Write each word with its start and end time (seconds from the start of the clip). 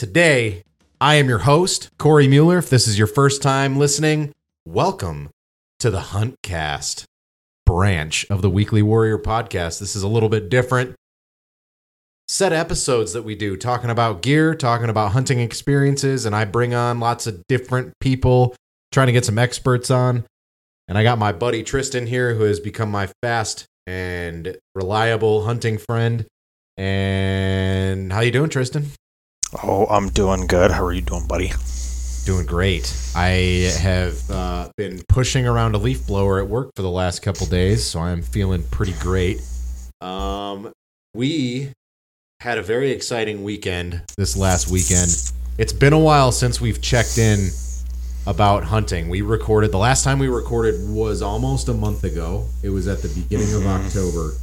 Today, 0.00 0.62
I 0.98 1.16
am 1.16 1.28
your 1.28 1.40
host, 1.40 1.90
Corey 1.98 2.26
Mueller. 2.26 2.56
If 2.56 2.70
this 2.70 2.88
is 2.88 2.96
your 2.96 3.06
first 3.06 3.42
time 3.42 3.76
listening, 3.76 4.32
welcome 4.64 5.28
to 5.78 5.90
the 5.90 6.00
Huntcast 6.00 7.04
branch 7.66 8.24
of 8.30 8.40
the 8.40 8.48
Weekly 8.48 8.80
Warrior 8.80 9.18
Podcast. 9.18 9.78
This 9.78 9.94
is 9.94 10.02
a 10.02 10.08
little 10.08 10.30
bit 10.30 10.48
different 10.48 10.94
set 12.28 12.54
episodes 12.54 13.12
that 13.12 13.24
we 13.24 13.34
do 13.34 13.58
talking 13.58 13.90
about 13.90 14.22
gear, 14.22 14.54
talking 14.54 14.88
about 14.88 15.12
hunting 15.12 15.38
experiences, 15.38 16.24
and 16.24 16.34
I 16.34 16.46
bring 16.46 16.72
on 16.72 16.98
lots 16.98 17.26
of 17.26 17.46
different 17.46 17.92
people 18.00 18.56
trying 18.92 19.08
to 19.08 19.12
get 19.12 19.26
some 19.26 19.38
experts 19.38 19.90
on. 19.90 20.24
And 20.88 20.96
I 20.96 21.02
got 21.02 21.18
my 21.18 21.32
buddy 21.32 21.62
Tristan 21.62 22.06
here 22.06 22.36
who 22.36 22.44
has 22.44 22.58
become 22.58 22.90
my 22.90 23.10
fast 23.22 23.66
and 23.86 24.56
reliable 24.74 25.44
hunting 25.44 25.76
friend. 25.76 26.24
And 26.78 28.10
how 28.10 28.20
you 28.20 28.30
doing, 28.30 28.48
Tristan? 28.48 28.92
Oh, 29.64 29.86
I'm 29.86 30.10
doing 30.10 30.46
good. 30.46 30.70
How 30.70 30.84
are 30.84 30.92
you 30.92 31.00
doing, 31.00 31.26
buddy? 31.26 31.52
Doing 32.24 32.46
great. 32.46 32.94
I 33.16 33.72
have 33.80 34.30
uh, 34.30 34.70
been 34.76 35.02
pushing 35.08 35.44
around 35.44 35.74
a 35.74 35.78
leaf 35.78 36.06
blower 36.06 36.38
at 36.38 36.48
work 36.48 36.70
for 36.76 36.82
the 36.82 36.90
last 36.90 37.20
couple 37.20 37.46
days, 37.46 37.84
so 37.84 37.98
I'm 37.98 38.22
feeling 38.22 38.62
pretty 38.70 38.92
great. 39.00 39.42
Um, 40.00 40.72
we 41.14 41.72
had 42.40 42.58
a 42.58 42.62
very 42.62 42.92
exciting 42.92 43.42
weekend 43.42 44.02
this 44.16 44.36
last 44.36 44.70
weekend. 44.70 45.10
It's 45.58 45.72
been 45.72 45.92
a 45.92 45.98
while 45.98 46.30
since 46.30 46.60
we've 46.60 46.80
checked 46.80 47.18
in 47.18 47.48
about 48.26 48.62
hunting. 48.64 49.08
We 49.08 49.22
recorded 49.22 49.72
the 49.72 49.78
last 49.78 50.04
time 50.04 50.20
we 50.20 50.28
recorded 50.28 50.88
was 50.88 51.22
almost 51.22 51.68
a 51.68 51.74
month 51.74 52.04
ago. 52.04 52.46
It 52.62 52.70
was 52.70 52.86
at 52.86 53.02
the 53.02 53.08
beginning 53.08 53.52
of 53.54 53.66
October, 53.66 54.34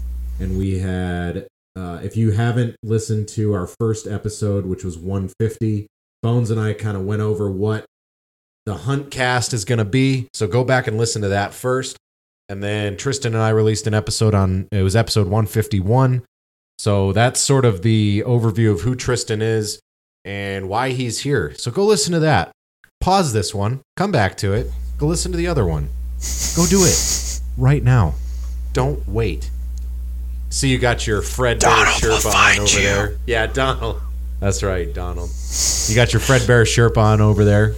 and 0.41 0.57
we 0.57 0.79
had. 0.79 1.47
Uh, 1.77 1.99
if 2.01 2.17
you 2.17 2.31
haven't 2.31 2.75
listened 2.81 3.27
to 3.27 3.53
our 3.53 3.67
first 3.67 4.07
episode, 4.07 4.65
which 4.65 4.83
was 4.83 4.97
150, 4.97 5.85
Bones 6.23 6.49
and 6.49 6.59
I 6.59 6.73
kind 6.73 6.97
of 6.97 7.05
went 7.05 7.21
over 7.21 7.51
what 7.51 7.85
the 8.65 8.73
hunt 8.73 9.11
cast 9.11 9.53
is 9.53 9.63
going 9.63 9.77
to 9.77 9.85
be. 9.85 10.27
So 10.33 10.47
go 10.47 10.63
back 10.63 10.87
and 10.87 10.97
listen 10.97 11.21
to 11.21 11.27
that 11.27 11.53
first. 11.53 11.95
And 12.49 12.63
then 12.63 12.97
Tristan 12.97 13.35
and 13.35 13.43
I 13.43 13.49
released 13.49 13.85
an 13.85 13.93
episode 13.93 14.33
on 14.33 14.67
it 14.71 14.81
was 14.81 14.95
episode 14.95 15.27
151. 15.27 16.23
So 16.79 17.13
that's 17.13 17.39
sort 17.39 17.63
of 17.63 17.83
the 17.83 18.23
overview 18.25 18.71
of 18.71 18.81
who 18.81 18.95
Tristan 18.95 19.43
is 19.43 19.79
and 20.25 20.67
why 20.67 20.89
he's 20.89 21.19
here. 21.19 21.53
So 21.57 21.69
go 21.69 21.85
listen 21.85 22.13
to 22.13 22.19
that. 22.21 22.51
Pause 23.01 23.33
this 23.33 23.53
one, 23.53 23.81
come 23.95 24.11
back 24.11 24.35
to 24.37 24.53
it, 24.53 24.71
go 24.97 25.05
listen 25.05 25.31
to 25.31 25.37
the 25.37 25.47
other 25.47 25.65
one. 25.65 25.89
Go 26.55 26.65
do 26.65 26.79
it 26.83 27.41
right 27.57 27.83
now. 27.83 28.15
Don't 28.73 29.07
wait. 29.07 29.51
See, 30.49 30.69
you 30.69 30.79
got 30.79 31.05
your 31.05 31.21
Fred 31.21 31.59
Bear 31.59 31.69
Donald 31.75 32.01
will 32.03 32.09
Sherpa 32.17 32.25
on 32.25 32.31
find 32.31 32.59
over 32.61 32.77
you. 32.79 32.83
there. 32.83 33.17
Yeah, 33.27 33.47
Donald. 33.47 34.01
That's 34.39 34.63
right, 34.63 34.93
Donald. 34.93 35.29
You 35.87 35.95
got 35.95 36.13
your 36.13 36.19
Fred 36.19 36.45
Bear 36.47 36.63
Sherpa 36.63 36.97
on 36.97 37.21
over 37.21 37.43
there. 37.43 37.75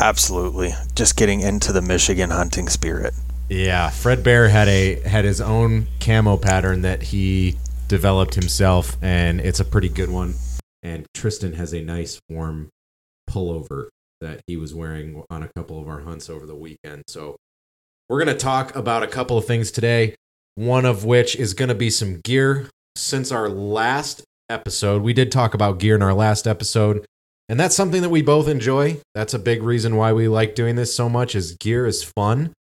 Absolutely. 0.00 0.72
Just 0.94 1.16
getting 1.16 1.40
into 1.40 1.72
the 1.72 1.82
Michigan 1.82 2.30
hunting 2.30 2.68
spirit. 2.68 3.14
Yeah, 3.48 3.88
Fred 3.90 4.22
Bear 4.22 4.48
had 4.48 4.68
a 4.68 5.00
had 5.00 5.24
his 5.24 5.40
own 5.40 5.86
camo 6.00 6.36
pattern 6.36 6.82
that 6.82 7.02
he 7.02 7.56
developed 7.88 8.34
himself, 8.34 8.96
and 9.00 9.40
it's 9.40 9.60
a 9.60 9.64
pretty 9.64 9.88
good 9.88 10.10
one. 10.10 10.34
And 10.82 11.06
Tristan 11.14 11.54
has 11.54 11.72
a 11.72 11.80
nice 11.80 12.20
warm 12.28 12.68
pullover 13.28 13.88
that 14.20 14.40
he 14.46 14.56
was 14.56 14.74
wearing 14.74 15.22
on 15.30 15.42
a 15.42 15.48
couple 15.56 15.80
of 15.80 15.88
our 15.88 16.00
hunts 16.00 16.28
over 16.28 16.44
the 16.44 16.54
weekend. 16.54 17.04
So 17.08 17.36
we're 18.08 18.18
gonna 18.18 18.36
talk 18.36 18.74
about 18.76 19.02
a 19.02 19.06
couple 19.06 19.38
of 19.38 19.46
things 19.46 19.70
today. 19.70 20.14
One 20.58 20.84
of 20.84 21.04
which 21.04 21.36
is 21.36 21.54
gonna 21.54 21.76
be 21.76 21.88
some 21.88 22.18
gear. 22.24 22.68
Since 22.96 23.30
our 23.30 23.48
last 23.48 24.24
episode, 24.50 25.02
we 25.02 25.12
did 25.12 25.30
talk 25.30 25.54
about 25.54 25.78
gear 25.78 25.94
in 25.94 26.02
our 26.02 26.12
last 26.12 26.48
episode. 26.48 27.06
And 27.48 27.60
that's 27.60 27.76
something 27.76 28.02
that 28.02 28.08
we 28.08 28.22
both 28.22 28.48
enjoy. 28.48 29.00
That's 29.14 29.34
a 29.34 29.38
big 29.38 29.62
reason 29.62 29.94
why 29.94 30.12
we 30.12 30.26
like 30.26 30.56
doing 30.56 30.74
this 30.74 30.92
so 30.92 31.08
much 31.08 31.36
is 31.36 31.52
gear 31.52 31.86
is 31.86 32.02
fun 32.02 32.54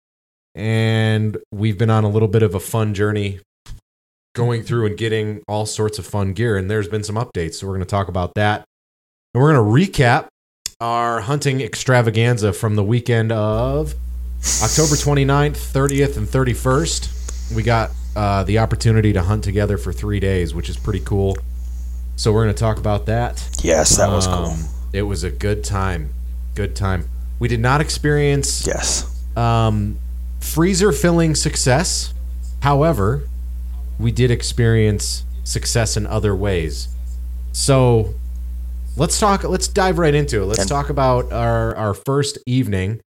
and 0.54 1.38
we've 1.54 1.78
been 1.78 1.90
on 1.90 2.04
a 2.04 2.10
little 2.10 2.28
bit 2.28 2.44
of 2.44 2.54
a 2.54 2.60
fun 2.60 2.94
journey 2.94 3.40
going 4.34 4.62
through 4.62 4.88
and 4.88 4.98
getting 4.98 5.42
all 5.48 5.66
sorts 5.66 5.98
of 5.98 6.06
fun 6.06 6.34
gear 6.34 6.58
and 6.58 6.70
there's 6.70 6.90
been 6.90 7.04
some 7.04 7.16
updates 7.16 7.56
so 7.56 7.68
we're 7.68 7.74
going 7.74 7.80
to 7.80 7.86
talk 7.86 8.10
about 8.10 8.34
that 8.36 8.66
and 9.34 9.42
we're 9.42 9.54
going 9.54 9.86
to 9.88 9.92
recap 9.92 10.28
our 10.82 11.22
hunting 11.22 11.62
extravaganza 11.62 12.52
from 12.52 12.76
the 12.76 12.84
weekend 12.84 13.32
of 13.32 13.96
october 14.62 14.96
29th 14.96 15.56
30th 15.56 16.18
and 16.18 16.28
31st 16.28 17.15
we 17.54 17.64
got 17.64 17.92
uh, 18.16 18.44
the 18.44 18.58
opportunity 18.60 19.12
to 19.14 19.22
hunt 19.22 19.44
together 19.44 19.78
for 19.78 19.92
three 19.92 20.20
days 20.20 20.54
which 20.54 20.70
is 20.70 20.78
pretty 20.78 21.02
cool 21.02 21.38
so 22.16 22.32
we're 22.32 22.44
going 22.46 22.56
to 22.56 22.60
talk 22.60 22.78
about 22.78 23.06
that 23.08 23.46
Yes, 23.62 23.98
that 23.98 24.10
was 24.10 24.26
cool. 24.26 24.36
Um, 24.46 24.60
it 24.94 25.02
was 25.04 25.24
a 25.24 25.32
good 25.32 25.64
time 25.64 26.10
good 26.56 26.76
time 26.76 27.10
we 27.40 27.48
did 27.50 27.60
not 27.60 27.82
experience 27.82 28.66
Yes. 28.66 29.12
um, 29.36 30.00
freezer 30.40 30.92
filling 30.92 31.36
success. 31.36 32.14
However, 32.62 33.24
we 34.00 34.12
did 34.12 34.32
experience 34.32 35.24
success 35.44 35.98
in 35.98 36.08
other 36.08 36.36
ways. 36.36 36.88
So 37.52 38.14
let's 38.96 39.20
talk. 39.20 39.44
Let's 39.44 39.68
dive 39.68 39.98
right 39.98 40.14
into 40.14 40.42
it. 40.42 40.46
Let's 40.46 40.66
talk 40.66 40.90
about 40.90 41.32
our 41.32 41.76
our 41.76 41.94
first 41.94 42.38
evening. 42.46 43.02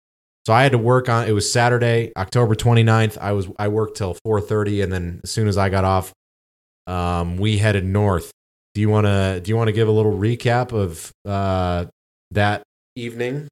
So 0.48 0.54
I 0.54 0.62
had 0.62 0.72
to 0.72 0.78
work 0.78 1.10
on. 1.10 1.28
It 1.28 1.32
was 1.32 1.52
Saturday, 1.52 2.10
October 2.16 2.54
29th. 2.54 3.18
I 3.18 3.32
was 3.32 3.48
I 3.58 3.68
worked 3.68 3.98
till 3.98 4.16
4:30, 4.26 4.82
and 4.82 4.90
then 4.90 5.20
as 5.22 5.30
soon 5.30 5.46
as 5.46 5.58
I 5.58 5.68
got 5.68 5.84
off, 5.84 6.14
um, 6.86 7.36
we 7.36 7.58
headed 7.58 7.84
north. 7.84 8.32
Do 8.72 8.80
you 8.80 8.88
want 8.88 9.06
to 9.06 9.42
Do 9.44 9.50
you 9.50 9.58
want 9.58 9.68
to 9.68 9.72
give 9.72 9.88
a 9.88 9.90
little 9.90 10.16
recap 10.16 10.72
of 10.72 11.12
uh, 11.26 11.90
that 12.30 12.62
evening? 12.96 13.48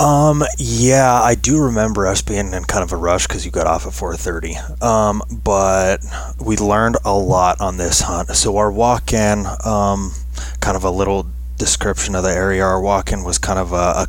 Um, 0.00 0.42
yeah, 0.58 1.12
I 1.12 1.36
do 1.36 1.62
remember 1.62 2.08
us 2.08 2.20
being 2.20 2.52
in 2.52 2.64
kind 2.64 2.82
of 2.82 2.90
a 2.90 2.96
rush 2.96 3.28
because 3.28 3.44
you 3.44 3.52
got 3.52 3.68
off 3.68 3.86
at 3.86 3.92
4:30. 3.92 4.82
Um, 4.82 5.22
but 5.44 5.98
we 6.44 6.56
learned 6.56 6.96
a 7.04 7.16
lot 7.16 7.60
on 7.60 7.76
this 7.76 8.00
hunt. 8.00 8.30
So 8.30 8.56
our 8.56 8.72
walk-in, 8.72 9.46
um, 9.64 10.10
kind 10.58 10.76
of 10.76 10.82
a 10.82 10.90
little 10.90 11.28
description 11.56 12.16
of 12.16 12.24
the 12.24 12.32
area. 12.32 12.64
Our 12.64 12.80
walk-in 12.80 13.22
was 13.22 13.38
kind 13.38 13.60
of 13.60 13.72
a, 13.72 13.76
a, 13.76 14.06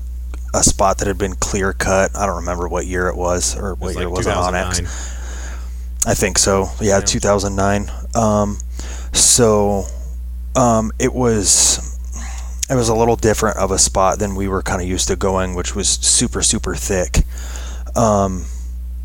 a 0.53 0.64
spot 0.64 1.00
that 1.00 1.08
had 1.08 1.18
been 1.18 1.36
clear 1.36 1.74
cut. 1.74 2.16
I 2.16 2.25
don't 2.25 2.38
remember 2.38 2.68
what 2.68 2.86
year 2.86 3.08
it 3.08 3.16
was 3.16 3.58
or 3.58 3.72
It 3.72 3.80
what 3.80 3.88
was 3.88 3.96
year 3.96 4.08
like 4.08 4.18
was 4.18 4.28
it 4.28 4.34
on 4.34 4.56
X. 4.56 4.78
2009. 4.80 6.12
I 6.12 6.14
think 6.14 6.38
so. 6.38 6.69
Yeah, 6.81 7.00
Yeah. 7.00 7.06
2009. 7.06 7.90
Um, 8.16 8.58
so 9.13 9.86
um, 10.56 10.92
it 11.00 11.13
was 11.13 11.80
it 12.69 12.75
was 12.75 12.90
a 12.90 12.96
little 12.96 13.16
different 13.16 13.58
of 13.58 13.72
a 13.72 13.78
spot 13.80 14.19
than 14.19 14.36
we 14.36 14.47
were 14.47 14.62
kind 14.62 14.81
of 14.81 14.88
used 14.88 15.08
to 15.08 15.16
going, 15.16 15.56
which 15.56 15.75
was 15.75 15.88
super 15.90 16.42
super 16.42 16.75
thick. 16.75 17.19
Um, 17.96 18.46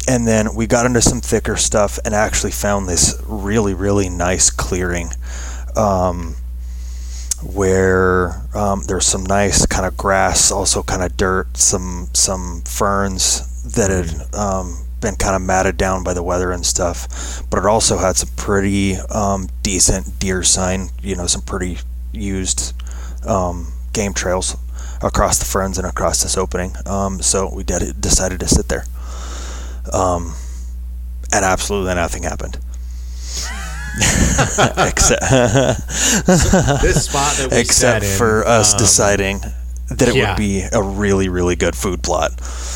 and 0.08 0.26
then 0.26 0.54
we 0.54 0.66
got 0.66 0.86
into 0.86 1.02
some 1.02 1.20
thicker 1.20 1.56
stuff 1.56 1.98
and 2.04 2.14
actually 2.14 2.52
found 2.52 2.88
this 2.88 3.20
really 3.26 3.74
really 3.74 4.08
nice 4.08 4.50
clearing. 4.50 5.10
Um, 5.76 6.34
where 7.42 8.42
um, 8.54 8.82
there's 8.86 9.06
some 9.06 9.24
nice 9.24 9.64
kind 9.66 9.86
of 9.86 9.96
grass, 9.96 10.50
also 10.50 10.82
kind 10.82 11.02
of 11.02 11.16
dirt, 11.16 11.56
some 11.56 12.08
some 12.12 12.62
ferns 12.62 13.74
that 13.74 13.90
had 13.90 14.34
um, 14.34 14.84
been 15.00 15.16
kind 15.16 15.36
of 15.36 15.42
matted 15.42 15.76
down 15.76 16.02
by 16.02 16.14
the 16.14 16.22
weather 16.22 16.50
and 16.50 16.64
stuff. 16.64 17.42
But 17.50 17.58
it 17.58 17.66
also 17.66 17.98
had 17.98 18.16
some 18.16 18.30
pretty 18.36 18.96
um, 18.96 19.48
decent 19.62 20.18
deer 20.18 20.42
sign, 20.42 20.88
you 21.02 21.16
know, 21.16 21.26
some 21.26 21.42
pretty 21.42 21.78
used 22.12 22.74
um, 23.26 23.72
game 23.92 24.14
trails 24.14 24.56
across 25.02 25.38
the 25.38 25.44
ferns 25.44 25.78
and 25.78 25.86
across 25.86 26.22
this 26.22 26.36
opening. 26.36 26.72
Um, 26.86 27.20
so 27.22 27.52
we 27.54 27.62
did 27.62 28.00
decided 28.00 28.40
to 28.40 28.48
sit 28.48 28.68
there. 28.68 28.84
Um, 29.92 30.34
and 31.32 31.44
absolutely 31.44 31.94
nothing 31.94 32.24
happened. 32.24 32.58
Except 33.98 35.20
this 36.82 37.04
spot 37.06 37.36
that 37.36 37.48
we 37.50 37.58
except 37.58 38.02
sat 38.04 38.12
in, 38.12 38.18
for 38.18 38.46
us 38.46 38.74
um, 38.74 38.78
deciding 38.78 39.40
that 39.90 40.08
it 40.08 40.16
yeah. 40.16 40.30
would 40.30 40.36
be 40.36 40.62
a 40.72 40.82
really 40.82 41.28
really 41.28 41.56
good 41.56 41.76
food 41.76 42.02
plot. 42.02 42.32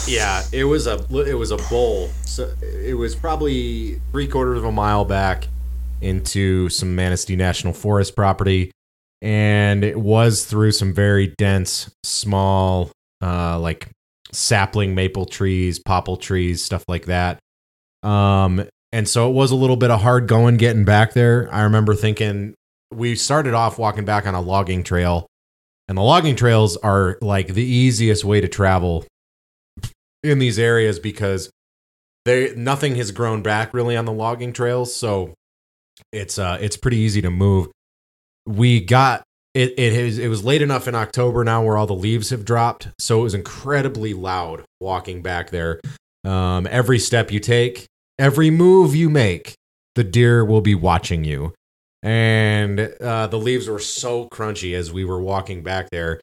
Yeah, 0.06 0.42
it 0.52 0.64
was 0.64 0.86
a 0.86 1.04
it 1.26 1.34
was 1.34 1.50
a 1.50 1.58
bowl. 1.68 2.08
So 2.24 2.50
it 2.62 2.94
was 2.94 3.14
probably 3.14 4.00
three 4.10 4.26
quarters 4.26 4.58
of 4.58 4.64
a 4.64 4.72
mile 4.72 5.04
back 5.04 5.48
into 6.00 6.68
some 6.68 6.94
Manistee 6.94 7.36
National 7.36 7.72
Forest 7.72 8.16
property, 8.16 8.72
and 9.20 9.84
it 9.84 9.98
was 9.98 10.44
through 10.44 10.72
some 10.72 10.92
very 10.92 11.28
dense, 11.38 11.94
small, 12.02 12.90
uh, 13.22 13.58
like 13.58 13.88
sapling 14.32 14.94
maple 14.94 15.26
trees, 15.26 15.78
popple 15.78 16.16
trees, 16.16 16.64
stuff 16.64 16.84
like 16.88 17.06
that. 17.06 17.38
Um, 18.02 18.66
and 18.92 19.08
so 19.08 19.28
it 19.28 19.32
was 19.32 19.50
a 19.50 19.56
little 19.56 19.76
bit 19.76 19.90
of 19.90 20.02
hard 20.02 20.28
going 20.28 20.56
getting 20.56 20.84
back 20.84 21.14
there. 21.14 21.48
I 21.52 21.62
remember 21.62 21.94
thinking 21.94 22.54
we 22.92 23.14
started 23.14 23.54
off 23.54 23.78
walking 23.78 24.04
back 24.04 24.26
on 24.26 24.34
a 24.34 24.40
logging 24.40 24.84
trail, 24.84 25.26
and 25.88 25.96
the 25.96 26.02
logging 26.02 26.36
trails 26.36 26.76
are 26.76 27.18
like 27.20 27.48
the 27.48 27.64
easiest 27.64 28.24
way 28.24 28.40
to 28.40 28.48
travel 28.48 29.06
in 30.22 30.38
these 30.38 30.58
areas 30.58 30.98
because 30.98 31.50
they 32.24 32.54
nothing 32.54 32.94
has 32.96 33.10
grown 33.10 33.42
back 33.42 33.74
really 33.74 33.96
on 33.96 34.04
the 34.04 34.12
logging 34.12 34.52
trails, 34.52 34.94
so 34.94 35.34
it's 36.12 36.38
uh 36.38 36.58
it's 36.60 36.76
pretty 36.76 36.98
easy 36.98 37.22
to 37.22 37.30
move. 37.30 37.68
We 38.46 38.80
got 38.80 39.22
it 39.54 39.70
it 39.78 39.92
is 39.92 40.18
it 40.18 40.28
was 40.28 40.44
late 40.44 40.62
enough 40.62 40.86
in 40.86 40.94
October 40.94 41.44
now 41.44 41.62
where 41.62 41.76
all 41.76 41.86
the 41.86 41.94
leaves 41.94 42.30
have 42.30 42.44
dropped, 42.44 42.88
so 42.98 43.20
it 43.20 43.22
was 43.22 43.34
incredibly 43.34 44.14
loud 44.14 44.64
walking 44.80 45.22
back 45.22 45.50
there. 45.50 45.80
Um, 46.24 46.68
every 46.70 46.98
step 47.00 47.32
you 47.32 47.40
take, 47.40 47.86
every 48.22 48.50
move 48.50 48.94
you 48.94 49.10
make, 49.10 49.54
the 49.96 50.04
deer 50.04 50.44
will 50.44 50.60
be 50.60 50.76
watching 50.76 51.24
you. 51.24 51.52
And 52.04 52.80
uh, 52.80 53.26
the 53.26 53.38
leaves 53.38 53.68
were 53.68 53.80
so 53.80 54.28
crunchy 54.32 54.74
as 54.74 54.92
we 54.92 55.04
were 55.04 55.20
walking 55.20 55.62
back 55.62 55.90
there. 55.90 56.20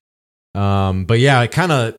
Um, 0.56 1.06
but 1.06 1.20
yeah, 1.20 1.42
it 1.42 1.52
kind 1.52 1.72
of 1.72 1.96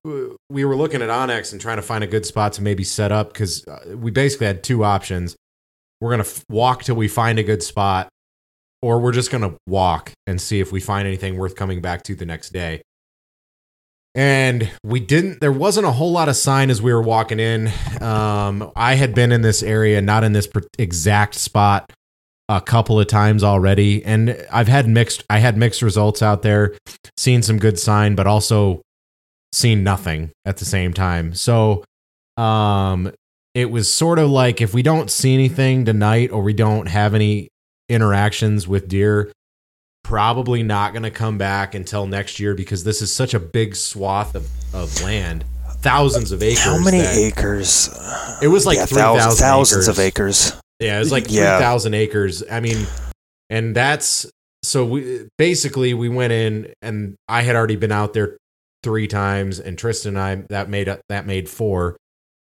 we 0.49 0.65
were 0.65 0.75
looking 0.75 1.03
at 1.03 1.09
onX 1.09 1.53
and 1.53 1.61
trying 1.61 1.77
to 1.77 1.83
find 1.83 2.03
a 2.03 2.07
good 2.07 2.27
spot 2.27 2.55
to 2.55 2.63
maybe 2.63 2.83
set 2.83 3.13
up 3.13 3.33
because 3.33 3.65
we 3.95 4.11
basically 4.11 4.49
had 4.49 4.65
two 4.65 4.83
options. 4.85 5.37
We're 6.01 6.11
gonna 6.11 6.23
f- 6.23 6.45
walk 6.49 6.83
till 6.83 6.97
we 6.97 7.07
find 7.07 7.39
a 7.39 7.43
good 7.43 7.63
spot, 7.63 8.09
or 8.83 8.99
we're 8.99 9.13
just 9.13 9.31
gonna 9.31 9.55
walk 9.69 10.13
and 10.27 10.41
see 10.41 10.61
if 10.61 10.73
we 10.73 10.81
find 10.81 11.07
anything 11.07 11.39
worth 11.39 11.55
coming 11.55 11.81
back 11.81 12.03
to 12.05 12.15
the 12.15 12.27
next 12.27 12.53
day. 12.53 12.83
And 14.15 14.69
we 14.83 14.99
didn't. 14.99 15.41
There 15.41 15.53
wasn't 15.53 15.87
a 15.87 15.93
whole 15.93 16.11
lot 16.11 16.29
of 16.29 16.37
sign 16.37 16.71
as 16.71 16.83
we 16.83 16.93
were 16.93 17.03
walking 17.03 17.39
in. 17.39 17.71
Um, 18.01 18.73
I 18.75 18.95
had 18.95 19.15
been 19.15 19.31
in 19.31 19.43
this 19.43 19.63
area, 19.63 20.01
not 20.01 20.25
in 20.25 20.33
this 20.33 20.49
exact 20.79 21.35
spot, 21.35 21.93
a 22.49 22.61
couple 22.61 22.99
of 22.99 23.07
times 23.07 23.45
already, 23.45 24.05
and 24.05 24.37
I've 24.51 24.67
had 24.67 24.89
mixed. 24.89 25.23
I 25.31 25.39
had 25.39 25.57
mixed 25.57 25.83
results 25.83 26.23
out 26.23 26.43
there. 26.43 26.75
Seen 27.17 27.43
some 27.43 27.59
good 27.59 27.79
sign, 27.79 28.17
but 28.17 28.27
also 28.27 28.83
seen 29.53 29.85
nothing 29.85 30.31
at 30.45 30.57
the 30.57 30.65
same 30.65 30.93
time. 30.93 31.35
So, 31.35 31.85
um, 32.37 33.13
it 33.55 33.71
was 33.71 33.93
sort 33.93 34.19
of 34.19 34.31
like 34.31 34.61
if 34.61 34.75
we 34.75 34.83
don't 34.83 35.11
see 35.11 35.35
anything 35.35 35.85
tonight 35.85 36.31
or 36.33 36.43
we 36.43 36.53
don't 36.53 36.87
have 36.87 37.15
any 37.15 37.49
interactions 37.89 38.67
with 38.67 38.89
deer, 38.89 39.31
probably 40.11 40.65
not 40.65 40.93
going 40.93 41.05
to 41.05 41.11
come 41.11 41.39
back 41.39 41.73
until 41.77 42.05
next 42.05 42.41
year 42.41 42.53
because 42.53 42.83
this 42.83 43.01
is 43.01 43.15
such 43.15 43.33
a 43.33 43.39
big 43.39 43.77
swath 43.77 44.35
of, 44.35 44.49
of 44.75 45.01
land, 45.05 45.45
thousands 45.77 46.33
of 46.33 46.43
acres. 46.43 46.65
How 46.65 46.83
many 46.83 46.99
acres? 46.99 47.89
It 48.43 48.49
was 48.49 48.67
like 48.67 48.79
yeah, 48.79 48.87
three 48.87 48.99
thousands, 48.99 49.39
thousand 49.39 49.47
thousands 49.47 49.89
acres. 49.89 49.89
of 49.89 50.05
acres. 50.05 50.61
Yeah, 50.81 50.97
it 50.97 50.99
was 50.99 51.13
like 51.13 51.27
Yeah. 51.31 51.61
thousand 51.61 51.95
acres. 51.95 52.43
I 52.51 52.59
mean, 52.59 52.89
and 53.51 53.73
that's 53.73 54.27
so 54.65 54.85
we 54.85 55.29
basically 55.39 55.95
we 55.95 56.09
went 56.09 56.33
in 56.33 56.73
and 56.83 57.15
I 57.29 57.43
had 57.43 57.55
already 57.55 57.77
been 57.77 57.93
out 57.93 58.13
there 58.13 58.37
three 58.83 59.07
times, 59.07 59.61
and 59.61 59.79
Tristan 59.79 60.17
and 60.17 60.19
I 60.19 60.35
that 60.49 60.69
made 60.69 60.89
up 60.89 61.03
that 61.09 61.25
made 61.25 61.49
four. 61.49 61.97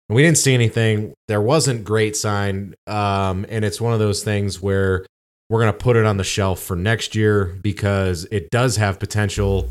And 0.07 0.15
we 0.15 0.23
didn't 0.23 0.37
see 0.37 0.53
anything. 0.53 1.13
There 1.27 1.41
wasn't 1.41 1.83
great 1.83 2.15
sign, 2.15 2.75
um, 2.87 3.45
and 3.49 3.65
it's 3.65 3.81
one 3.81 3.91
of 3.91 3.99
those 3.99 4.23
things 4.23 4.61
where 4.61 5.05
we're 5.49 5.59
gonna 5.59 5.73
put 5.73 5.95
it 5.95 6.05
on 6.05 6.17
the 6.17 6.23
shelf 6.23 6.61
for 6.61 6.75
next 6.75 7.15
year 7.15 7.57
because 7.61 8.25
it 8.31 8.49
does 8.49 8.77
have 8.77 8.99
potential 8.99 9.69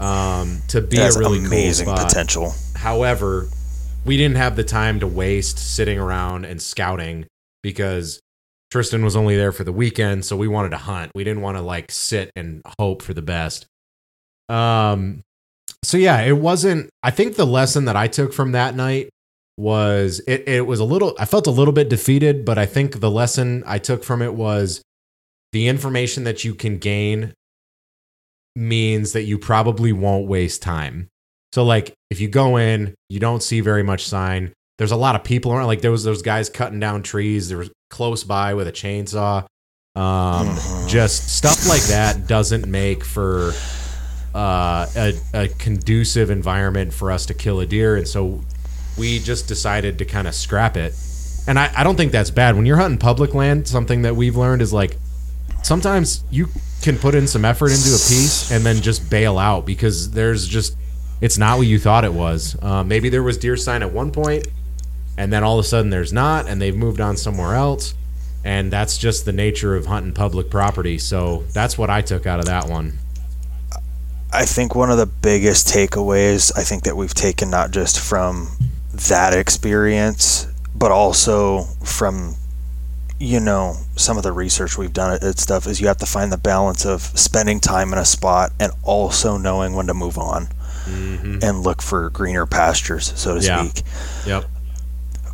um, 0.00 0.60
to 0.68 0.80
be 0.80 0.98
a 0.98 1.10
really 1.12 1.38
amazing 1.38 1.86
cool 1.86 1.96
potential. 1.96 2.52
However, 2.76 3.48
we 4.04 4.16
didn't 4.16 4.36
have 4.36 4.56
the 4.56 4.64
time 4.64 5.00
to 5.00 5.06
waste 5.06 5.58
sitting 5.58 5.98
around 5.98 6.44
and 6.44 6.60
scouting 6.60 7.26
because 7.62 8.20
Tristan 8.70 9.04
was 9.04 9.16
only 9.16 9.36
there 9.36 9.50
for 9.50 9.64
the 9.64 9.72
weekend, 9.72 10.24
so 10.24 10.36
we 10.36 10.46
wanted 10.46 10.70
to 10.70 10.76
hunt. 10.76 11.12
We 11.14 11.24
didn't 11.24 11.42
want 11.42 11.56
to 11.56 11.62
like 11.62 11.90
sit 11.90 12.30
and 12.36 12.62
hope 12.78 13.02
for 13.02 13.14
the 13.14 13.22
best. 13.22 13.66
Um 14.48 15.22
so 15.84 15.96
yeah, 15.96 16.20
it 16.20 16.36
wasn't 16.36 16.90
I 17.02 17.10
think 17.10 17.36
the 17.36 17.46
lesson 17.46 17.86
that 17.86 17.96
I 17.96 18.08
took 18.08 18.32
from 18.32 18.52
that 18.52 18.74
night 18.74 19.08
was 19.56 20.20
it 20.26 20.46
it 20.48 20.66
was 20.66 20.80
a 20.80 20.84
little 20.84 21.14
I 21.18 21.24
felt 21.24 21.46
a 21.46 21.50
little 21.50 21.72
bit 21.72 21.88
defeated, 21.88 22.44
but 22.44 22.58
I 22.58 22.66
think 22.66 23.00
the 23.00 23.10
lesson 23.10 23.64
I 23.66 23.78
took 23.78 24.04
from 24.04 24.22
it 24.22 24.34
was 24.34 24.82
the 25.52 25.68
information 25.68 26.24
that 26.24 26.44
you 26.44 26.54
can 26.54 26.78
gain 26.78 27.32
means 28.56 29.12
that 29.12 29.22
you 29.22 29.38
probably 29.38 29.92
won't 29.92 30.26
waste 30.26 30.62
time. 30.62 31.08
So 31.52 31.64
like 31.64 31.94
if 32.10 32.20
you 32.20 32.28
go 32.28 32.56
in, 32.56 32.94
you 33.08 33.20
don't 33.20 33.42
see 33.42 33.60
very 33.60 33.82
much 33.82 34.06
sign. 34.06 34.52
There's 34.78 34.92
a 34.92 34.96
lot 34.96 35.14
of 35.16 35.24
people 35.24 35.52
around. 35.52 35.66
Like 35.66 35.80
there 35.80 35.90
was 35.90 36.04
those 36.04 36.22
guys 36.22 36.48
cutting 36.50 36.80
down 36.80 37.02
trees. 37.02 37.48
There 37.48 37.58
was 37.58 37.70
close 37.90 38.24
by 38.24 38.54
with 38.54 38.68
a 38.68 38.72
chainsaw. 38.72 39.44
Um, 39.96 40.46
Mhm. 40.48 40.88
just 40.88 41.36
stuff 41.36 41.68
like 41.68 41.82
that 41.84 42.28
doesn't 42.28 42.66
make 42.68 43.04
for 43.04 43.52
uh, 44.34 44.86
a, 44.94 45.14
a 45.34 45.48
conducive 45.48 46.30
environment 46.30 46.92
for 46.92 47.10
us 47.10 47.26
to 47.26 47.34
kill 47.34 47.58
a 47.60 47.66
deer, 47.66 47.96
and 47.96 48.06
so 48.06 48.40
we 48.96 49.18
just 49.18 49.48
decided 49.48 49.98
to 49.98 50.04
kind 50.04 50.28
of 50.28 50.34
scrap 50.34 50.76
it. 50.76 50.94
And 51.48 51.58
I, 51.58 51.72
I 51.74 51.82
don't 51.82 51.96
think 51.96 52.12
that's 52.12 52.30
bad. 52.30 52.54
When 52.54 52.66
you're 52.66 52.76
hunting 52.76 52.98
public 52.98 53.34
land, 53.34 53.66
something 53.66 54.02
that 54.02 54.14
we've 54.14 54.36
learned 54.36 54.60
is 54.62 54.72
like 54.72 54.98
sometimes 55.62 56.24
you 56.30 56.48
can 56.82 56.96
put 56.98 57.14
in 57.14 57.26
some 57.26 57.44
effort 57.44 57.70
into 57.70 57.88
a 57.88 58.00
piece 58.00 58.50
and 58.50 58.64
then 58.64 58.76
just 58.76 59.10
bail 59.10 59.38
out 59.38 59.66
because 59.66 60.10
there's 60.10 60.46
just 60.46 60.76
it's 61.20 61.36
not 61.36 61.58
what 61.58 61.66
you 61.66 61.78
thought 61.78 62.04
it 62.04 62.12
was. 62.12 62.56
Uh, 62.62 62.84
maybe 62.84 63.08
there 63.08 63.22
was 63.22 63.38
deer 63.38 63.56
sign 63.56 63.82
at 63.82 63.92
one 63.92 64.12
point, 64.12 64.46
and 65.16 65.32
then 65.32 65.42
all 65.42 65.58
of 65.58 65.64
a 65.64 65.68
sudden 65.68 65.90
there's 65.90 66.12
not, 66.12 66.48
and 66.48 66.62
they've 66.62 66.76
moved 66.76 67.00
on 67.00 67.16
somewhere 67.16 67.54
else. 67.54 67.94
And 68.44 68.72
that's 68.72 68.96
just 68.96 69.24
the 69.24 69.32
nature 69.32 69.74
of 69.74 69.86
hunting 69.86 70.14
public 70.14 70.48
property. 70.48 70.96
So 70.96 71.42
that's 71.52 71.76
what 71.76 71.90
I 71.90 72.02
took 72.02 72.24
out 72.24 72.38
of 72.38 72.46
that 72.46 72.68
one. 72.68 72.98
I 74.32 74.44
think 74.44 74.74
one 74.74 74.90
of 74.90 74.98
the 74.98 75.06
biggest 75.06 75.66
takeaways 75.66 76.52
I 76.56 76.62
think 76.62 76.84
that 76.84 76.96
we've 76.96 77.14
taken 77.14 77.50
not 77.50 77.72
just 77.72 77.98
from 77.98 78.48
that 79.08 79.34
experience, 79.34 80.46
but 80.74 80.92
also 80.92 81.62
from 81.84 82.36
you 83.20 83.40
know 83.40 83.74
some 83.96 84.16
of 84.16 84.22
the 84.22 84.30
research 84.32 84.78
we've 84.78 84.92
done 84.92 85.18
at, 85.20 85.38
stuff 85.38 85.66
is 85.66 85.80
you 85.80 85.88
have 85.88 85.96
to 85.98 86.06
find 86.06 86.30
the 86.32 86.36
balance 86.38 86.84
of 86.86 87.02
spending 87.18 87.58
time 87.60 87.92
in 87.92 87.98
a 87.98 88.04
spot 88.04 88.52
and 88.60 88.70
also 88.84 89.36
knowing 89.36 89.74
when 89.74 89.86
to 89.88 89.94
move 89.94 90.18
on 90.18 90.48
and 90.86 91.60
look 91.62 91.82
for 91.82 92.08
greener 92.10 92.46
pastures, 92.46 93.12
so 93.14 93.38
to 93.38 93.44
Yeah. 93.44 93.62
speak. 93.68 93.84
Yep. 94.26 94.44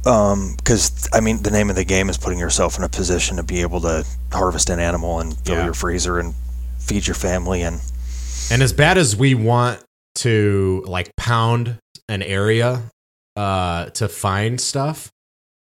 Because 0.02 1.08
I 1.12 1.20
mean, 1.20 1.42
the 1.42 1.50
name 1.50 1.70
of 1.70 1.76
the 1.76 1.84
game 1.84 2.10
is 2.10 2.16
putting 2.18 2.38
yourself 2.40 2.76
in 2.76 2.84
a 2.84 2.88
position 2.88 3.36
to 3.36 3.42
be 3.44 3.60
able 3.62 3.80
to 3.82 4.04
harvest 4.32 4.68
an 4.68 4.80
animal 4.80 5.20
and 5.20 5.36
fill 5.38 5.56
Yeah. 5.56 5.64
your 5.66 5.74
freezer 5.74 6.18
and 6.18 6.34
feed 6.78 7.06
your 7.06 7.14
family 7.14 7.62
and 7.62 7.80
And 8.50 8.62
as 8.62 8.72
bad 8.72 8.98
as 8.98 9.14
we 9.16 9.34
want 9.34 9.80
to 10.16 10.82
like 10.86 11.14
pound 11.16 11.78
an 12.08 12.22
area 12.22 12.82
uh 13.36 13.86
to 13.90 14.08
find 14.08 14.60
stuff, 14.60 15.10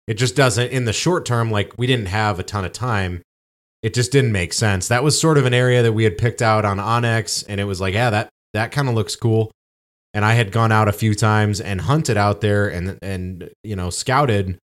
it 0.07 0.15
just 0.15 0.37
doesn't 0.37 0.71
in 0.71 0.85
the 0.85 0.93
short 0.93 1.25
term 1.25 1.51
like 1.51 1.73
we 1.79 1.87
didn't 1.87 2.07
have 2.07 2.39
a 2.39 2.43
ton 2.43 2.65
of 2.65 2.73
time. 2.73 3.23
It 3.83 3.95
just 3.95 4.13
didn't 4.13 4.33
make 4.33 4.53
sense. 4.53 4.89
That 4.89 5.03
was 5.03 5.21
sort 5.21 5.39
of 5.39 5.47
an 5.47 5.55
area 5.55 5.83
that 5.83 5.93
we 5.93 6.05
had 6.05 6.19
picked 6.19 6.43
out 6.43 6.65
on 6.65 6.79
onX 6.79 7.45
and 7.49 7.61
it 7.61 7.65
was 7.65 7.81
like, 7.81 7.95
yeah, 7.95 8.11
that 8.11 8.29
that 8.53 8.73
kind 8.73 8.89
of 8.89 8.95
looks 8.95 9.17
cool. 9.17 9.51
And 10.15 10.25
I 10.25 10.35
had 10.35 10.53
gone 10.53 10.73
out 10.73 10.89
a 10.89 10.93
few 10.93 11.15
times 11.15 11.61
and 11.61 11.81
hunted 11.81 12.17
out 12.17 12.41
there 12.41 12.69
and 12.69 12.99
and 13.03 13.51
you 13.63 13.77
know, 13.77 13.91
scouted 13.91 14.59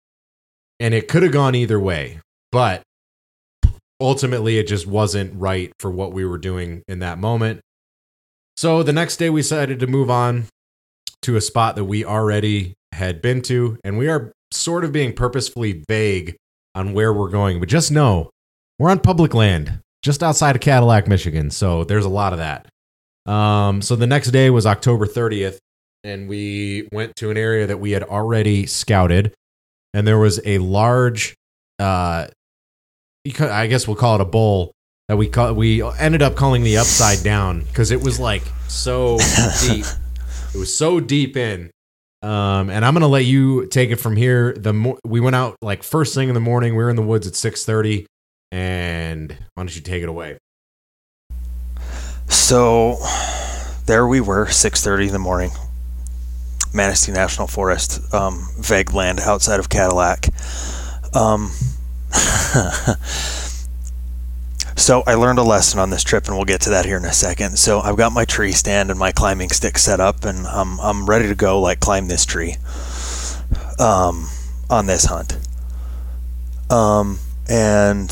and 0.79 0.93
it 0.93 1.07
could 1.07 1.23
have 1.23 1.31
gone 1.31 1.55
either 1.55 1.79
way. 1.79 2.19
But 2.51 2.81
ultimately 3.99 4.57
it 4.57 4.67
just 4.67 4.87
wasn't 4.87 5.33
right 5.39 5.71
for 5.79 5.89
what 5.89 6.11
we 6.11 6.25
were 6.25 6.37
doing 6.37 6.83
in 6.87 6.99
that 6.99 7.17
moment. 7.17 7.61
So 8.57 8.83
the 8.83 8.93
next 8.93 9.17
day 9.17 9.29
we 9.29 9.41
decided 9.41 9.79
to 9.79 9.87
move 9.87 10.09
on 10.09 10.45
to 11.23 11.35
a 11.35 11.41
spot 11.41 11.75
that 11.75 11.85
we 11.85 12.05
already 12.05 12.73
had 12.91 13.21
been 13.21 13.41
to, 13.41 13.77
and 13.83 13.97
we 13.97 14.07
are 14.07 14.31
sort 14.55 14.83
of 14.83 14.91
being 14.91 15.13
purposefully 15.13 15.83
vague 15.87 16.35
on 16.73 16.93
where 16.93 17.13
we're 17.13 17.29
going. 17.29 17.59
But 17.59 17.69
just 17.69 17.91
know 17.91 18.29
we're 18.79 18.89
on 18.89 18.99
public 18.99 19.33
land 19.33 19.79
just 20.01 20.21
outside 20.21 20.55
of 20.55 20.61
Cadillac, 20.61 21.07
Michigan. 21.07 21.49
So 21.49 21.83
there's 21.83 22.05
a 22.05 22.09
lot 22.09 22.33
of 22.33 22.39
that. 22.39 22.67
Um, 23.31 23.81
so 23.81 23.95
the 23.95 24.07
next 24.07 24.31
day 24.31 24.49
was 24.49 24.65
October 24.65 25.07
30th, 25.07 25.57
and 26.03 26.29
we 26.29 26.87
went 26.91 27.15
to 27.17 27.31
an 27.31 27.37
area 27.37 27.65
that 27.65 27.79
we 27.79 27.91
had 27.91 28.03
already 28.03 28.67
scouted, 28.67 29.33
and 29.93 30.05
there 30.07 30.19
was 30.19 30.39
a 30.45 30.59
large, 30.59 31.33
uh, 31.79 32.27
I 33.39 33.67
guess 33.67 33.87
we'll 33.87 33.95
call 33.95 34.15
it 34.15 34.21
a 34.21 34.25
bowl 34.25 34.71
that 35.07 35.17
we 35.17 35.27
call 35.27 35.53
we 35.53 35.83
ended 35.83 36.21
up 36.21 36.35
calling 36.35 36.63
the 36.63 36.77
upside 36.77 37.23
down 37.23 37.63
because 37.63 37.91
it 37.91 38.01
was 38.01 38.19
like 38.19 38.43
so 38.67 39.17
deep. 39.61 39.85
It 40.53 40.57
was 40.57 40.75
so 40.75 40.99
deep 40.99 41.35
in. 41.35 41.71
Um, 42.25 42.71
and 42.71 42.83
I'm 42.83 42.95
gonna 42.95 43.07
let 43.07 43.25
you 43.25 43.67
take 43.67 43.91
it 43.91 43.97
from 43.97 44.15
here. 44.15 44.53
The 44.53 44.73
mo- 44.73 44.97
we 45.05 45.19
went 45.19 45.35
out 45.35 45.57
like 45.61 45.83
first 45.83 46.15
thing 46.15 46.27
in 46.27 46.33
the 46.33 46.39
morning. 46.41 46.75
We 46.75 46.83
were 46.83 46.89
in 46.89 46.95
the 46.95 47.03
woods 47.03 47.27
at 47.27 47.35
6:30, 47.35 48.07
and 48.51 49.31
why 49.31 49.61
don't 49.61 49.75
you 49.75 49.81
take 49.81 50.01
it 50.01 50.09
away? 50.09 50.39
So 52.27 52.97
there 53.85 54.07
we 54.07 54.21
were, 54.21 54.47
6:30 54.47 55.05
in 55.05 55.13
the 55.13 55.19
morning. 55.19 55.51
Manistee 56.73 57.11
National 57.11 57.45
Forest, 57.45 58.01
um, 58.11 58.49
vague 58.57 58.91
land 58.91 59.19
outside 59.19 59.59
of 59.59 59.69
Cadillac. 59.69 60.27
Um, 61.13 61.51
so 64.75 65.03
I 65.07 65.15
learned 65.15 65.39
a 65.39 65.43
lesson 65.43 65.79
on 65.79 65.89
this 65.89 66.03
trip, 66.03 66.27
and 66.27 66.35
we'll 66.35 66.45
get 66.45 66.61
to 66.61 66.69
that 66.71 66.85
here 66.85 66.97
in 66.97 67.05
a 67.05 67.13
second. 67.13 67.57
So 67.57 67.79
I've 67.79 67.97
got 67.97 68.11
my 68.11 68.25
tree 68.25 68.51
stand 68.51 68.89
and 68.89 68.99
my 68.99 69.11
climbing 69.11 69.49
stick 69.49 69.77
set 69.77 69.99
up, 69.99 70.25
and 70.25 70.45
I'm 70.47 70.79
I'm 70.79 71.05
ready 71.05 71.27
to 71.27 71.35
go, 71.35 71.59
like 71.59 71.79
climb 71.79 72.07
this 72.07 72.25
tree. 72.25 72.57
Um, 73.79 74.27
on 74.69 74.85
this 74.85 75.05
hunt. 75.05 75.37
Um, 76.69 77.19
and 77.47 78.11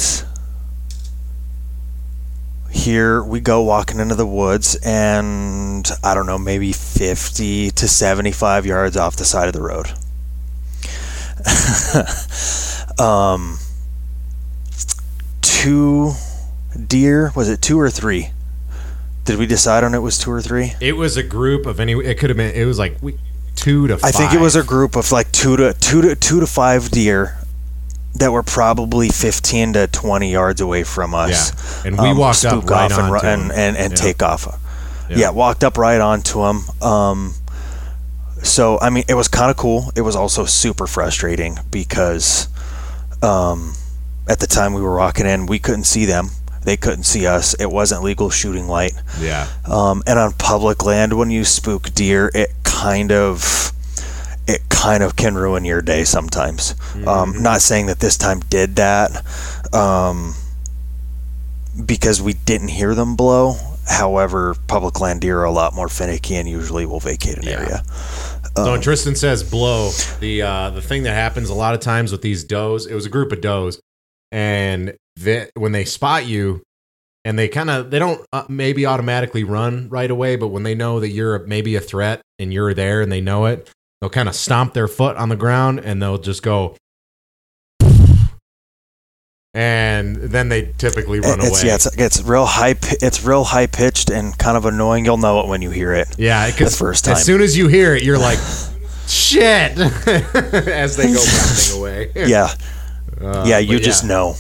here 2.72 3.24
we 3.24 3.40
go 3.40 3.62
walking 3.62 4.00
into 4.00 4.16
the 4.16 4.26
woods 4.26 4.76
and 4.84 5.88
i 6.04 6.16
don't 6.16 6.26
know 6.26 6.40
maybe 6.40 6.74
50 6.74 7.70
to 7.70 7.88
75 7.88 8.66
yards 8.66 8.98
off 8.98 9.16
the 9.16 9.26
side 9.26 9.48
of 9.48 9.54
the 9.54 9.62
road 9.62 9.88
um, 13.00 13.60
two 15.42 16.14
deer 16.88 17.32
was 17.36 17.50
it 17.50 17.62
two 17.62 17.80
or 17.80 17.90
three 17.90 18.30
did 19.26 19.38
we 19.40 19.46
decide 19.46 19.84
on 19.84 19.94
it 19.94 20.00
was 20.00 20.18
two 20.18 20.32
or 20.32 20.42
three 20.42 20.74
It 20.82 20.98
was 20.98 21.16
a 21.16 21.24
group 21.24 21.66
of 21.66 21.80
any. 21.80 21.94
It 21.94 22.16
could 22.20 22.30
have 22.30 22.36
been. 22.38 22.54
It 22.54 22.66
was 22.66 22.78
like 22.78 22.98
we, 23.02 23.18
two 23.56 23.88
to. 23.88 23.94
i 24.04 24.12
think 24.12 24.34
it 24.34 24.42
was 24.42 24.56
a 24.58 24.60
five. 24.60 24.68
group 24.68 24.96
of 24.98 25.12
like 25.14 25.32
two 25.32 25.56
to 25.56 25.74
two 25.76 26.02
to 26.02 26.16
two 26.16 26.40
to 26.42 26.48
five 26.48 26.90
deer 26.92 27.38
that 28.16 28.32
were 28.32 28.44
probably 28.44 29.10
15 29.10 29.74
to 29.74 29.88
20 29.88 30.32
yards 30.32 30.62
away 30.62 30.84
from 30.84 31.16
us 31.16 31.52
Yeah. 31.86 31.88
And 31.88 31.98
we 32.00 32.14
walked 32.14 32.46
up 32.46 32.64
right 32.70 32.92
off 32.92 33.00
and, 33.00 33.12
ru- 33.12 33.20
and, 33.22 33.52
and, 33.52 33.76
and 33.78 33.92
Yeah. 33.94 33.96
take 33.98 34.22
off 34.22 34.46
Yeah. 35.10 35.18
yeah. 35.18 35.30
walked 35.32 35.64
up 35.64 35.78
right 35.78 36.00
onto 36.02 36.42
them 36.44 36.64
um, 36.82 37.34
so 38.44 38.78
i 38.82 38.90
mean 38.90 39.04
it 39.08 39.14
was 39.16 39.28
kind 39.30 39.50
of 39.50 39.56
cool 39.58 39.92
it 39.96 40.02
was 40.02 40.16
also 40.18 40.44
super 40.46 40.86
frustrating 40.86 41.58
because 41.72 42.50
um, 43.24 43.74
at 44.28 44.40
the 44.40 44.48
time 44.48 44.74
we 44.74 44.82
were 44.82 44.98
walking 44.98 45.26
in 45.26 45.46
we 45.46 45.60
couldn't 45.60 45.86
see 45.86 46.04
them 46.06 46.30
they 46.66 46.78
couldn't 46.78 47.04
see 47.04 47.26
us. 47.28 47.54
It 47.56 47.70
wasn't 47.72 48.04
legal 48.04 48.30
shooting 48.30 48.68
light. 48.68 48.94
Yeah. 49.20 49.48
um, 49.66 50.04
and 50.08 50.18
on 50.20 50.34
public 50.34 50.84
land 50.86 51.18
when 51.18 51.30
you 51.32 51.44
spook 51.46 51.94
deer 51.94 52.32
it 52.34 52.52
kind 52.64 53.12
of 53.12 53.72
it 54.48 54.62
kind 54.70 55.04
of 55.04 55.16
can 55.16 55.36
ruin 55.36 55.64
your 55.66 55.82
day 55.82 56.04
sometimes. 56.04 56.76
Um, 57.08 57.42
not 57.42 57.62
saying 57.62 57.86
that 57.88 58.00
this 58.00 58.18
time 58.18 58.40
did 58.50 58.76
that 58.76 59.12
um, 59.74 60.34
because 61.86 62.22
we 62.22 62.34
didn't 62.34 62.68
hear 62.70 62.94
them 62.94 63.16
blow. 63.16 63.56
However 63.88 64.56
public 64.68 65.00
land 65.00 65.22
deer 65.22 65.40
are 65.40 65.44
a 65.46 65.52
lot 65.52 65.74
more 65.74 65.90
finicky 65.90 66.36
and 66.36 66.48
usually 66.48 66.86
will 66.86 67.00
vacate 67.00 67.38
an 67.38 67.44
Yeah. 67.44 67.52
area. 67.60 67.84
So 68.56 68.64
Um, 68.66 68.72
when 68.72 68.82
Tristan 68.82 69.16
says 69.16 69.44
blow, 69.44 69.92
the 70.20 70.42
uh, 70.42 70.70
the 70.70 70.82
thing 70.82 71.04
that 71.04 71.14
happens 71.16 71.50
a 71.50 71.54
lot 71.56 71.74
of 71.74 71.80
times 71.80 72.12
with 72.12 72.22
these 72.22 72.44
does, 72.44 72.86
it 72.86 72.94
was 72.94 73.06
a 73.06 73.10
group 73.10 73.32
of 73.32 73.42
does, 73.42 73.80
and 74.34 74.96
they, 75.16 75.48
when 75.56 75.72
they 75.72 75.86
spot 75.86 76.26
you, 76.26 76.62
and 77.24 77.40
they 77.40 77.48
kind 77.48 77.70
of 77.70 77.90
they 77.92 78.00
don't 78.00 78.20
uh, 78.34 78.44
maybe 78.50 78.86
automatically 78.86 79.46
run 79.46 79.88
right 79.88 80.12
away, 80.12 80.36
but 80.36 80.48
when 80.50 80.64
they 80.64 80.76
know 80.76 81.00
that 81.00 81.10
you're 81.10 81.40
maybe 81.48 81.76
a 81.78 81.80
threat 81.80 82.20
and 82.40 82.52
you're 82.52 82.74
there 82.74 83.00
and 83.02 83.10
they 83.10 83.22
know 83.22 83.46
it, 83.46 83.70
they'll 84.02 84.10
kind 84.10 84.28
of 84.28 84.36
stomp 84.36 84.74
their 84.74 84.90
foot 84.90 85.16
on 85.16 85.30
the 85.30 85.38
ground 85.38 85.80
and 85.80 86.02
they'll 86.02 86.18
just 86.18 86.44
go. 86.44 86.76
And 89.56 90.16
then 90.16 90.50
they 90.50 90.74
typically 90.80 91.20
run 91.20 91.40
it's 91.40 91.50
away. 91.62 91.70
yeah 91.70 91.76
it's, 91.76 91.86
it's 91.98 92.22
real 92.24 92.46
high. 92.46 92.74
It's 92.82 93.24
real 93.24 93.44
high 93.44 93.68
pitched 93.68 94.10
and 94.10 94.36
kind 94.38 94.58
of 94.58 94.66
annoying 94.66 95.06
you'll 95.06 95.18
know 95.18 95.42
it 95.42 95.48
when 95.48 95.62
you 95.62 95.70
hear 95.70 95.94
it 95.94 96.08
Yeah, 96.18 96.50
because 96.50 96.72
The 96.74 96.78
first 96.80 97.06
time. 97.06 97.14
as 97.14 97.24
soon 97.24 97.40
as 97.40 97.56
you 97.56 97.68
hear 97.68 97.96
it, 97.96 98.02
you're 98.04 98.18
like, 98.18 98.40
"Shit!" 99.08 99.78
as 100.08 100.98
they 100.98 101.14
go 101.14 101.24
bounding 101.24 101.80
away. 101.80 102.12
yeah 102.28 102.50
Uh, 103.22 103.46
yeah 103.48 103.58
you 103.60 103.80
just 103.80 104.04
know 104.06 104.36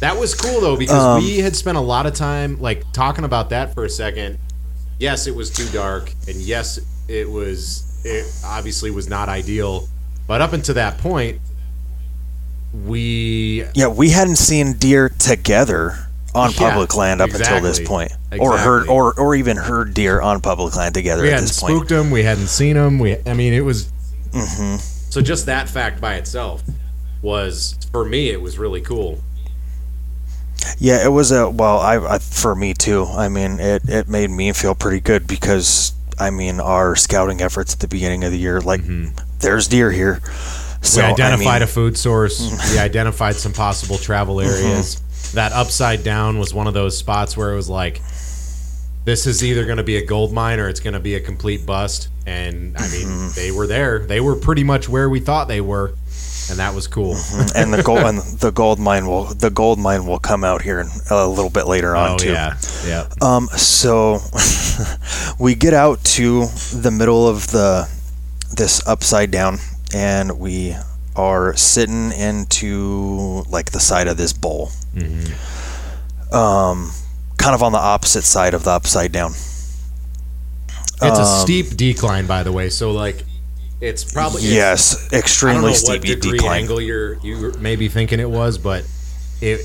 That 0.00 0.18
was 0.18 0.34
cool 0.34 0.60
though 0.60 0.76
because 0.76 1.02
Um, 1.02 1.22
we 1.22 1.38
had 1.38 1.56
spent 1.56 1.76
a 1.78 1.80
lot 1.80 2.06
of 2.06 2.14
time 2.14 2.60
like 2.60 2.84
talking 2.92 3.24
about 3.24 3.50
that 3.50 3.72
for 3.74 3.84
a 3.84 3.90
second. 3.90 4.38
Yes, 4.98 5.26
it 5.26 5.34
was 5.34 5.50
too 5.50 5.66
dark, 5.72 6.10
and 6.26 6.36
yes, 6.36 6.78
it 7.08 7.30
was. 7.30 7.82
It 8.04 8.24
obviously 8.44 8.90
was 8.90 9.08
not 9.08 9.28
ideal, 9.28 9.88
but 10.26 10.40
up 10.40 10.52
until 10.54 10.74
that 10.76 10.96
point, 10.98 11.38
we 12.86 13.64
Yeah, 13.74 13.88
we 13.88 14.10
hadn't 14.10 14.36
seen 14.36 14.74
deer 14.74 15.08
together 15.08 15.98
on 16.34 16.50
Yeah, 16.50 16.58
public 16.58 16.94
land 16.96 17.20
up 17.20 17.30
until 17.30 17.60
this 17.60 17.78
exactly. 17.78 17.86
point, 17.86 18.12
or 18.40 18.58
heard, 18.58 18.88
or 18.88 19.18
or 19.18 19.34
even 19.34 19.56
heard 19.56 19.94
deer 19.94 20.20
on 20.20 20.40
public 20.40 20.76
land 20.76 20.94
together 20.94 21.22
we 21.22 21.28
at 21.28 21.34
hadn't 21.34 21.48
this 21.48 21.60
point. 21.60 21.74
spooked 21.74 21.88
them. 21.88 22.10
We 22.10 22.22
hadn't 22.22 22.48
seen 22.48 22.76
them. 22.76 22.98
We, 22.98 23.16
I 23.26 23.34
mean, 23.34 23.52
it 23.52 23.64
was. 23.64 23.88
Mm-hmm. 24.32 24.76
So 25.10 25.20
just 25.22 25.46
that 25.46 25.68
fact 25.68 26.00
by 26.00 26.14
itself 26.16 26.62
was 27.22 27.78
for 27.92 28.04
me. 28.04 28.30
It 28.30 28.40
was 28.40 28.58
really 28.58 28.80
cool. 28.80 29.20
Yeah, 30.78 31.04
it 31.04 31.10
was 31.10 31.32
a 31.32 31.48
well, 31.48 31.78
I, 31.78 31.96
I 31.96 32.18
for 32.18 32.54
me 32.54 32.74
too. 32.74 33.04
I 33.04 33.28
mean, 33.28 33.60
it 33.60 33.88
it 33.88 34.08
made 34.08 34.30
me 34.30 34.52
feel 34.52 34.74
pretty 34.74 35.00
good 35.00 35.26
because 35.26 35.92
I 36.18 36.30
mean, 36.30 36.60
our 36.60 36.96
scouting 36.96 37.40
efforts 37.40 37.74
at 37.74 37.80
the 37.80 37.88
beginning 37.88 38.24
of 38.24 38.32
the 38.32 38.38
year, 38.38 38.60
like 38.60 38.80
mm-hmm. 38.80 39.16
there's 39.40 39.68
deer 39.68 39.90
here. 39.90 40.20
So 40.80 41.00
we 41.00 41.06
identified 41.06 41.46
I 41.46 41.52
mean, 41.54 41.62
a 41.62 41.66
food 41.66 41.98
source. 41.98 42.40
we 42.72 42.78
identified 42.78 43.36
some 43.36 43.52
possible 43.52 43.98
travel 43.98 44.36
mm-hmm. 44.36 44.48
areas. 44.48 45.02
That 45.32 45.52
upside 45.52 46.04
down 46.04 46.38
was 46.38 46.54
one 46.54 46.66
of 46.66 46.74
those 46.74 46.96
spots 46.96 47.36
where 47.36 47.52
it 47.52 47.56
was 47.56 47.68
like, 47.68 48.00
this 49.04 49.26
is 49.26 49.44
either 49.44 49.64
going 49.64 49.78
to 49.78 49.84
be 49.84 49.96
a 49.96 50.04
gold 50.04 50.32
mine 50.32 50.58
or 50.58 50.68
it's 50.68 50.80
going 50.80 50.94
to 50.94 51.00
be 51.00 51.14
a 51.16 51.20
complete 51.20 51.66
bust. 51.66 52.08
And 52.26 52.76
I 52.76 52.88
mean, 52.88 53.06
mm-hmm. 53.06 53.28
they 53.34 53.50
were 53.50 53.66
there. 53.66 54.00
They 54.00 54.20
were 54.20 54.36
pretty 54.36 54.64
much 54.64 54.88
where 54.88 55.10
we 55.10 55.20
thought 55.20 55.48
they 55.48 55.60
were, 55.60 55.94
and 56.50 56.58
that 56.58 56.74
was 56.74 56.86
cool. 56.86 57.16
and 57.54 57.72
the 57.72 57.82
gold 57.84 58.00
and 58.00 58.18
the 58.18 58.50
gold 58.50 58.78
mine 58.78 59.06
will 59.06 59.24
the 59.24 59.50
gold 59.50 59.78
mine 59.78 60.06
will 60.06 60.18
come 60.18 60.44
out 60.44 60.62
here 60.62 60.84
a 61.10 61.26
little 61.26 61.50
bit 61.50 61.66
later 61.66 61.96
on 61.96 62.12
oh 62.12 62.18
too. 62.18 62.32
yeah, 62.32 62.56
yeah. 62.86 63.08
Um, 63.20 63.48
so 63.48 64.18
we 65.38 65.54
get 65.54 65.74
out 65.74 66.02
to 66.04 66.46
the 66.72 66.90
middle 66.90 67.28
of 67.28 67.48
the 67.48 67.88
this 68.56 68.86
upside 68.86 69.30
down, 69.30 69.58
and 69.94 70.38
we 70.38 70.74
are 71.14 71.56
sitting 71.56 72.12
into 72.12 73.44
like 73.48 73.72
the 73.72 73.80
side 73.80 74.08
of 74.08 74.16
this 74.16 74.32
bowl. 74.32 74.70
Um, 76.32 76.90
kind 77.38 77.54
of 77.54 77.62
on 77.62 77.72
the 77.72 77.78
opposite 77.78 78.22
side 78.24 78.54
of 78.54 78.64
the 78.64 78.70
upside 78.70 79.12
down. 79.12 79.32
It's 81.02 81.18
a 81.18 81.22
um, 81.22 81.42
steep 81.42 81.76
decline, 81.76 82.26
by 82.26 82.42
the 82.42 82.52
way. 82.52 82.70
So 82.70 82.92
like, 82.92 83.24
it's 83.86 84.04
probably 84.12 84.42
it's- 84.42 84.54
Yes, 84.54 84.96
I 84.96 85.00
don't 85.00 85.12
know 85.12 85.18
extremely 85.18 85.62
what 85.70 85.76
steep 85.76 86.02
degree 86.02 86.32
decline. 86.38 86.60
angle 86.62 86.80
you're 86.80 87.14
you 87.22 87.52
may 87.58 87.76
be 87.76 87.88
thinking 87.88 88.20
it 88.20 88.28
was, 88.30 88.58
but 88.58 88.84
it 89.40 89.60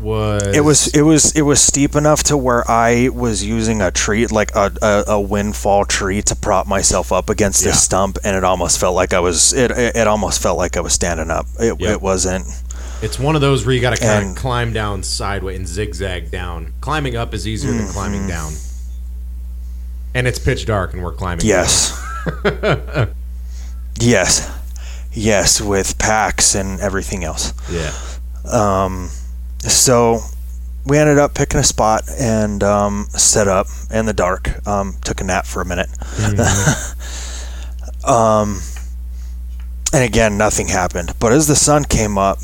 was. 0.00 0.42
It 0.56 0.64
was 0.64 0.88
it 0.88 1.02
was 1.02 1.32
it 1.36 1.42
was 1.42 1.60
steep 1.60 1.94
enough 1.94 2.24
to 2.24 2.36
where 2.36 2.68
I 2.70 3.08
was 3.10 3.44
using 3.44 3.80
a 3.80 3.90
tree 3.92 4.26
like 4.26 4.54
a, 4.56 4.72
a, 4.82 5.04
a 5.12 5.20
windfall 5.20 5.84
tree 5.84 6.22
to 6.22 6.34
prop 6.34 6.66
myself 6.66 7.12
up 7.12 7.30
against 7.30 7.62
Yeah. 7.62 7.70
this 7.70 7.82
stump, 7.84 8.18
and 8.24 8.34
it 8.36 8.42
almost 8.42 8.80
felt 8.80 8.94
like 8.96 9.12
I 9.12 9.20
was 9.20 9.52
it 9.52 9.70
it, 9.70 9.96
it 9.96 10.06
almost 10.08 10.42
felt 10.42 10.58
like 10.58 10.76
I 10.76 10.80
was 10.80 10.92
standing 10.92 11.30
up. 11.30 11.46
It, 11.60 11.80
Yep. 11.80 11.90
it 11.90 12.02
wasn't. 12.02 12.46
It's 13.00 13.18
one 13.18 13.34
of 13.34 13.40
those 13.40 13.64
where 13.66 13.74
you 13.74 13.80
got 13.80 13.96
to 13.96 14.00
kind 14.02 14.30
of 14.30 14.36
climb 14.36 14.72
down 14.72 15.02
sideways 15.02 15.56
and 15.58 15.66
zigzag 15.68 16.30
down. 16.30 16.72
Climbing 16.80 17.16
up 17.16 17.34
is 17.34 17.46
easier 17.48 17.72
than 17.72 17.82
Mm-hmm. 17.82 17.92
climbing 17.92 18.28
down. 18.28 18.52
And 20.14 20.26
it's 20.28 20.38
pitch 20.38 20.66
dark, 20.66 20.92
and 20.94 21.02
we're 21.02 21.12
climbing. 21.12 21.44
Yes. 21.46 21.98
yes. 24.00 24.50
Yes, 25.12 25.60
with 25.60 25.98
packs 25.98 26.54
and 26.54 26.80
everything 26.80 27.24
else. 27.24 27.52
Yeah. 27.70 27.92
Um, 28.50 29.10
so 29.58 30.20
we 30.86 30.98
ended 30.98 31.18
up 31.18 31.34
picking 31.34 31.60
a 31.60 31.64
spot 31.64 32.02
and 32.18 32.62
um, 32.62 33.06
set 33.10 33.46
up 33.46 33.66
in 33.90 34.06
the 34.06 34.12
dark. 34.12 34.66
Um, 34.66 34.94
took 35.04 35.20
a 35.20 35.24
nap 35.24 35.46
for 35.46 35.62
a 35.62 35.66
minute. 35.66 35.90
um, 38.04 38.60
and 39.92 40.02
again, 40.04 40.38
nothing 40.38 40.68
happened. 40.68 41.12
But 41.20 41.32
as 41.32 41.46
the 41.46 41.56
sun 41.56 41.84
came 41.84 42.16
up, 42.16 42.38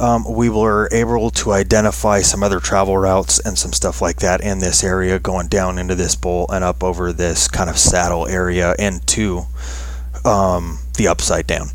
um, 0.00 0.24
we 0.28 0.48
were 0.48 0.88
able 0.92 1.30
to 1.30 1.52
identify 1.52 2.20
some 2.20 2.42
other 2.42 2.60
travel 2.60 2.98
routes 2.98 3.38
and 3.38 3.56
some 3.56 3.72
stuff 3.72 4.02
like 4.02 4.16
that 4.18 4.40
in 4.40 4.58
this 4.58 4.82
area, 4.82 5.18
going 5.18 5.48
down 5.48 5.78
into 5.78 5.94
this 5.94 6.14
bowl 6.14 6.46
and 6.50 6.64
up 6.64 6.82
over 6.82 7.12
this 7.12 7.48
kind 7.48 7.70
of 7.70 7.78
saddle 7.78 8.26
area 8.26 8.74
into 8.78 9.42
um, 10.26 10.78
the 10.96 11.08
upside 11.08 11.46
down 11.46 11.68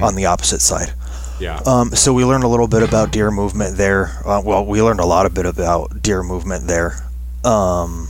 on 0.00 0.14
the 0.14 0.26
opposite 0.26 0.60
side. 0.60 0.92
Yeah. 1.40 1.60
Um, 1.66 1.90
so 1.90 2.12
we 2.12 2.24
learned 2.24 2.44
a 2.44 2.48
little 2.48 2.68
bit 2.68 2.82
about 2.82 3.10
deer 3.10 3.30
movement 3.30 3.76
there. 3.76 4.12
Uh, 4.24 4.40
well, 4.44 4.64
we 4.64 4.80
learned 4.80 5.00
a 5.00 5.04
lot 5.04 5.26
of 5.26 5.34
bit 5.34 5.44
about 5.44 6.00
deer 6.00 6.22
movement 6.22 6.68
there. 6.68 6.94
Um, 7.44 8.08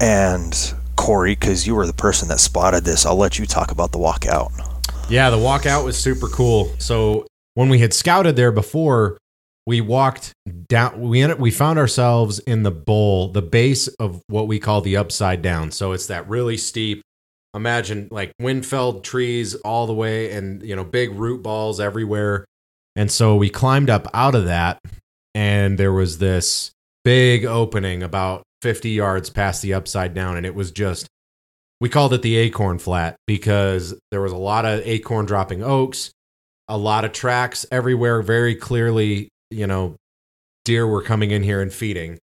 and 0.00 0.74
Corey, 0.96 1.34
because 1.34 1.66
you 1.66 1.74
were 1.74 1.86
the 1.86 1.92
person 1.92 2.28
that 2.28 2.40
spotted 2.40 2.84
this, 2.84 3.04
I'll 3.04 3.16
let 3.16 3.38
you 3.38 3.44
talk 3.44 3.70
about 3.70 3.92
the 3.92 3.98
walkout. 3.98 4.50
Yeah, 5.10 5.28
the 5.28 5.36
walkout 5.36 5.84
was 5.84 5.98
super 5.98 6.28
cool. 6.28 6.72
So 6.78 7.26
when 7.54 7.68
we 7.68 7.80
had 7.80 7.92
scouted 7.92 8.36
there 8.36 8.52
before, 8.52 9.18
we 9.66 9.82
walked 9.82 10.32
down. 10.68 10.98
We 10.98 11.20
ended, 11.20 11.38
we 11.38 11.50
found 11.50 11.78
ourselves 11.78 12.38
in 12.38 12.62
the 12.62 12.70
bowl, 12.70 13.28
the 13.28 13.42
base 13.42 13.88
of 13.88 14.22
what 14.28 14.46
we 14.46 14.58
call 14.58 14.80
the 14.80 14.96
upside 14.96 15.42
down. 15.42 15.70
So 15.70 15.92
it's 15.92 16.06
that 16.06 16.26
really 16.28 16.56
steep. 16.56 17.02
Imagine 17.54 18.08
like 18.10 18.32
wind 18.40 18.66
felled 18.66 19.04
trees 19.04 19.54
all 19.56 19.86
the 19.86 19.94
way, 19.94 20.32
and 20.32 20.62
you 20.62 20.76
know 20.76 20.84
big 20.84 21.12
root 21.12 21.42
balls 21.42 21.80
everywhere. 21.80 22.44
And 22.96 23.10
so 23.10 23.36
we 23.36 23.48
climbed 23.48 23.90
up 23.90 24.06
out 24.12 24.34
of 24.34 24.46
that, 24.46 24.80
and 25.34 25.78
there 25.78 25.92
was 25.92 26.18
this 26.18 26.72
big 27.04 27.44
opening 27.44 28.02
about 28.02 28.42
50 28.62 28.90
yards 28.90 29.30
past 29.30 29.62
the 29.62 29.74
upside 29.74 30.14
down, 30.14 30.36
and 30.36 30.44
it 30.44 30.54
was 30.54 30.70
just 30.70 31.06
we 31.80 31.88
called 31.88 32.12
it 32.12 32.22
the 32.22 32.36
acorn 32.36 32.78
flat 32.78 33.16
because 33.26 33.94
there 34.10 34.20
was 34.20 34.32
a 34.32 34.36
lot 34.36 34.64
of 34.64 34.80
acorn 34.84 35.26
dropping 35.26 35.62
oaks, 35.62 36.10
a 36.68 36.76
lot 36.76 37.04
of 37.04 37.12
tracks 37.12 37.64
everywhere, 37.70 38.20
very 38.20 38.54
clearly, 38.54 39.28
you 39.50 39.66
know, 39.66 39.96
deer 40.64 40.86
were 40.86 41.02
coming 41.02 41.30
in 41.30 41.42
here 41.42 41.62
and 41.62 41.72
feeding. 41.72 42.18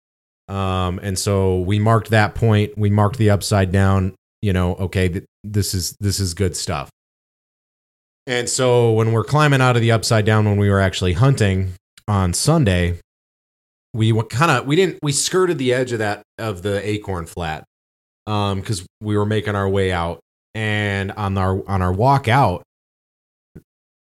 Um, 0.48 0.98
and 1.02 1.18
so 1.18 1.60
we 1.60 1.78
marked 1.78 2.10
that 2.10 2.34
point. 2.34 2.76
We 2.76 2.90
marked 2.90 3.16
the 3.16 3.30
upside 3.30 3.72
down. 3.72 4.14
You 4.44 4.52
know, 4.52 4.74
okay, 4.74 5.08
th- 5.08 5.24
this 5.42 5.72
is 5.72 5.96
this 6.00 6.20
is 6.20 6.34
good 6.34 6.54
stuff. 6.54 6.90
And 8.26 8.46
so 8.46 8.92
when 8.92 9.12
we're 9.12 9.24
climbing 9.24 9.62
out 9.62 9.74
of 9.74 9.80
the 9.80 9.90
upside 9.90 10.26
down, 10.26 10.44
when 10.44 10.58
we 10.58 10.68
were 10.68 10.80
actually 10.80 11.14
hunting 11.14 11.72
on 12.06 12.34
Sunday, 12.34 13.00
we 13.94 14.12
kind 14.24 14.50
of 14.50 14.66
we 14.66 14.76
didn't 14.76 14.98
we 15.02 15.12
skirted 15.12 15.56
the 15.56 15.72
edge 15.72 15.92
of 15.92 16.00
that 16.00 16.24
of 16.36 16.60
the 16.60 16.86
acorn 16.86 17.24
flat 17.24 17.64
um 18.26 18.60
because 18.60 18.86
we 19.00 19.16
were 19.16 19.24
making 19.24 19.54
our 19.54 19.66
way 19.66 19.90
out. 19.90 20.20
And 20.54 21.10
on 21.12 21.38
our 21.38 21.66
on 21.66 21.80
our 21.80 21.92
walk 21.94 22.28
out 22.28 22.64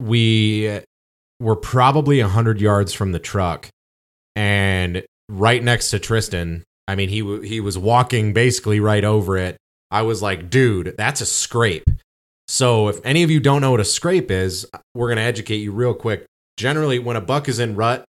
we 0.02 0.82
were 1.40 1.56
probably 1.56 2.22
100 2.22 2.60
yards 2.60 2.92
from 2.92 3.14
the 3.14 3.20
truck. 3.20 3.70
And 4.36 5.06
right 5.30 5.64
next 5.64 5.92
to 5.92 6.00
Tristan 6.00 6.66
I 6.86 6.96
mean 6.96 7.08
he 7.08 7.48
he 7.48 7.62
was 7.62 7.78
walking 7.78 8.34
basically 8.34 8.82
right 8.82 9.06
over 9.06 9.38
it 9.38 9.56
I 9.92 10.02
was 10.02 10.22
like 10.22 10.50
dude 10.50 10.96
that's 10.98 11.22
a 11.22 11.26
scrape. 11.26 11.90
So 12.48 12.88
if 12.88 13.00
any 13.04 13.24
of 13.24 13.32
you 13.32 13.40
don't 13.40 13.62
know 13.62 13.72
what 13.72 13.80
a 13.80 13.86
scrape 13.86 14.32
is 14.32 14.66
we're 14.94 15.08
going 15.08 15.18
to 15.18 15.24
educate 15.24 15.58
you 15.58 15.72
real 15.72 15.94
quick. 15.94 16.26
Generally 16.58 17.00
when 17.00 17.16
a 17.16 17.22
buck 17.22 17.48
is 17.48 17.60
in 17.60 17.76
rut 17.76 18.06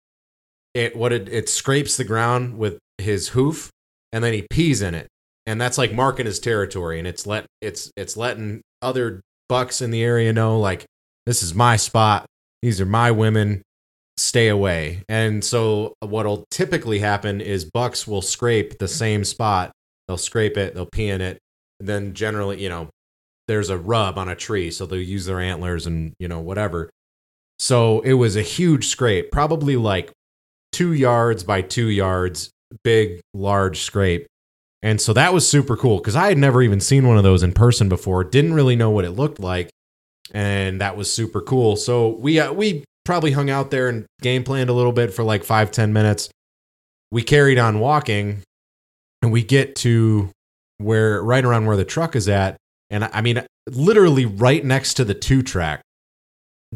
it 0.73 0.95
what 0.95 1.13
it, 1.13 1.29
it 1.29 1.49
scrapes 1.49 1.97
the 1.97 2.03
ground 2.03 2.57
with 2.57 2.77
his 2.97 3.29
hoof 3.29 3.71
and 4.11 4.23
then 4.23 4.33
he 4.33 4.45
pees 4.49 4.81
in 4.81 4.93
it. 4.93 5.07
And 5.47 5.59
that's 5.59 5.77
like 5.77 5.93
marking 5.93 6.25
his 6.25 6.39
territory 6.39 6.99
and 6.99 7.07
it's 7.07 7.25
let 7.25 7.45
it's 7.61 7.91
it's 7.95 8.17
letting 8.17 8.61
other 8.81 9.21
bucks 9.47 9.81
in 9.81 9.91
the 9.91 10.03
area 10.03 10.33
know 10.33 10.59
like 10.59 10.85
this 11.25 11.41
is 11.41 11.53
my 11.53 11.75
spot. 11.75 12.25
These 12.61 12.81
are 12.81 12.85
my 12.85 13.11
women. 13.11 13.61
Stay 14.17 14.47
away. 14.47 15.03
And 15.09 15.43
so 15.43 15.93
what'll 15.99 16.45
typically 16.49 16.99
happen 16.99 17.41
is 17.41 17.65
bucks 17.65 18.07
will 18.07 18.21
scrape 18.21 18.79
the 18.79 18.87
same 18.87 19.23
spot. 19.23 19.71
They'll 20.07 20.17
scrape 20.17 20.57
it. 20.57 20.73
They'll 20.73 20.85
pee 20.85 21.09
in 21.09 21.21
it 21.21 21.37
then 21.79 22.13
generally 22.13 22.61
you 22.61 22.69
know 22.69 22.89
there's 23.47 23.69
a 23.69 23.77
rub 23.77 24.17
on 24.17 24.29
a 24.29 24.35
tree 24.35 24.71
so 24.71 24.85
they'll 24.85 24.99
use 24.99 25.25
their 25.25 25.39
antlers 25.39 25.85
and 25.85 26.13
you 26.19 26.27
know 26.27 26.39
whatever 26.39 26.89
so 27.59 28.01
it 28.01 28.13
was 28.13 28.35
a 28.35 28.41
huge 28.41 28.87
scrape 28.87 29.31
probably 29.31 29.75
like 29.75 30.11
two 30.71 30.93
yards 30.93 31.43
by 31.43 31.61
two 31.61 31.87
yards 31.87 32.49
big 32.83 33.19
large 33.33 33.81
scrape 33.81 34.27
and 34.85 35.01
so 35.01 35.13
that 35.13 35.33
was 35.33 35.49
super 35.49 35.75
cool 35.75 35.97
because 35.97 36.15
I 36.15 36.27
had 36.27 36.37
never 36.37 36.61
even 36.61 36.79
seen 36.79 37.07
one 37.07 37.17
of 37.17 37.23
those 37.23 37.41
in 37.41 37.53
person 37.53 37.89
before. 37.89 38.23
Didn't 38.23 38.53
really 38.53 38.75
know 38.75 38.91
what 38.91 39.03
it 39.03 39.13
looked 39.13 39.39
like, 39.39 39.71
and 40.31 40.79
that 40.79 40.95
was 40.95 41.11
super 41.11 41.41
cool. 41.41 41.75
So 41.75 42.09
we 42.09 42.39
uh, 42.39 42.53
we 42.53 42.83
probably 43.03 43.31
hung 43.31 43.49
out 43.49 43.71
there 43.71 43.89
and 43.89 44.05
game 44.21 44.43
planned 44.43 44.69
a 44.69 44.73
little 44.73 44.91
bit 44.91 45.11
for 45.11 45.23
like 45.23 45.43
five 45.43 45.71
ten 45.71 45.91
minutes. 45.91 46.29
We 47.09 47.23
carried 47.23 47.57
on 47.57 47.79
walking, 47.79 48.43
and 49.23 49.31
we 49.31 49.43
get 49.43 49.75
to 49.77 50.29
where 50.77 51.21
right 51.23 51.43
around 51.43 51.65
where 51.65 51.77
the 51.77 51.85
truck 51.85 52.15
is 52.15 52.27
at, 52.29 52.57
and 52.89 53.03
I 53.05 53.21
mean 53.21 53.45
literally 53.67 54.25
right 54.25 54.63
next 54.63 54.95
to 54.95 55.05
the 55.05 55.13
two 55.13 55.41
track, 55.41 55.81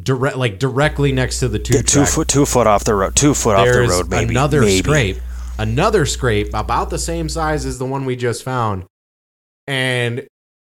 direct 0.02 0.38
like 0.38 0.60
directly 0.60 1.12
next 1.12 1.40
to 1.40 1.48
the 1.48 1.60
two 1.60 1.76
Yeah, 1.78 1.82
two 1.84 2.06
foot, 2.06 2.28
two 2.28 2.46
foot 2.46 2.68
off 2.68 2.84
the 2.84 2.96
road, 2.96 3.16
two 3.16 3.34
foot 3.34 3.56
off 3.56 3.66
the 3.66 3.88
road, 3.88 4.10
maybe. 4.10 4.32
another 4.32 4.62
maybe. 4.62 4.84
scrape 4.84 5.18
another 5.60 6.06
scrape 6.06 6.48
about 6.54 6.90
the 6.90 6.98
same 6.98 7.28
size 7.28 7.66
as 7.66 7.78
the 7.78 7.86
one 7.86 8.06
we 8.06 8.16
just 8.16 8.44
found 8.44 8.86
and 9.68 10.26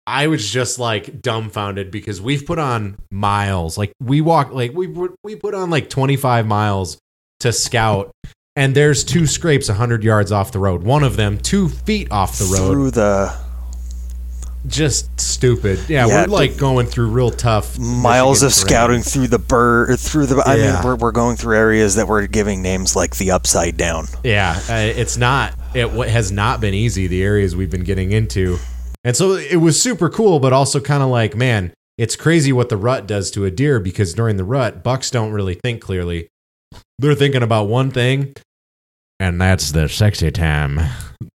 i 0.08 0.28
was 0.28 0.50
just 0.50 0.80
like 0.80 1.22
dumbfounded 1.22 1.92
because 1.92 2.22
we've 2.22 2.46
put 2.46 2.58
on 2.58 2.98
miles 3.12 3.78
like 3.78 3.92
we 4.00 4.22
walk 4.22 4.52
like 4.54 4.72
we 4.72 4.88
we 5.24 5.36
put 5.36 5.54
on 5.54 5.70
like 5.70 5.90
25 5.90 6.48
miles 6.48 6.98
to 7.42 7.52
scout 7.52 8.12
and 8.58 8.76
there's 8.76 9.06
two 9.06 9.26
scrapes 9.26 9.70
100 9.70 10.04
yards 10.04 10.32
off 10.34 10.52
the 10.52 10.60
road 10.60 10.84
one 10.84 11.04
of 11.04 11.16
them 11.16 11.38
two 11.38 11.70
feet 11.70 12.12
off 12.12 12.38
the 12.40 12.46
road 12.46 12.72
through 12.74 12.92
the 12.92 13.34
just 14.66 15.18
stupid 15.20 15.80
yeah, 15.88 16.06
Yeah, 16.08 16.22
we're 16.24 16.28
like 16.34 16.58
going 16.58 16.88
through 16.88 17.10
real 17.12 17.32
tough 17.32 17.78
miles 17.80 18.44
Michigan 18.44 18.48
of 18.48 18.54
terrain. 18.54 18.68
scouting 18.68 19.02
through 19.02 19.28
the 19.28 19.40
bird, 19.40 19.98
through 20.00 20.26
the. 20.26 20.44
I 20.46 20.56
Yeah. 20.56 20.74
mean, 20.74 20.84
we're, 20.84 20.96
we're 20.96 21.12
going 21.14 21.38
through 21.38 21.56
areas 21.56 21.96
that 21.96 22.08
we're 22.08 22.28
giving 22.28 22.62
names 22.62 22.94
like 22.96 23.16
the 23.16 23.32
upside 23.32 23.78
down. 23.78 24.08
Yeah, 24.26 24.60
uh, 24.70 24.74
it's 24.74 25.16
not. 25.16 25.54
It 25.74 25.88
has 26.10 26.32
not 26.34 26.60
been 26.60 26.74
easy. 26.74 27.08
The 27.08 27.24
areas 27.24 27.56
we've 27.56 27.70
been 27.70 27.84
getting 27.86 28.12
into, 28.12 28.58
and 29.06 29.16
so 29.16 29.34
it 29.36 29.58
was 29.58 29.82
super 29.82 30.10
cool, 30.10 30.40
but 30.40 30.52
also 30.52 30.82
kind 30.82 31.02
of 31.02 31.08
like, 31.10 31.34
man, 31.36 31.72
it's 31.98 32.18
crazy 32.18 32.52
what 32.52 32.68
the 32.68 32.78
rut 32.78 33.08
does 33.08 33.32
to 33.32 33.46
a 33.46 33.52
deer 33.52 33.80
because 33.80 34.14
during 34.14 34.36
the 34.36 34.44
rut, 34.44 34.84
bucks 34.84 35.10
don't 35.12 35.32
really 35.32 35.54
think 35.64 35.82
clearly. 35.82 36.28
They're 37.00 37.16
thinking 37.16 37.44
about 37.44 37.70
one 37.70 37.92
thing, 37.92 38.34
and 39.20 39.42
that's 39.42 39.72
the 39.72 39.90
sexy 39.90 40.32
time. 40.32 40.80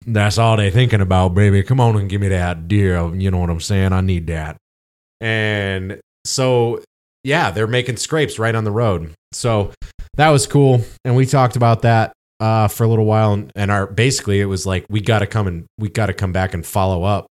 That's 0.06 0.38
all 0.38 0.56
they 0.56 0.70
thinking 0.70 1.00
about, 1.00 1.34
baby. 1.34 1.62
Come 1.62 1.80
on 1.80 1.96
and 1.96 2.08
give 2.08 2.20
me 2.20 2.28
that 2.28 2.68
deer. 2.68 3.14
You 3.14 3.30
know 3.30 3.38
what 3.38 3.50
I'm 3.50 3.60
saying? 3.60 3.92
I 3.92 4.00
need 4.00 4.28
that. 4.28 4.56
And 5.20 6.00
so, 6.24 6.82
yeah, 7.24 7.50
they're 7.50 7.66
making 7.66 7.96
scrapes 7.96 8.38
right 8.38 8.54
on 8.54 8.64
the 8.64 8.70
road. 8.70 9.12
So 9.32 9.72
that 10.16 10.30
was 10.30 10.46
cool. 10.46 10.84
And 11.04 11.16
we 11.16 11.26
talked 11.26 11.56
about 11.56 11.82
that 11.82 12.12
uh, 12.40 12.68
for 12.68 12.84
a 12.84 12.88
little 12.88 13.04
while. 13.04 13.32
And, 13.32 13.52
and 13.56 13.70
our 13.70 13.86
basically, 13.86 14.40
it 14.40 14.46
was 14.46 14.66
like 14.66 14.86
we 14.88 15.00
got 15.00 15.20
to 15.20 15.26
come 15.26 15.46
and 15.46 15.66
we 15.78 15.88
got 15.88 16.06
to 16.06 16.14
come 16.14 16.32
back 16.32 16.54
and 16.54 16.64
follow 16.64 17.04
up 17.04 17.26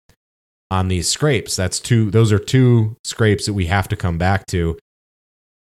on 0.70 0.88
these 0.88 1.08
scrapes. 1.08 1.56
That's 1.56 1.80
two. 1.80 2.10
Those 2.10 2.32
are 2.32 2.38
two 2.38 2.96
scrapes 3.04 3.46
that 3.46 3.54
we 3.54 3.66
have 3.66 3.88
to 3.88 3.96
come 3.96 4.18
back 4.18 4.46
to. 4.46 4.78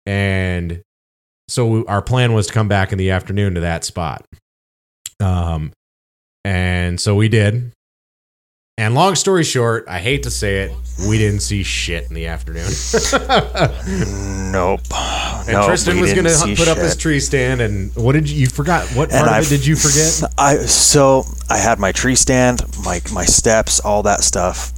And 0.05 0.81
so 1.47 1.85
our 1.85 2.01
plan 2.01 2.33
was 2.33 2.47
to 2.47 2.53
come 2.53 2.67
back 2.67 2.91
in 2.91 2.97
the 2.97 3.11
afternoon 3.11 3.55
to 3.55 3.61
that 3.61 3.83
spot. 3.83 4.25
Um, 5.23 5.71
and 6.45 6.99
so 6.99 7.15
we 7.15 7.29
did. 7.29 7.71
And 8.77 8.95
long 8.95 9.13
story 9.15 9.43
short, 9.43 9.85
I 9.87 9.99
hate 9.99 10.23
to 10.23 10.31
say 10.31 10.61
it, 10.63 10.71
we 11.07 11.17
didn't 11.19 11.41
see 11.41 11.61
shit 11.63 12.07
in 12.09 12.15
the 12.15 12.25
afternoon. 12.27 12.69
Nope. 14.53 14.81
and 14.93 15.47
Nope, 15.53 15.65
Tristan 15.65 15.99
was 15.99 16.13
going 16.13 16.25
to 16.25 16.55
put 16.55 16.67
up 16.67 16.77
his 16.77 16.95
tree 16.95 17.19
stand. 17.19 17.59
And 17.61 17.95
what 17.95 18.13
did 18.13 18.29
you, 18.29 18.41
you 18.41 18.47
forgot? 18.47 18.87
What 18.89 19.11
And 19.11 19.19
part 19.25 19.27
of 19.29 19.33
I've- 19.33 19.45
it 19.47 19.57
did 19.57 19.65
you 19.65 19.75
forget? 19.75 20.31
I 20.37 20.57
so 20.57 21.23
I 21.49 21.57
had 21.57 21.79
my 21.79 21.91
tree 21.91 22.15
stand, 22.15 22.61
my 22.83 23.01
my 23.11 23.25
steps, 23.25 23.79
all 23.79 24.03
that 24.03 24.21
stuff. 24.23 24.71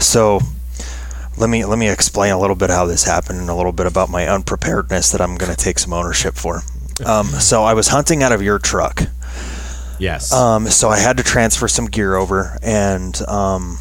So 0.00 0.40
let 1.38 1.48
me 1.48 1.64
let 1.64 1.78
me 1.78 1.88
explain 1.88 2.32
a 2.32 2.38
little 2.40 2.56
bit 2.56 2.70
how 2.70 2.86
this 2.86 3.04
happened 3.04 3.38
and 3.40 3.48
a 3.48 3.54
little 3.54 3.72
bit 3.72 3.86
about 3.86 4.10
my 4.10 4.26
unpreparedness 4.28 5.12
that 5.12 5.20
I'm 5.20 5.36
going 5.36 5.50
to 5.54 5.56
take 5.56 5.78
some 5.78 5.92
ownership 5.92 6.34
for. 6.34 6.62
Um, 7.06 7.26
so 7.26 7.62
I 7.62 7.74
was 7.74 7.88
hunting 7.88 8.22
out 8.22 8.32
of 8.32 8.42
your 8.42 8.58
truck. 8.58 9.02
Yes. 10.00 10.32
Um, 10.32 10.66
so 10.68 10.88
I 10.88 10.98
had 10.98 11.16
to 11.18 11.22
transfer 11.22 11.68
some 11.68 11.86
gear 11.86 12.16
over, 12.16 12.58
and 12.62 13.20
um, 13.28 13.78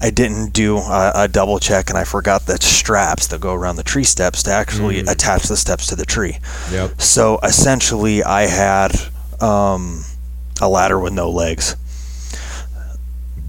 I 0.00 0.10
didn't 0.10 0.52
do 0.52 0.78
a, 0.78 1.12
a 1.14 1.28
double 1.28 1.58
check, 1.58 1.88
and 1.88 1.98
I 1.98 2.04
forgot 2.04 2.46
the 2.46 2.58
straps 2.60 3.28
that 3.28 3.40
go 3.40 3.54
around 3.54 3.76
the 3.76 3.82
tree 3.82 4.04
steps 4.04 4.42
to 4.44 4.50
actually 4.52 5.00
attach 5.00 5.44
the 5.44 5.56
steps 5.56 5.86
to 5.88 5.96
the 5.96 6.04
tree. 6.04 6.38
yep. 6.70 7.00
So 7.00 7.38
essentially, 7.42 8.22
I 8.22 8.42
had 8.42 8.92
um, 9.40 10.04
a 10.60 10.68
ladder 10.68 10.98
with 10.98 11.12
no 11.12 11.30
legs. 11.30 11.76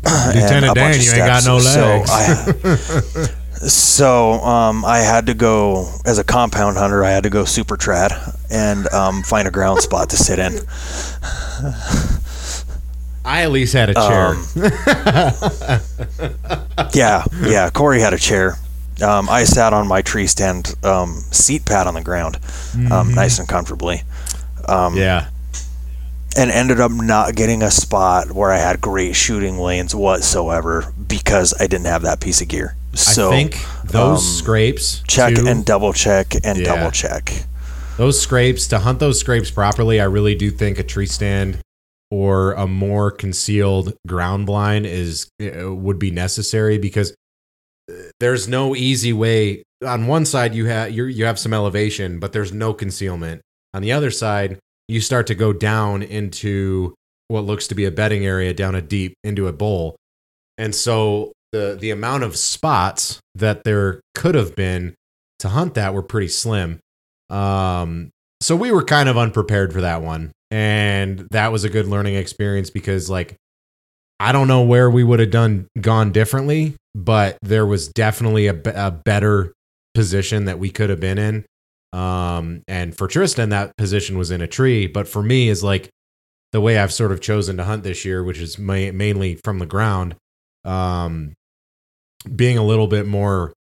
Lieutenant 0.06 0.76
Dan, 0.76 1.00
you 1.02 1.12
ain't 1.12 1.18
got 1.18 1.46
no 1.46 1.58
legs. 1.58 1.74
So 1.74 2.04
I, 2.08 3.28
so 3.68 4.34
um, 4.34 4.86
I 4.86 5.00
had 5.00 5.28
to 5.28 5.34
go 5.34 5.92
as 6.06 6.20
a 6.20 6.24
compound 6.24 6.78
hunter. 6.78 7.04
I 7.04 7.12
had 7.12 7.24
to 7.24 7.30
go 7.30 7.46
super 7.46 7.78
trad 7.78 8.38
and 8.52 8.88
um, 8.94 9.24
find 9.24 9.48
a 9.48 9.52
ground 9.52 9.82
spot 9.82 10.10
to 10.12 10.18
sit 10.18 10.40
in. 10.40 10.54
I 13.26 13.44
at 13.44 13.52
least 13.52 13.74
had 13.74 13.90
a 13.90 13.94
chair. 13.94 14.36
Um, 14.36 14.46
Yeah, 16.94 17.24
yeah. 17.42 17.70
Corey 17.70 18.00
had 18.00 18.14
a 18.14 18.18
chair. 18.18 18.58
Um, 19.02 19.28
I 19.30 19.44
sat 19.46 19.74
on 19.74 19.88
my 19.88 20.02
tree 20.02 20.28
stand 20.28 20.76
um, 20.84 21.16
seat 21.32 21.66
pad 21.66 21.88
on 21.88 21.96
the 21.96 22.02
ground, 22.02 22.38
um, 22.92 23.14
nice 23.14 23.40
and 23.40 23.48
comfortably, 23.48 24.04
um, 24.68 24.96
yeah. 24.96 25.30
and 26.38 26.52
ended 26.52 26.80
up 26.80 26.92
not 26.92 27.34
getting 27.36 27.64
a 27.64 27.72
spot 27.72 28.32
where 28.32 28.52
I 28.52 28.58
had 28.58 28.80
great 28.80 29.16
shooting 29.16 29.58
lanes 29.58 29.96
whatsoever 29.96 30.94
because 31.08 31.56
I 31.60 31.66
didn't 31.66 31.88
have 31.88 32.04
that 32.04 32.22
piece 32.22 32.42
of 32.42 32.48
gear. 32.50 32.76
So 32.96 33.30
I 33.30 33.36
think 33.36 33.66
those 33.86 34.20
um, 34.20 34.24
scrapes 34.44 35.04
check 35.08 35.36
too- 35.36 35.48
and 35.48 35.66
double 35.66 35.94
check 35.94 36.34
and 36.44 36.58
Yeah. 36.60 36.76
double 36.76 36.92
check. 36.92 37.46
those 37.98 38.20
scrapes 38.20 38.66
to 38.68 38.80
hunt 38.80 39.00
those 39.00 39.20
scrapes 39.20 39.52
properly. 39.52 40.02
I 40.02 40.06
really 40.06 40.34
do 40.36 40.50
think 40.50 40.80
a 40.80 40.84
tree 40.84 41.06
stand 41.06 41.60
or 42.10 42.54
a 42.54 42.66
more 42.68 43.12
concealed 43.12 43.94
ground 44.08 44.46
blind 44.48 44.86
is 44.88 45.28
uh, 45.42 45.72
would 45.74 46.00
be 46.00 46.10
necessary 46.12 46.78
because 46.80 47.12
uh, 47.92 47.94
there's 48.20 48.48
no 48.48 48.76
easy 48.76 49.14
way. 49.14 49.64
On 49.86 50.08
one 50.08 50.26
side, 50.26 50.56
you 50.56 50.66
have 50.68 50.92
you 50.92 51.06
you 51.06 51.26
have 51.26 51.38
some 51.38 51.54
elevation, 51.54 52.20
but 52.20 52.34
there's 52.34 52.52
no 52.52 52.74
concealment. 52.74 53.42
On 53.76 53.82
the 53.82 53.92
other 53.92 54.10
side, 54.12 54.58
you 54.88 55.00
start 55.02 55.28
to 55.28 55.36
go 55.36 55.54
down 55.54 56.02
into 56.04 56.94
what 57.28 57.46
looks 57.46 57.68
to 57.68 57.76
be 57.76 57.86
a 57.86 57.92
bedding 57.92 58.26
area, 58.26 58.54
down 58.54 58.74
a 58.76 58.82
deep 58.82 59.14
into 59.24 59.48
a 59.48 59.54
bowl, 59.54 59.96
and 60.58 60.74
so 60.74 61.32
the 61.54 61.78
the 61.80 61.92
amount 61.92 62.24
of 62.24 62.36
spots 62.36 63.20
that 63.36 63.64
there 63.64 64.02
could 64.14 64.36
have 64.36 64.56
been 64.56 64.96
to 65.40 65.50
hunt 65.50 65.76
that 65.76 65.94
were 65.94 66.04
pretty 66.04 66.28
slim. 66.28 66.80
Um, 67.30 68.10
so 68.42 68.58
we 68.58 68.72
were 68.72 68.84
kind 68.84 69.08
of 69.08 69.18
unprepared 69.18 69.72
for 69.72 69.82
that 69.82 70.02
one, 70.02 70.34
and 70.52 71.28
that 71.32 71.54
was 71.54 71.64
a 71.64 71.70
good 71.70 71.88
learning 71.88 72.16
experience 72.16 72.70
because 72.70 73.10
like 73.10 73.38
I 74.20 74.32
don't 74.32 74.48
know 74.48 74.64
where 74.64 74.90
we 74.90 75.04
would 75.04 75.20
have 75.20 75.32
done 75.32 75.68
gone 75.80 76.12
differently, 76.12 76.76
but 76.96 77.38
there 77.42 77.66
was 77.66 77.88
definitely 77.88 78.48
a, 78.48 78.60
a 78.76 78.92
better 78.92 79.54
position 79.94 80.46
that 80.46 80.60
we 80.60 80.70
could 80.70 80.90
have 80.90 81.00
been 81.00 81.18
in. 81.18 81.46
Um, 81.98 82.64
and 82.68 82.98
for 82.98 83.08
Tristan, 83.08 83.50
that 83.50 83.78
position 83.78 84.18
was 84.18 84.32
in 84.32 84.42
a 84.42 84.48
tree. 84.48 84.88
But 84.88 85.08
for 85.08 85.22
me, 85.22 85.50
is 85.50 85.64
like 85.64 85.90
the 86.52 86.62
way 86.62 86.78
I've 86.78 86.94
sort 86.94 87.12
of 87.12 87.22
chosen 87.22 87.58
to 87.58 87.64
hunt 87.64 87.84
this 87.84 88.06
year, 88.06 88.24
which 88.24 88.40
is 88.40 88.58
ma- 88.58 88.92
mainly 88.92 89.36
from 89.44 89.60
the 89.60 89.66
ground. 89.66 90.16
Um, 90.66 91.34
being 92.24 92.58
a 92.58 92.64
little 92.64 92.88
bit 92.88 93.06
more 93.06 93.54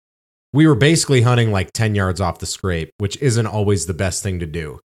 we 0.52 0.66
were 0.66 0.74
basically 0.74 1.22
hunting 1.22 1.52
like 1.52 1.72
10 1.72 1.94
yards 1.94 2.20
off 2.20 2.38
the 2.38 2.46
scrape, 2.46 2.90
which 2.98 3.16
isn't 3.22 3.46
always 3.46 3.86
the 3.86 3.94
best 3.94 4.22
thing 4.22 4.40
to 4.40 4.46
do. 4.46 4.80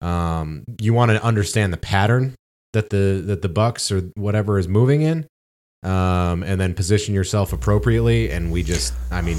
Um, 0.00 0.64
you 0.78 0.92
want 0.92 1.10
to 1.10 1.22
understand 1.22 1.72
the 1.72 1.78
pattern 1.78 2.34
that 2.74 2.90
the 2.90 3.22
that 3.26 3.40
the 3.40 3.48
bucks 3.48 3.90
or 3.90 4.02
whatever 4.14 4.58
is 4.58 4.68
moving 4.68 5.00
in, 5.00 5.26
um, 5.82 6.42
and 6.42 6.60
then 6.60 6.74
position 6.74 7.14
yourself 7.14 7.54
appropriately. 7.54 8.30
And 8.30 8.52
we 8.52 8.62
just, 8.62 8.92
I 9.10 9.22
mean, 9.22 9.38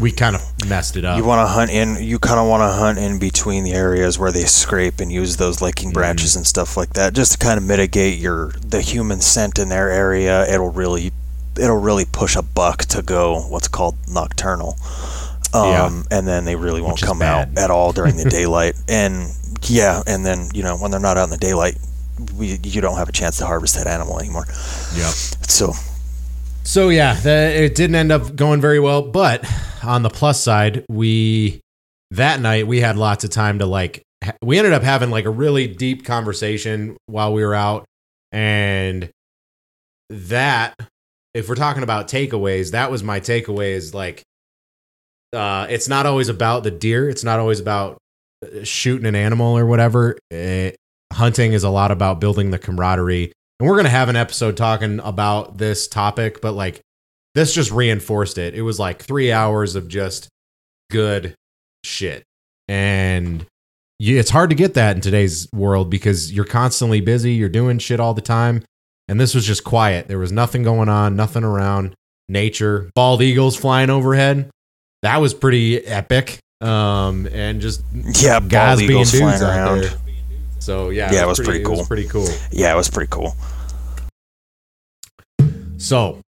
we 0.00 0.12
kind 0.12 0.36
of 0.36 0.42
messed 0.68 0.96
it 0.96 1.04
up. 1.04 1.18
You 1.18 1.24
want 1.24 1.44
to 1.44 1.52
hunt 1.52 1.72
in. 1.72 1.96
You 2.00 2.20
kind 2.20 2.38
of 2.38 2.46
want 2.46 2.60
to 2.60 2.68
hunt 2.68 2.98
in 2.98 3.18
between 3.18 3.64
the 3.64 3.72
areas 3.72 4.16
where 4.16 4.30
they 4.30 4.44
scrape 4.44 5.00
and 5.00 5.10
use 5.10 5.36
those 5.36 5.60
licking 5.60 5.90
branches 5.90 6.36
and 6.36 6.46
stuff 6.46 6.76
like 6.76 6.90
that, 6.90 7.14
just 7.14 7.32
to 7.32 7.38
kind 7.38 7.58
of 7.58 7.64
mitigate 7.64 8.20
your 8.20 8.52
the 8.64 8.80
human 8.80 9.20
scent 9.20 9.58
in 9.58 9.70
their 9.70 9.90
area. 9.90 10.46
It'll 10.48 10.70
really 10.70 11.10
it'll 11.58 11.76
really 11.80 12.04
push 12.04 12.36
a 12.36 12.42
buck 12.42 12.84
to 12.86 13.02
go 13.02 13.40
what's 13.48 13.68
called 13.68 13.96
nocturnal. 14.10 14.76
Um, 15.54 15.64
Yeah. 15.64 16.02
and 16.18 16.26
then 16.28 16.44
they 16.44 16.56
really 16.56 16.80
won't 16.82 16.94
Which 17.00 17.02
come 17.04 17.22
out 17.22 17.48
at 17.56 17.70
all 17.70 17.92
during 17.92 18.16
the 18.16 18.24
daylight. 18.30 18.74
And 18.88 19.28
yeah, 19.62 20.02
and 20.06 20.24
then 20.24 20.48
you 20.54 20.62
know 20.62 20.76
when 20.76 20.90
they're 20.90 21.00
not 21.00 21.16
out 21.16 21.24
in 21.24 21.30
the 21.30 21.36
daylight, 21.38 21.76
we 22.36 22.58
you 22.62 22.80
don't 22.80 22.96
have 22.96 23.08
a 23.08 23.12
chance 23.12 23.38
to 23.38 23.46
harvest 23.46 23.76
that 23.76 23.86
animal 23.86 24.18
anymore. 24.20 24.44
Yep. 24.94 25.12
So 25.48 25.72
So 26.64 26.90
yeah, 26.90 27.14
the, 27.14 27.30
it 27.64 27.74
didn't 27.74 27.96
end 27.96 28.12
up 28.12 28.36
going 28.36 28.60
very 28.60 28.78
well. 28.80 29.02
But 29.02 29.44
on 29.82 30.02
the 30.02 30.10
plus 30.10 30.42
side, 30.42 30.84
we 30.88 31.60
that 32.10 32.40
night 32.40 32.66
we 32.66 32.80
had 32.80 32.96
lots 32.96 33.24
of 33.24 33.30
time 33.30 33.58
to 33.60 33.66
like. 33.66 34.02
We 34.42 34.58
ended 34.58 34.72
up 34.72 34.82
having 34.82 35.10
like 35.10 35.24
a 35.26 35.30
really 35.30 35.66
deep 35.68 36.04
conversation 36.04 36.96
while 37.06 37.32
we 37.32 37.44
were 37.44 37.54
out, 37.54 37.84
and 38.32 39.08
that 40.10 40.74
if 41.38 41.48
we're 41.48 41.54
talking 41.54 41.82
about 41.82 42.08
takeaways, 42.08 42.72
that 42.72 42.90
was 42.90 43.02
my 43.02 43.20
takeaway. 43.20 43.72
Is 43.72 43.94
like, 43.94 44.22
uh, 45.32 45.66
it's 45.70 45.88
not 45.88 46.06
always 46.06 46.28
about 46.28 46.64
the 46.64 46.70
deer. 46.70 47.08
It's 47.08 47.24
not 47.24 47.38
always 47.38 47.60
about 47.60 47.98
uh, 48.44 48.64
shooting 48.64 49.06
an 49.06 49.14
animal 49.14 49.56
or 49.56 49.66
whatever. 49.66 50.18
Eh, 50.30 50.72
hunting 51.12 51.52
is 51.52 51.64
a 51.64 51.70
lot 51.70 51.90
about 51.90 52.20
building 52.20 52.50
the 52.50 52.58
camaraderie 52.58 53.32
and 53.58 53.68
we're 53.68 53.74
going 53.74 53.84
to 53.84 53.90
have 53.90 54.08
an 54.08 54.16
episode 54.16 54.56
talking 54.56 55.00
about 55.00 55.58
this 55.58 55.88
topic 55.88 56.40
but 56.40 56.52
like 56.52 56.80
this 57.34 57.54
just 57.54 57.70
reinforced 57.70 58.38
it 58.38 58.54
it 58.54 58.62
was 58.62 58.78
like 58.78 59.02
three 59.02 59.32
hours 59.32 59.74
of 59.74 59.88
just 59.88 60.28
good 60.90 61.34
shit 61.84 62.22
and 62.68 63.46
it's 63.98 64.30
hard 64.30 64.50
to 64.50 64.56
get 64.56 64.74
that 64.74 64.96
in 64.96 65.02
today's 65.02 65.48
world 65.52 65.90
because 65.90 66.32
you're 66.32 66.44
constantly 66.44 67.00
busy 67.00 67.32
you're 67.32 67.48
doing 67.48 67.78
shit 67.78 68.00
all 68.00 68.14
the 68.14 68.20
time 68.20 68.62
and 69.08 69.20
this 69.20 69.34
was 69.34 69.44
just 69.46 69.64
quiet 69.64 70.08
there 70.08 70.18
was 70.18 70.32
nothing 70.32 70.62
going 70.62 70.88
on 70.88 71.16
nothing 71.16 71.44
around 71.44 71.94
nature 72.28 72.90
bald 72.94 73.22
eagles 73.22 73.56
flying 73.56 73.90
overhead 73.90 74.50
that 75.02 75.18
was 75.20 75.32
pretty 75.34 75.84
epic 75.86 76.38
um 76.60 77.26
and 77.32 77.60
just 77.60 77.82
yeah, 78.20 78.40
guys 78.40 78.76
bald 78.76 78.78
being 78.78 78.90
eagles 78.90 79.12
dudes 79.12 79.38
flying 79.38 79.42
around. 79.42 79.80
there. 79.82 79.90
so 80.58 80.90
yeah 80.90 81.12
Yeah, 81.12 81.22
it 81.24 81.28
was 81.28 81.38
pretty 81.40 81.60
it 81.62 81.68
was 81.68 81.78
cool. 81.78 81.86
pretty 81.86 82.08
cool 82.08 82.28
Yeah, 82.50 82.72
it 82.72 82.76
was 82.76 82.88
pretty 82.90 83.08
cool. 83.10 83.34
So 85.78 86.20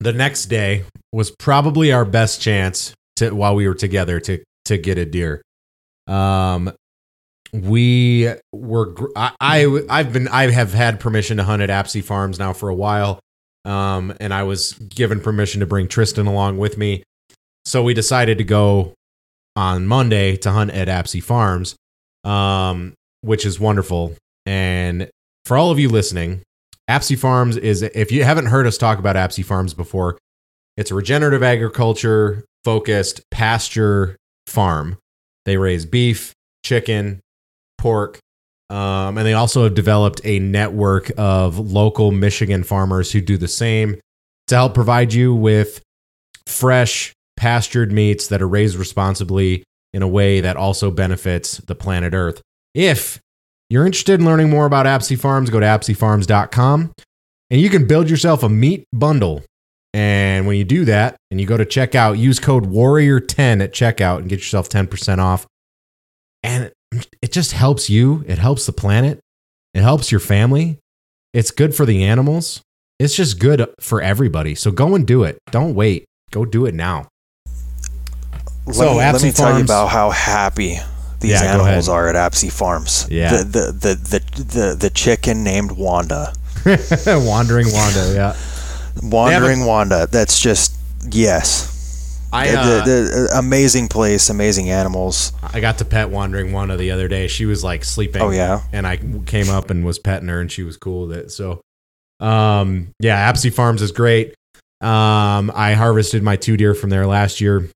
the 0.00 0.12
next 0.12 0.46
day 0.46 0.84
was 1.12 1.30
probably 1.38 1.92
our 1.92 2.04
best 2.04 2.40
chance 2.40 2.94
to 3.16 3.30
while 3.30 3.54
we 3.54 3.68
were 3.68 3.74
together 3.74 4.18
to 4.20 4.42
to 4.64 4.78
get 4.78 4.96
a 4.98 5.04
deer. 5.04 5.42
Um, 6.06 6.72
we 7.52 8.28
were 8.52 8.94
I, 9.14 9.32
I 9.40 9.80
I've 9.88 10.12
been 10.12 10.28
I 10.28 10.50
have 10.50 10.72
had 10.72 11.00
permission 11.00 11.36
to 11.36 11.44
hunt 11.44 11.62
at 11.62 11.70
Apsey 11.70 12.02
Farms 12.02 12.38
now 12.38 12.52
for 12.52 12.68
a 12.68 12.74
while. 12.74 13.20
Um, 13.64 14.14
and 14.20 14.34
I 14.34 14.42
was 14.42 14.72
given 14.72 15.20
permission 15.20 15.60
to 15.60 15.66
bring 15.66 15.86
Tristan 15.86 16.26
along 16.26 16.58
with 16.58 16.76
me. 16.76 17.04
So 17.64 17.82
we 17.82 17.94
decided 17.94 18.38
to 18.38 18.44
go 18.44 18.94
on 19.54 19.86
Monday 19.86 20.36
to 20.38 20.50
hunt 20.50 20.72
at 20.72 20.88
Apsey 20.88 21.22
Farms, 21.22 21.76
um, 22.24 22.94
which 23.20 23.46
is 23.46 23.60
wonderful. 23.60 24.16
And 24.46 25.08
for 25.44 25.56
all 25.56 25.70
of 25.70 25.78
you 25.78 25.88
listening, 25.88 26.42
Apsey 26.90 27.16
Farms 27.16 27.56
is, 27.56 27.82
if 27.82 28.10
you 28.10 28.24
haven't 28.24 28.46
heard 28.46 28.66
us 28.66 28.76
talk 28.76 28.98
about 28.98 29.14
Apsey 29.14 29.44
Farms 29.44 29.74
before, 29.74 30.18
it's 30.76 30.90
a 30.90 30.94
regenerative 30.94 31.42
agriculture 31.42 32.44
focused 32.64 33.20
pasture 33.30 34.16
farm. 34.46 34.98
They 35.44 35.56
raise 35.56 35.86
beef, 35.86 36.32
chicken, 36.64 37.20
pork, 37.82 38.20
um, 38.70 39.18
and 39.18 39.26
they 39.26 39.34
also 39.34 39.64
have 39.64 39.74
developed 39.74 40.20
a 40.24 40.38
network 40.38 41.10
of 41.18 41.58
local 41.58 42.12
Michigan 42.12 42.62
farmers 42.62 43.12
who 43.12 43.20
do 43.20 43.36
the 43.36 43.48
same 43.48 44.00
to 44.46 44.54
help 44.54 44.72
provide 44.72 45.12
you 45.12 45.34
with 45.34 45.82
fresh, 46.46 47.12
pastured 47.36 47.92
meats 47.92 48.28
that 48.28 48.40
are 48.40 48.48
raised 48.48 48.76
responsibly 48.76 49.64
in 49.92 50.02
a 50.02 50.08
way 50.08 50.40
that 50.40 50.56
also 50.56 50.90
benefits 50.90 51.58
the 51.58 51.74
planet 51.74 52.14
Earth. 52.14 52.40
If 52.74 53.20
you're 53.68 53.84
interested 53.84 54.20
in 54.20 54.26
learning 54.26 54.48
more 54.48 54.64
about 54.64 54.86
Apsey 54.86 55.18
Farms, 55.18 55.50
go 55.50 55.60
to 55.60 55.66
apseyfarms.com 55.66 56.92
and 57.50 57.60
you 57.60 57.68
can 57.68 57.86
build 57.86 58.08
yourself 58.08 58.42
a 58.42 58.48
meat 58.48 58.86
bundle. 58.92 59.42
And 59.92 60.46
when 60.46 60.56
you 60.56 60.64
do 60.64 60.86
that 60.86 61.16
and 61.30 61.38
you 61.38 61.46
go 61.46 61.58
to 61.58 61.66
checkout, 61.66 62.18
use 62.18 62.38
code 62.38 62.64
Warrior10 62.64 63.62
at 63.62 63.74
checkout 63.74 64.20
and 64.20 64.28
get 64.28 64.38
yourself 64.38 64.70
10% 64.70 65.18
off. 65.18 65.46
And 66.42 66.72
it 67.20 67.32
just 67.32 67.52
helps 67.52 67.88
you, 67.90 68.24
it 68.26 68.38
helps 68.38 68.66
the 68.66 68.72
planet, 68.72 69.20
it 69.74 69.80
helps 69.82 70.10
your 70.10 70.20
family, 70.20 70.78
it's 71.32 71.50
good 71.50 71.74
for 71.74 71.86
the 71.86 72.04
animals. 72.04 72.62
It's 72.98 73.16
just 73.16 73.40
good 73.40 73.68
for 73.80 74.00
everybody. 74.00 74.54
So 74.54 74.70
go 74.70 74.94
and 74.94 75.04
do 75.04 75.24
it. 75.24 75.38
Don't 75.50 75.74
wait. 75.74 76.04
Go 76.30 76.44
do 76.44 76.66
it 76.66 76.74
now. 76.74 77.08
Let, 78.66 78.76
So, 78.76 78.90
me, 78.92 78.96
let 78.98 79.14
Apsey 79.16 79.22
me 79.24 79.32
tell 79.32 79.58
you 79.58 79.64
about 79.64 79.88
how 79.88 80.10
happy 80.10 80.78
these 81.18 81.32
Yeah, 81.32 81.54
animals 81.54 81.88
are 81.88 82.08
at 82.08 82.14
Apsey 82.14 82.52
Farms. 82.52 83.08
Yeah. 83.10 83.42
The, 83.42 83.44
the, 83.44 83.72
the, 83.72 83.94
the, 83.94 84.42
the, 84.44 84.76
the 84.78 84.90
chicken 84.90 85.42
named 85.42 85.72
Wanda. 85.72 86.32
Wandering 87.06 87.72
Wanda, 87.72 88.12
yeah. 88.14 88.36
Wandering 89.02 89.64
Wanda. 89.64 90.06
That's 90.06 90.38
just, 90.38 90.76
yes. 91.10 91.71
I, 92.32 92.48
uh, 92.48 92.84
the, 92.84 92.90
the 92.90 93.38
amazing 93.38 93.88
place, 93.88 94.30
amazing 94.30 94.70
animals. 94.70 95.32
I 95.42 95.60
got 95.60 95.78
to 95.78 95.84
pet 95.84 96.08
Wandering 96.08 96.52
Wanda 96.52 96.76
the 96.76 96.90
other 96.90 97.06
day. 97.06 97.28
She 97.28 97.44
was 97.44 97.62
like 97.62 97.84
sleeping. 97.84 98.22
Oh, 98.22 98.30
yeah? 98.30 98.62
And 98.72 98.86
I 98.86 98.96
came 99.26 99.50
up 99.50 99.70
and 99.70 99.84
was 99.84 99.98
petting 99.98 100.28
her, 100.28 100.40
and 100.40 100.50
she 100.50 100.62
was 100.62 100.76
cool 100.76 101.06
with 101.06 101.18
it. 101.18 101.30
So, 101.30 101.60
um, 102.20 102.92
yeah, 102.98 103.30
Apsey 103.30 103.52
Farms 103.52 103.82
is 103.82 103.92
great. 103.92 104.34
Um, 104.80 105.52
I 105.54 105.74
harvested 105.74 106.22
my 106.22 106.36
two 106.36 106.56
deer 106.56 106.74
from 106.74 106.90
there 106.90 107.06
last 107.06 107.40
year. 107.40 107.68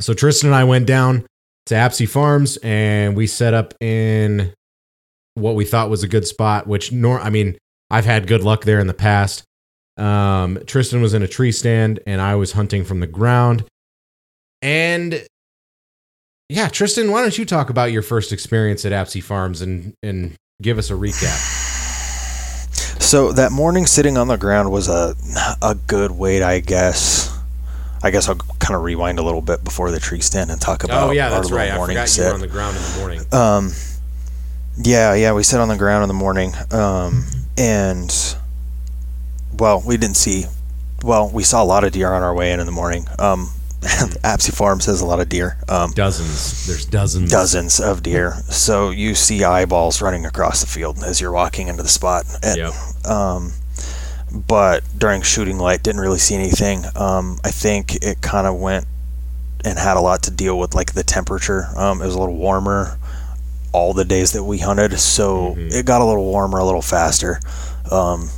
So 0.00 0.14
Tristan 0.14 0.50
and 0.50 0.54
I 0.54 0.64
went 0.64 0.86
down 0.86 1.26
to 1.66 1.74
Apsey 1.74 2.08
Farms, 2.08 2.56
and 2.62 3.16
we 3.16 3.26
set 3.26 3.52
up 3.52 3.74
in 3.80 4.54
what 5.34 5.56
we 5.56 5.64
thought 5.64 5.90
was 5.90 6.04
a 6.04 6.08
good 6.08 6.26
spot. 6.26 6.66
Which, 6.66 6.92
nor 6.92 7.20
I 7.20 7.30
mean, 7.30 7.58
I've 7.90 8.04
had 8.06 8.28
good 8.28 8.44
luck 8.44 8.64
there 8.64 8.78
in 8.78 8.86
the 8.86 8.94
past. 8.94 9.42
Um, 9.96 10.60
Tristan 10.66 11.02
was 11.02 11.14
in 11.14 11.22
a 11.22 11.28
tree 11.28 11.50
stand, 11.50 11.98
and 12.06 12.20
I 12.20 12.36
was 12.36 12.52
hunting 12.52 12.84
from 12.84 13.00
the 13.00 13.06
ground. 13.08 13.64
And 14.62 15.26
yeah, 16.48 16.68
Tristan, 16.68 17.10
why 17.10 17.22
don't 17.22 17.36
you 17.36 17.44
talk 17.44 17.70
about 17.70 17.92
your 17.92 18.02
first 18.02 18.32
experience 18.32 18.84
at 18.84 18.92
Apsey 18.92 19.22
Farms 19.22 19.60
and 19.60 19.94
and 20.02 20.34
give 20.62 20.78
us 20.78 20.90
a 20.90 20.94
recap? 20.94 21.56
So 23.02 23.32
that 23.32 23.52
morning 23.52 23.86
sitting 23.86 24.18
on 24.18 24.28
the 24.28 24.36
ground 24.36 24.70
was 24.70 24.88
a, 24.88 25.14
a 25.62 25.74
good 25.74 26.10
wait, 26.10 26.42
I 26.42 26.60
guess. 26.60 27.34
I 28.02 28.10
guess 28.10 28.28
I'll 28.28 28.36
kind 28.36 28.74
of 28.74 28.82
rewind 28.82 29.18
a 29.18 29.22
little 29.22 29.40
bit 29.40 29.64
before 29.64 29.90
the 29.90 29.98
tree 29.98 30.20
stand 30.20 30.50
and 30.50 30.60
talk 30.60 30.84
about. 30.84 31.08
Oh 31.08 31.10
yeah, 31.10 31.30
that's 31.30 31.50
right. 31.50 31.70
I 31.70 31.76
morning 31.76 31.96
forgot 31.96 32.02
you 32.02 32.08
sit. 32.08 32.26
were 32.26 32.34
on 32.34 32.40
the 32.40 32.46
ground 32.46 32.76
in 32.76 32.82
the 32.82 32.98
morning. 32.98 33.20
Um, 33.32 33.72
yeah, 34.76 35.14
yeah, 35.14 35.32
we 35.32 35.42
sit 35.42 35.58
on 35.58 35.68
the 35.68 35.76
ground 35.76 36.02
in 36.04 36.08
the 36.08 36.14
morning, 36.14 36.52
um, 36.70 37.24
and 37.56 38.14
well, 39.58 39.82
we 39.84 39.96
didn't 39.96 40.16
see. 40.16 40.44
Well, 41.02 41.30
we 41.30 41.42
saw 41.42 41.62
a 41.62 41.66
lot 41.66 41.84
of 41.84 41.92
deer 41.92 42.12
on 42.12 42.22
our 42.22 42.34
way 42.34 42.52
in 42.52 42.60
in 42.60 42.66
the 42.66 42.72
morning. 42.72 43.06
Um, 43.18 43.50
Apsey 44.24 44.52
Farms 44.52 44.86
has 44.86 45.00
a 45.00 45.06
lot 45.06 45.20
of 45.20 45.28
deer. 45.28 45.56
Um, 45.68 45.92
Dozens. 45.92 46.66
There's 46.66 46.84
dozens. 46.84 47.30
dozens 47.30 47.78
of 47.80 48.02
deer. 48.02 48.32
So 48.50 48.90
you 48.90 49.14
see 49.14 49.44
eyeballs 49.44 50.02
running 50.02 50.26
across 50.26 50.60
the 50.60 50.66
field 50.66 50.98
as 51.04 51.20
you're 51.20 51.30
walking 51.32 51.68
into 51.68 51.82
the 51.84 51.88
spot. 51.88 52.24
And, 52.42 52.56
Yep. 52.58 52.72
um, 53.06 53.52
but 54.32 54.82
during 54.98 55.22
shooting 55.22 55.58
light, 55.58 55.82
didn't 55.84 56.00
really 56.00 56.18
see 56.18 56.34
anything. 56.34 56.84
Um, 56.96 57.38
I 57.44 57.50
think 57.50 57.94
it 58.04 58.20
kind 58.20 58.46
of 58.48 58.56
went 58.56 58.86
and 59.64 59.78
had 59.78 59.96
a 59.96 60.00
lot 60.00 60.22
to 60.24 60.30
deal 60.30 60.58
with 60.58 60.74
like 60.74 60.92
the 60.94 61.02
temperature. 61.04 61.68
Um, 61.76 62.02
it 62.02 62.06
was 62.06 62.14
a 62.14 62.18
little 62.18 62.36
warmer 62.36 62.98
all 63.72 63.92
the 63.94 64.04
days 64.04 64.32
that 64.32 64.42
we 64.44 64.58
hunted, 64.58 64.98
so 64.98 65.54
Mhm. 65.54 65.72
it 65.72 65.86
got 65.86 66.00
a 66.00 66.04
little 66.04 66.24
warmer 66.24 66.58
a 66.58 66.64
little 66.64 66.82
faster. 66.82 67.38
Um, 67.90 68.30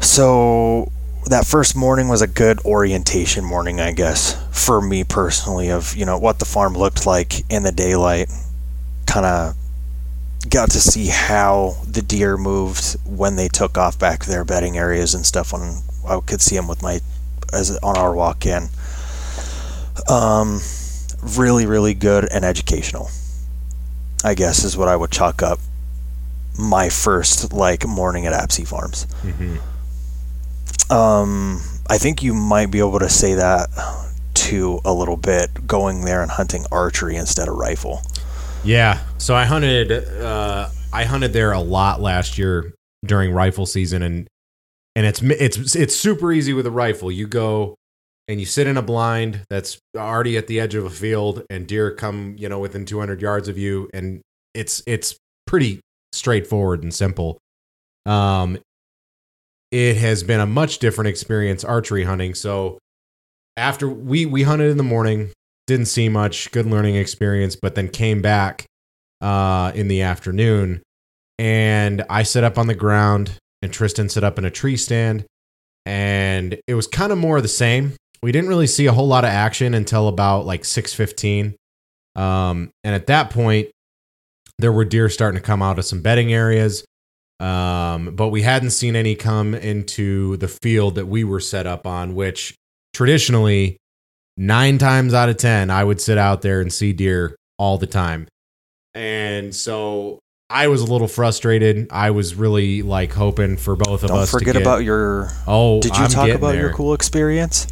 so 0.00 0.90
that 1.26 1.46
first 1.46 1.74
morning 1.76 2.08
was 2.08 2.22
a 2.22 2.26
good 2.26 2.60
orientation 2.64 3.44
morning, 3.44 3.80
I 3.80 3.92
guess, 3.92 4.36
for 4.50 4.80
me 4.80 5.04
personally, 5.04 5.70
of 5.70 5.96
you 5.96 6.04
know 6.04 6.18
what 6.18 6.38
the 6.38 6.44
farm 6.44 6.74
looked 6.74 7.06
like 7.06 7.50
in 7.50 7.62
the 7.62 7.72
daylight. 7.72 8.30
Kind 9.06 9.26
of 9.26 9.54
got 10.48 10.70
to 10.72 10.80
see 10.80 11.06
how 11.06 11.76
the 11.88 12.02
deer 12.02 12.36
moved 12.36 12.96
when 13.06 13.36
they 13.36 13.48
took 13.48 13.78
off 13.78 13.98
back 13.98 14.20
to 14.20 14.30
their 14.30 14.44
bedding 14.44 14.76
areas 14.76 15.14
and 15.14 15.24
stuff. 15.24 15.52
When 15.52 15.78
I 16.06 16.20
could 16.20 16.40
see 16.42 16.56
them 16.56 16.68
with 16.68 16.82
my 16.82 17.00
as 17.52 17.76
on 17.78 17.96
our 17.96 18.14
walk 18.14 18.46
in. 18.46 18.68
Um, 20.08 20.60
really, 21.22 21.66
really 21.66 21.94
good 21.94 22.28
and 22.30 22.44
educational. 22.44 23.10
I 24.24 24.34
guess 24.34 24.64
is 24.64 24.76
what 24.76 24.88
I 24.88 24.96
would 24.96 25.10
chalk 25.10 25.42
up 25.42 25.60
my 26.58 26.88
first 26.88 27.52
like 27.52 27.86
morning 27.86 28.26
at 28.26 28.32
Apsey 28.32 28.66
Farms. 28.66 29.06
Mhm. 29.22 29.58
Um, 30.90 31.60
I 31.88 31.98
think 31.98 32.22
you 32.22 32.34
might 32.34 32.70
be 32.70 32.78
able 32.78 32.98
to 32.98 33.08
say 33.08 33.34
that 33.34 33.68
to 34.34 34.80
a 34.84 34.92
little 34.92 35.16
bit 35.16 35.66
going 35.66 36.04
there 36.04 36.22
and 36.22 36.30
hunting 36.30 36.64
archery 36.70 37.16
instead 37.16 37.48
of 37.48 37.54
rifle. 37.54 38.02
Yeah. 38.62 39.00
So 39.18 39.34
I 39.34 39.44
hunted. 39.44 39.92
Uh, 39.92 40.68
I 40.92 41.04
hunted 41.04 41.32
there 41.32 41.52
a 41.52 41.60
lot 41.60 42.00
last 42.00 42.38
year 42.38 42.72
during 43.04 43.32
rifle 43.32 43.66
season, 43.66 44.02
and 44.02 44.28
and 44.96 45.06
it's 45.06 45.20
it's 45.22 45.74
it's 45.74 45.96
super 45.96 46.32
easy 46.32 46.52
with 46.52 46.66
a 46.66 46.70
rifle. 46.70 47.10
You 47.10 47.26
go 47.26 47.74
and 48.28 48.40
you 48.40 48.46
sit 48.46 48.66
in 48.66 48.76
a 48.76 48.82
blind 48.82 49.40
that's 49.50 49.78
already 49.96 50.36
at 50.36 50.46
the 50.46 50.60
edge 50.60 50.74
of 50.74 50.84
a 50.84 50.90
field, 50.90 51.42
and 51.50 51.66
deer 51.66 51.90
come 51.90 52.36
you 52.38 52.48
know 52.48 52.58
within 52.58 52.86
200 52.86 53.20
yards 53.20 53.48
of 53.48 53.58
you, 53.58 53.90
and 53.92 54.22
it's 54.54 54.82
it's 54.86 55.16
pretty 55.46 55.80
straightforward 56.12 56.82
and 56.82 56.94
simple. 56.94 57.38
Um, 58.06 58.58
it 59.74 59.96
has 59.96 60.22
been 60.22 60.38
a 60.38 60.46
much 60.46 60.78
different 60.78 61.08
experience 61.08 61.64
archery 61.64 62.04
hunting. 62.04 62.32
So 62.32 62.78
after 63.56 63.88
we 63.88 64.24
we 64.24 64.44
hunted 64.44 64.70
in 64.70 64.76
the 64.76 64.84
morning, 64.84 65.32
didn't 65.66 65.86
see 65.86 66.08
much, 66.08 66.52
good 66.52 66.66
learning 66.66 66.94
experience, 66.94 67.56
but 67.56 67.74
then 67.74 67.88
came 67.88 68.22
back 68.22 68.66
uh, 69.20 69.72
in 69.74 69.88
the 69.88 70.02
afternoon, 70.02 70.80
and 71.40 72.04
I 72.08 72.22
set 72.22 72.44
up 72.44 72.56
on 72.56 72.68
the 72.68 72.76
ground, 72.76 73.36
and 73.62 73.72
Tristan 73.72 74.08
set 74.08 74.22
up 74.22 74.38
in 74.38 74.44
a 74.44 74.50
tree 74.50 74.76
stand, 74.76 75.24
and 75.84 76.56
it 76.68 76.74
was 76.74 76.86
kind 76.86 77.10
of 77.10 77.18
more 77.18 77.38
of 77.38 77.42
the 77.42 77.48
same. 77.48 77.94
We 78.22 78.30
didn't 78.30 78.50
really 78.50 78.68
see 78.68 78.86
a 78.86 78.92
whole 78.92 79.08
lot 79.08 79.24
of 79.24 79.30
action 79.30 79.74
until 79.74 80.06
about 80.06 80.46
like 80.46 80.64
six 80.64 80.94
fifteen, 80.94 81.56
um, 82.14 82.70
and 82.84 82.94
at 82.94 83.08
that 83.08 83.30
point, 83.30 83.70
there 84.60 84.70
were 84.70 84.84
deer 84.84 85.08
starting 85.08 85.40
to 85.40 85.44
come 85.44 85.62
out 85.62 85.80
of 85.80 85.84
some 85.84 86.00
bedding 86.00 86.32
areas. 86.32 86.84
Um, 87.40 88.14
but 88.14 88.28
we 88.28 88.42
hadn't 88.42 88.70
seen 88.70 88.94
any 88.96 89.14
come 89.16 89.54
into 89.54 90.36
the 90.38 90.48
field 90.48 90.94
that 90.94 91.06
we 91.06 91.24
were 91.24 91.40
set 91.40 91.66
up 91.66 91.86
on, 91.86 92.14
which 92.14 92.54
traditionally 92.92 93.76
nine 94.36 94.78
times 94.78 95.14
out 95.14 95.28
of 95.28 95.36
ten 95.36 95.70
i 95.70 95.82
would 95.84 96.00
sit 96.00 96.18
out 96.18 96.42
there 96.42 96.60
and 96.60 96.72
see 96.72 96.92
deer 96.92 97.36
all 97.56 97.78
the 97.78 97.86
time 97.86 98.26
and 98.94 99.54
so 99.54 100.18
i 100.50 100.66
was 100.66 100.80
a 100.80 100.84
little 100.84 101.06
frustrated 101.06 101.86
i 101.92 102.10
was 102.10 102.34
really 102.34 102.82
like 102.82 103.12
hoping 103.12 103.56
for 103.56 103.76
both 103.76 104.02
of 104.02 104.08
Don't 104.08 104.18
us 104.18 104.30
to 104.32 104.38
forget 104.38 104.54
get- 104.54 104.62
about 104.62 104.82
your. 104.82 105.28
oh 105.46 105.80
Did 105.80 105.96
you 105.96 106.02
I'm 106.04 106.10
talk 106.10 106.28
about 106.30 106.56
your 106.56 106.72
cool 106.72 106.94
experience? 106.94 107.68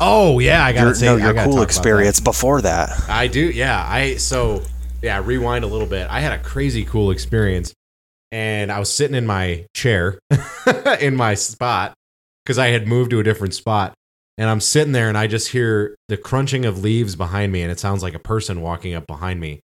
oh 0.00 0.38
yeah 0.38 0.64
i 0.64 0.72
gotta 0.72 0.86
Your, 0.86 0.94
say 0.94 1.06
no, 1.06 1.16
your 1.16 1.32
cool 1.34 1.42
about 1.44 1.56
that. 1.56 1.62
experience 1.64 2.20
before 2.20 2.62
that. 2.62 2.90
I 3.08 3.26
do, 3.26 3.40
yeah. 3.50 3.84
I 3.86 4.16
so 4.16 4.62
yeah, 5.02 5.20
rewind 5.22 5.64
a 5.64 5.68
little 5.68 5.86
bit. 5.86 6.06
I 6.08 6.20
had 6.20 6.32
a 6.32 6.42
crazy 6.42 6.84
cool 6.86 7.10
experience 7.10 7.74
and 8.34 8.72
I 8.72 8.80
was 8.80 8.92
sitting 8.92 9.14
in 9.14 9.26
my 9.26 9.64
chair 9.74 10.18
in 11.00 11.14
my 11.14 11.34
spot 11.34 11.94
because 12.44 12.58
I 12.58 12.66
had 12.70 12.88
moved 12.88 13.12
to 13.12 13.20
a 13.20 13.22
different 13.22 13.54
spot. 13.54 13.94
And 14.36 14.50
I'm 14.50 14.60
sitting 14.60 14.90
there 14.90 15.08
and 15.08 15.16
I 15.16 15.28
just 15.28 15.52
hear 15.52 15.94
the 16.08 16.16
crunching 16.16 16.64
of 16.64 16.82
leaves 16.82 17.14
behind 17.14 17.52
me 17.52 17.62
and 17.62 17.70
it 17.70 17.78
sounds 17.78 18.02
like 18.02 18.14
a 18.14 18.18
person 18.18 18.60
walking 18.60 18.92
up 18.92 19.06
behind 19.06 19.38
me. 19.38 19.60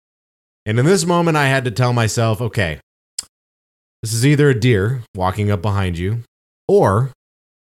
And 0.66 0.78
in 0.78 0.86
this 0.86 1.06
moment 1.06 1.38
I 1.38 1.48
had 1.48 1.64
to 1.64 1.72
tell 1.72 1.94
myself, 1.94 2.42
okay, 2.42 2.82
this 4.02 4.12
is 4.12 4.26
either 4.26 4.50
a 4.50 4.60
deer 4.60 5.02
walking 5.16 5.50
up 5.50 5.62
behind 5.62 5.98
you 5.98 6.24
or 6.68 7.12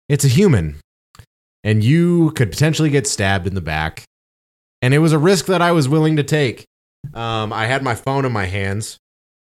it's 0.08 0.24
a 0.24 0.28
human. 0.28 0.80
And 1.62 1.84
you 1.84 2.32
could 2.32 2.50
potentially 2.50 2.90
get 2.90 3.06
stabbed 3.06 3.46
in 3.46 3.54
the 3.54 3.60
back 3.60 4.02
and 4.82 4.92
it 4.92 4.98
was 4.98 5.12
a 5.12 5.18
risk 5.18 5.46
that 5.46 5.62
I 5.62 5.70
was 5.70 5.88
willing 5.88 6.16
to 6.16 6.24
take. 6.24 6.64
Um, 7.14 7.52
I 7.52 7.66
had 7.66 7.84
my 7.84 7.94
phone 7.94 8.24
in 8.24 8.32
my 8.32 8.46
hands, 8.46 8.98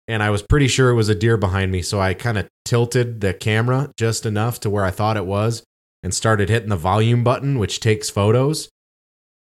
and 0.08 0.22
I 0.22 0.30
was 0.30 0.42
pretty 0.42 0.68
sure 0.68 0.90
it 0.90 0.94
was 0.94 1.08
a 1.08 1.14
deer 1.14 1.36
behind 1.36 1.70
me, 1.70 1.82
so 1.82 2.00
I 2.00 2.14
kind 2.14 2.38
of 2.38 2.48
tilted 2.64 3.20
the 3.20 3.34
camera 3.34 3.92
just 3.96 4.26
enough 4.26 4.60
to 4.60 4.70
where 4.70 4.84
I 4.84 4.90
thought 4.90 5.16
it 5.16 5.26
was, 5.26 5.62
and 6.02 6.12
started 6.12 6.48
hitting 6.48 6.70
the 6.70 6.76
volume 6.76 7.22
button, 7.22 7.58
which 7.58 7.80
takes 7.80 8.10
photos. 8.10 8.68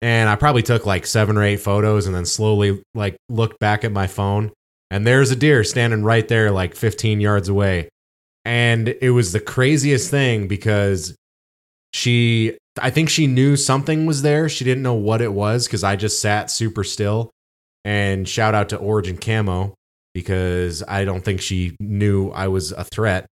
And 0.01 0.29
I 0.29 0.35
probably 0.35 0.63
took 0.63 0.85
like 0.85 1.05
seven 1.05 1.37
or 1.37 1.43
eight 1.43 1.59
photos, 1.59 2.07
and 2.07 2.15
then 2.15 2.25
slowly 2.25 2.81
like 2.95 3.17
looked 3.29 3.59
back 3.59 3.83
at 3.83 3.91
my 3.91 4.07
phone, 4.07 4.51
and 4.89 5.05
there's 5.05 5.31
a 5.31 5.35
deer 5.35 5.63
standing 5.63 6.03
right 6.03 6.27
there, 6.27 6.51
like 6.51 6.75
15 6.75 7.21
yards 7.21 7.49
away. 7.49 7.89
And 8.45 8.87
it 9.01 9.11
was 9.11 9.31
the 9.31 9.39
craziest 9.39 10.09
thing 10.09 10.47
because 10.47 11.15
she 11.93 12.57
I 12.81 12.89
think 12.89 13.09
she 13.09 13.27
knew 13.27 13.55
something 13.55 14.05
was 14.05 14.21
there. 14.21 14.49
She 14.49 14.63
didn't 14.63 14.83
know 14.83 14.93
what 14.93 15.21
it 15.21 15.33
was 15.33 15.67
because 15.67 15.83
I 15.83 15.95
just 15.95 16.21
sat 16.21 16.49
super 16.49 16.83
still. 16.83 17.29
And 17.85 18.27
shout 18.27 18.55
out 18.55 18.69
to 18.69 18.77
Origin 18.77 19.17
Camo 19.17 19.75
because 20.13 20.83
I 20.87 21.05
don't 21.05 21.23
think 21.23 21.41
she 21.41 21.75
knew 21.79 22.29
I 22.29 22.47
was 22.47 22.71
a 22.71 22.83
threat. 22.83 23.25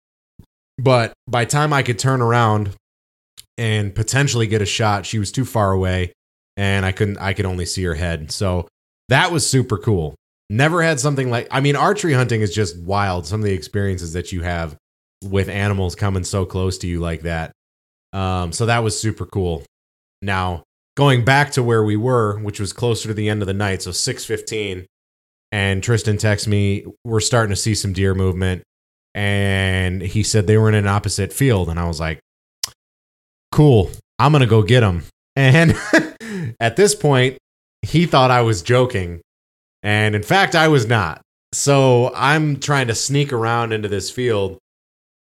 But 0.79 1.13
by 1.29 1.45
time 1.45 1.73
I 1.73 1.83
could 1.83 1.99
turn 1.99 2.21
around 2.21 2.71
and 3.57 3.95
potentially 3.95 4.47
get 4.47 4.63
a 4.63 4.67
shot, 4.67 5.07
she 5.07 5.19
was 5.19 5.31
too 5.31 5.45
far 5.45 5.73
away 5.73 6.13
and 6.57 6.85
I 6.85 6.93
couldn't 6.93 7.19
I 7.19 7.33
could 7.33 7.47
only 7.47 7.67
see 7.67 7.85
her 7.85 7.95
head. 7.95 8.31
So 8.31 8.69
that 9.09 9.33
was 9.33 9.49
super 9.49 9.79
cool. 9.79 10.15
Never 10.51 10.83
had 10.83 11.01
something 11.01 11.31
like 11.31 11.49
I 11.51 11.61
mean 11.61 11.77
archery 11.77 12.13
hunting 12.13 12.41
is 12.41 12.55
just 12.55 12.79
wild 12.79 13.27
some 13.27 13.41
of 13.41 13.47
the 13.47 13.53
experiences 13.53 14.13
that 14.13 14.33
you 14.33 14.43
have 14.43 14.77
with 15.23 15.49
animals 15.49 15.95
coming 15.95 16.25
so 16.25 16.45
close 16.45 16.79
to 16.79 16.87
you 16.87 17.01
like 17.01 17.23
that. 17.23 17.53
Um, 18.13 18.53
so 18.53 18.67
that 18.67 18.85
was 18.85 18.99
super 18.99 19.27
cool. 19.27 19.65
Now, 20.23 20.63
going 20.97 21.25
back 21.25 21.53
to 21.53 21.63
where 21.63 21.83
we 21.83 21.97
were, 21.97 22.39
which 22.39 22.61
was 22.61 22.73
closer 22.73 23.09
to 23.09 23.15
the 23.15 23.29
end 23.29 23.43
of 23.43 23.47
the 23.47 23.55
night, 23.55 23.83
so 23.83 23.91
6:15, 23.91 24.87
and 25.55 25.85
Tristan 25.85 26.17
texts 26.17 26.49
me, 26.49 26.85
we're 27.05 27.21
starting 27.21 27.51
to 27.51 27.57
see 27.57 27.77
some 27.77 27.93
deer 27.93 28.12
movement, 28.12 28.64
and 29.14 30.03
he 30.03 30.25
said 30.25 30.49
they 30.49 30.59
were 30.59 30.69
in 30.69 30.75
an 30.75 30.88
opposite 30.88 31.33
field, 31.33 31.69
and 31.69 31.79
I 31.79 31.87
was 31.87 32.01
like, 32.01 32.19
cool, 33.53 33.88
I'm 34.19 34.33
gonna 34.33 34.49
go 34.49 34.62
get 34.62 34.81
them. 34.81 35.05
And 35.37 35.77
at 36.61 36.75
this 36.75 36.97
point, 36.97 37.38
he 37.83 38.05
thought 38.05 38.33
I 38.33 38.40
was 38.43 38.62
joking, 38.62 39.21
and 39.85 40.17
in 40.17 40.25
fact, 40.25 40.57
I 40.57 40.67
was 40.67 40.88
not. 40.88 41.21
So 41.53 42.11
I'm 42.17 42.59
trying 42.59 42.88
to 42.88 42.95
sneak 42.97 43.33
around 43.33 43.73
into 43.73 43.88
this 43.88 44.11
field. 44.11 44.59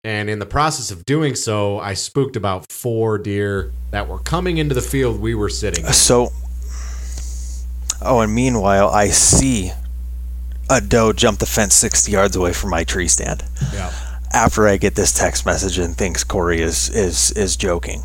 And 0.04 0.30
in 0.30 0.38
the 0.38 0.46
process 0.46 0.90
of 0.90 1.04
doing 1.04 1.34
so, 1.34 1.78
I 1.80 1.92
spooked 1.92 2.36
about 2.36 2.72
four 2.72 3.18
deer 3.18 3.72
that 3.90 4.08
were 4.08 4.20
coming 4.20 4.56
into 4.56 4.74
the 4.74 4.80
field 4.80 5.20
we 5.20 5.34
were 5.34 5.50
sitting. 5.50 5.84
in. 5.84 5.92
So, 5.92 6.30
oh, 8.00 8.20
and 8.20 8.34
meanwhile, 8.34 8.88
I 8.88 9.08
see 9.08 9.72
a 10.70 10.80
doe 10.80 11.12
jumped 11.12 11.40
the 11.40 11.46
fence 11.46 11.74
60 11.74 12.10
yards 12.10 12.36
away 12.36 12.52
from 12.52 12.70
my 12.70 12.84
tree 12.84 13.08
stand. 13.08 13.44
Yeah. 13.72 13.92
After 14.32 14.66
I 14.66 14.76
get 14.76 14.94
this 14.94 15.12
text 15.12 15.46
message 15.46 15.78
and 15.78 15.96
thinks 15.96 16.24
Corey 16.24 16.60
is 16.60 16.88
is 16.90 17.30
is 17.32 17.56
joking. 17.56 18.02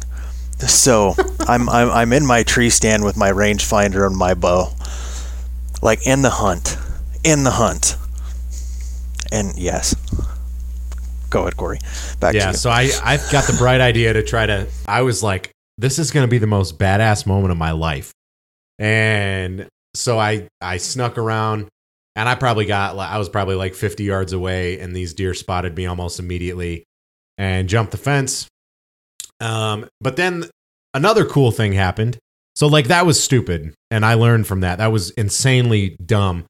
So 0.59 1.15
I'm, 1.47 1.69
I'm 1.69 1.89
I'm 1.89 2.13
in 2.13 2.25
my 2.25 2.43
tree 2.43 2.69
stand 2.69 3.03
with 3.03 3.17
my 3.17 3.31
rangefinder 3.31 4.05
and 4.05 4.15
my 4.15 4.33
bow, 4.33 4.73
like 5.81 6.05
in 6.05 6.21
the 6.21 6.29
hunt, 6.29 6.77
in 7.23 7.43
the 7.43 7.51
hunt, 7.51 7.97
and 9.31 9.57
yes, 9.57 9.95
go 11.29 11.41
ahead, 11.41 11.57
Corey. 11.57 11.79
Back 12.19 12.35
yeah, 12.35 12.45
to 12.45 12.51
you. 12.51 12.57
so 12.57 12.69
I 12.69 12.89
I've 13.03 13.31
got 13.31 13.45
the 13.45 13.53
bright 13.57 13.81
idea 13.81 14.13
to 14.13 14.23
try 14.23 14.45
to. 14.45 14.67
I 14.87 15.01
was 15.01 15.23
like, 15.23 15.51
this 15.77 15.97
is 15.97 16.11
going 16.11 16.25
to 16.25 16.29
be 16.29 16.37
the 16.37 16.47
most 16.47 16.77
badass 16.77 17.25
moment 17.25 17.51
of 17.51 17.57
my 17.57 17.71
life, 17.71 18.11
and 18.77 19.67
so 19.95 20.19
I 20.19 20.47
I 20.61 20.77
snuck 20.77 21.17
around, 21.17 21.67
and 22.19 22.27
I 22.27 22.35
probably 22.35 22.65
got 22.65 22.97
I 22.97 23.17
was 23.17 23.29
probably 23.29 23.55
like 23.55 23.73
50 23.73 24.03
yards 24.03 24.33
away, 24.33 24.77
and 24.81 24.93
these 24.93 25.13
deer 25.13 25.33
spotted 25.33 25.77
me 25.77 25.85
almost 25.85 26.19
immediately, 26.19 26.83
and 27.37 27.69
jumped 27.69 27.93
the 27.93 27.97
fence. 27.97 28.45
Um, 29.39 29.87
but 30.01 30.17
then 30.17 30.43
another 30.93 31.23
cool 31.23 31.51
thing 31.51 31.71
happened. 31.71 32.17
So 32.57 32.67
like 32.67 32.89
that 32.89 33.05
was 33.05 33.23
stupid, 33.23 33.73
and 33.89 34.05
I 34.05 34.15
learned 34.15 34.47
from 34.47 34.59
that. 34.59 34.79
That 34.79 34.91
was 34.91 35.11
insanely 35.11 35.95
dumb. 36.05 36.43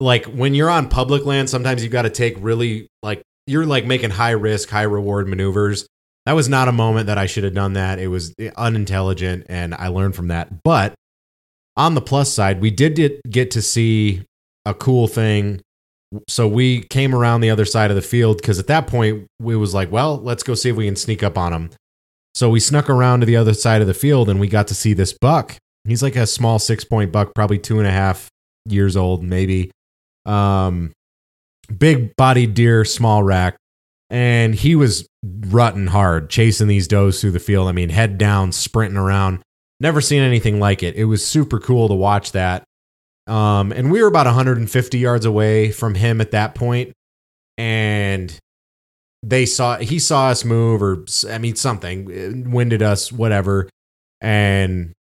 Like 0.00 0.24
when 0.24 0.54
you're 0.54 0.70
on 0.70 0.88
public 0.88 1.26
land, 1.26 1.50
sometimes 1.50 1.82
you've 1.82 1.92
got 1.92 2.02
to 2.02 2.10
take 2.10 2.36
really 2.40 2.88
like 3.02 3.20
you're 3.46 3.66
like 3.66 3.84
making 3.84 4.10
high 4.10 4.30
risk, 4.30 4.70
high 4.70 4.82
reward 4.82 5.28
maneuvers. 5.28 5.86
That 6.24 6.32
was 6.32 6.48
not 6.48 6.68
a 6.68 6.72
moment 6.72 7.08
that 7.08 7.18
I 7.18 7.26
should 7.26 7.44
have 7.44 7.52
done 7.52 7.74
that. 7.74 7.98
It 7.98 8.08
was 8.08 8.34
unintelligent, 8.56 9.44
and 9.50 9.74
I 9.74 9.88
learned 9.88 10.16
from 10.16 10.28
that. 10.28 10.62
But 10.62 10.94
on 11.76 11.94
the 11.94 12.00
plus 12.00 12.32
side, 12.32 12.62
we 12.62 12.70
did 12.70 13.20
get 13.28 13.50
to 13.50 13.60
see 13.60 14.22
a 14.64 14.74
cool 14.74 15.06
thing. 15.08 15.60
So 16.28 16.46
we 16.46 16.82
came 16.82 17.14
around 17.14 17.40
the 17.40 17.50
other 17.50 17.64
side 17.64 17.90
of 17.90 17.96
the 17.96 18.02
field 18.02 18.36
because 18.38 18.58
at 18.58 18.66
that 18.66 18.86
point 18.86 19.26
we 19.40 19.56
was 19.56 19.72
like, 19.72 19.90
well, 19.90 20.18
let's 20.18 20.42
go 20.42 20.54
see 20.54 20.68
if 20.68 20.76
we 20.76 20.86
can 20.86 20.96
sneak 20.96 21.22
up 21.22 21.38
on 21.38 21.52
them. 21.52 21.70
So 22.34 22.50
we 22.50 22.60
snuck 22.60 22.88
around 22.90 23.20
to 23.20 23.26
the 23.26 23.36
other 23.36 23.54
side 23.54 23.80
of 23.80 23.86
the 23.86 23.94
field 23.94 24.28
and 24.28 24.38
we 24.40 24.48
got 24.48 24.68
to 24.68 24.74
see 24.74 24.94
this 24.94 25.12
buck. 25.12 25.56
He's 25.84 26.02
like 26.02 26.16
a 26.16 26.26
small 26.26 26.58
six 26.58 26.84
point 26.84 27.12
buck, 27.12 27.34
probably 27.34 27.58
two 27.58 27.78
and 27.78 27.88
a 27.88 27.90
half 27.90 28.28
years 28.66 28.96
old, 28.96 29.22
maybe. 29.22 29.70
Um, 30.26 30.92
big 31.76 32.14
bodied 32.16 32.54
deer, 32.54 32.84
small 32.84 33.22
rack. 33.22 33.56
And 34.10 34.54
he 34.54 34.76
was 34.76 35.06
rutting 35.22 35.86
hard, 35.86 36.28
chasing 36.28 36.68
these 36.68 36.86
does 36.86 37.20
through 37.20 37.30
the 37.30 37.38
field. 37.38 37.68
I 37.68 37.72
mean, 37.72 37.88
head 37.88 38.18
down, 38.18 38.52
sprinting 38.52 38.98
around. 38.98 39.40
Never 39.80 40.00
seen 40.00 40.22
anything 40.22 40.60
like 40.60 40.82
it. 40.82 40.94
It 40.96 41.06
was 41.06 41.26
super 41.26 41.58
cool 41.58 41.88
to 41.88 41.94
watch 41.94 42.32
that. 42.32 42.62
Um, 43.26 43.72
and 43.72 43.90
we 43.92 44.02
were 44.02 44.08
about 44.08 44.26
150 44.26 44.98
yards 44.98 45.24
away 45.24 45.70
from 45.70 45.94
him 45.94 46.20
at 46.20 46.32
that 46.32 46.54
point, 46.54 46.92
and 47.56 48.36
they 49.22 49.46
saw 49.46 49.76
he 49.76 49.98
saw 49.98 50.28
us 50.28 50.44
move, 50.44 50.82
or 50.82 51.04
I 51.28 51.38
mean 51.38 51.54
something, 51.54 52.10
uh, 52.10 52.50
winded 52.50 52.82
us, 52.82 53.12
whatever, 53.12 53.68
and 54.20 54.92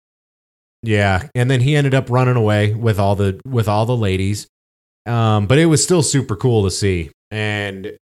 yeah, 0.83 1.28
and 1.35 1.50
then 1.50 1.61
he 1.61 1.76
ended 1.76 1.94
up 1.94 2.11
running 2.11 2.37
away 2.37 2.74
with 2.74 2.98
all 2.98 3.16
the 3.16 3.40
with 3.44 3.68
all 3.68 3.87
the 3.87 3.96
ladies. 3.96 4.46
Um, 5.06 5.46
but 5.46 5.59
it 5.59 5.66
was 5.66 5.83
still 5.83 6.02
super 6.02 6.37
cool 6.37 6.64
to 6.64 6.70
see, 6.70 7.11
and 7.30 7.96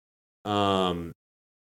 um, 0.44 1.12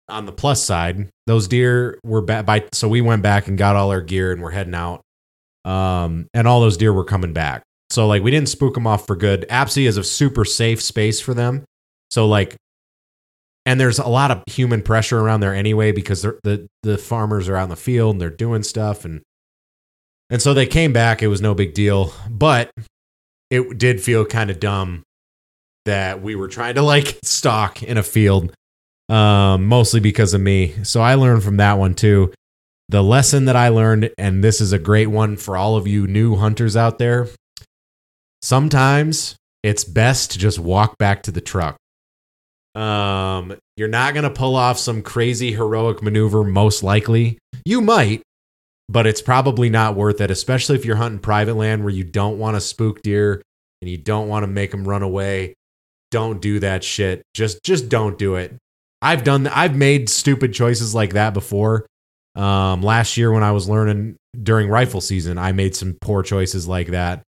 on 0.10 0.26
the 0.26 0.32
plus 0.32 0.62
side, 0.62 1.10
those 1.28 1.48
deer 1.48 2.00
were 2.04 2.22
back 2.22 2.46
by. 2.46 2.66
So 2.74 2.88
we 2.88 3.02
went 3.02 3.24
back 3.24 3.48
and 3.48 3.58
got 3.58 3.76
all 3.76 3.92
our 3.92 4.02
gear, 4.02 4.32
and 4.34 4.42
we're 4.42 4.52
heading 4.52 4.76
out. 4.76 5.02
Um, 5.64 6.28
and 6.34 6.48
all 6.48 6.60
those 6.60 6.78
deer 6.78 6.92
were 6.92 7.06
coming 7.06 7.34
back. 7.34 7.64
So 7.92 8.08
like 8.08 8.24
we 8.24 8.32
didn't 8.32 8.50
spook 8.50 8.74
them 8.74 8.88
off 8.88 9.06
for 9.06 9.16
good. 9.16 9.46
Apsey 9.50 9.86
is 9.86 9.98
a 9.98 10.04
super 10.04 10.46
safe 10.46 10.82
space 10.82 11.20
for 11.20 11.34
them. 11.34 11.66
So 12.10 12.26
like, 12.26 12.56
and 13.66 13.80
there's 13.80 14.00
a 14.00 14.08
lot 14.08 14.32
of 14.32 14.44
human 14.48 14.82
pressure 14.82 15.20
around 15.20 15.42
there 15.42 15.54
anyway 15.54 15.92
because 15.92 16.22
the 16.22 16.68
the 16.84 16.98
farmers 16.98 17.48
are 17.48 17.56
out 17.56 17.66
in 17.66 17.70
the 17.70 17.76
field 17.76 18.16
and 18.16 18.22
they're 18.22 18.30
doing 18.30 18.64
stuff 18.64 19.06
and 19.06 19.22
and 20.30 20.42
so 20.42 20.54
they 20.54 20.66
came 20.66 20.94
back. 20.94 21.22
It 21.22 21.28
was 21.28 21.42
no 21.42 21.54
big 21.54 21.74
deal, 21.74 22.14
but 22.30 22.72
it 23.50 23.78
did 23.78 24.02
feel 24.02 24.26
kind 24.26 24.50
of 24.50 24.62
dumb 24.62 25.04
that 25.86 26.22
we 26.22 26.36
were 26.36 26.48
trying 26.48 26.76
to 26.76 26.82
like 26.82 27.20
stalk 27.24 27.84
in 27.84 27.98
a 27.98 28.04
field, 28.04 28.54
um, 29.10 29.66
mostly 29.68 30.00
because 30.00 30.34
of 30.34 30.40
me. 30.40 30.74
So 30.84 31.02
I 31.02 31.16
learned 31.16 31.44
from 31.44 31.58
that 31.58 31.78
one 31.78 31.94
too. 31.94 32.34
The 32.88 33.04
lesson 33.04 33.46
that 33.46 33.58
I 33.58 33.70
learned, 33.70 34.12
and 34.18 34.44
this 34.44 34.62
is 34.62 34.72
a 34.72 34.80
great 34.80 35.08
one 35.08 35.36
for 35.36 35.58
all 35.58 35.76
of 35.76 35.88
you 35.88 36.08
new 36.08 36.36
hunters 36.38 36.78
out 36.78 36.98
there. 36.98 37.28
Sometimes 38.42 39.36
it's 39.64 39.84
best 39.84 40.32
to 40.32 40.40
just 40.40 40.60
walk 40.60 40.98
back 40.98 41.24
to 41.24 41.32
the 41.32 41.42
truck. 41.42 41.78
Um, 42.74 43.56
you're 43.76 43.88
not 43.88 44.14
gonna 44.14 44.30
pull 44.30 44.56
off 44.56 44.80
some 44.80 45.02
crazy 45.02 45.52
heroic 45.52 46.02
maneuver, 46.02 46.44
most 46.44 46.84
likely. 46.84 47.38
You 47.66 47.82
might, 47.82 48.22
but 48.90 49.06
it's 49.06 49.22
probably 49.22 49.70
not 49.70 49.96
worth 49.96 50.22
it, 50.22 50.32
especially 50.32 50.76
if 50.76 50.86
you're 50.86 50.96
hunting 50.96 51.20
private 51.20 51.56
land 51.56 51.84
where 51.84 51.94
you 51.94 52.04
don't 52.04 52.40
want 52.40 52.56
to 52.56 52.62
spook 52.62 53.02
deer 53.02 53.42
and 53.82 53.90
you 53.90 53.98
don't 53.98 54.28
want 54.28 54.44
to 54.44 54.48
make 54.48 54.72
them 54.72 54.88
run 54.88 55.04
away. 55.04 55.54
Don't 56.12 56.42
do 56.42 56.60
that 56.60 56.84
shit. 56.84 57.22
Just 57.34 57.64
just 57.64 57.90
don't 57.90 58.18
do 58.18 58.36
it. 58.36 58.56
I've 59.02 59.24
done 59.24 59.48
I've 59.48 59.76
made 59.76 60.10
stupid 60.10 60.54
choices 60.54 60.94
like 60.94 61.14
that 61.14 61.34
before. 61.34 61.86
Um, 62.36 62.82
last 62.82 63.18
year 63.18 63.32
when 63.32 63.44
I 63.44 63.52
was 63.52 63.68
learning 63.68 64.16
during 64.42 64.70
rifle 64.70 65.02
season, 65.02 65.38
I 65.38 65.52
made 65.52 65.76
some 65.76 65.98
poor 66.02 66.24
choices 66.24 66.68
like 66.68 66.88
that. 66.88 67.24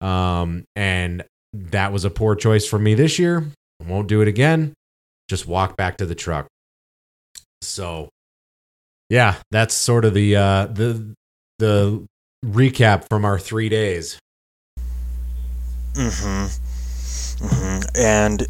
Um, 0.00 0.64
and 0.76 1.24
that 1.52 1.92
was 1.92 2.04
a 2.04 2.10
poor 2.10 2.34
choice 2.34 2.66
for 2.66 2.78
me 2.78 2.94
this 2.94 3.18
year. 3.18 3.46
I 3.80 3.88
won't 3.88 4.08
do 4.08 4.20
it 4.20 4.28
again. 4.28 4.74
Just 5.28 5.46
walk 5.46 5.76
back 5.76 5.96
to 5.98 6.06
the 6.06 6.14
truck. 6.14 6.46
So, 7.62 8.08
yeah, 9.08 9.36
that's 9.50 9.74
sort 9.74 10.04
of 10.04 10.14
the 10.14 10.36
uh, 10.36 10.66
the 10.66 11.14
the 11.58 12.06
recap 12.44 13.06
from 13.08 13.24
our 13.24 13.38
three 13.38 13.68
days. 13.68 14.18
Mm-hmm. 15.94 16.46
Mm 17.44 17.48
hmm 17.48 18.00
And 18.00 18.46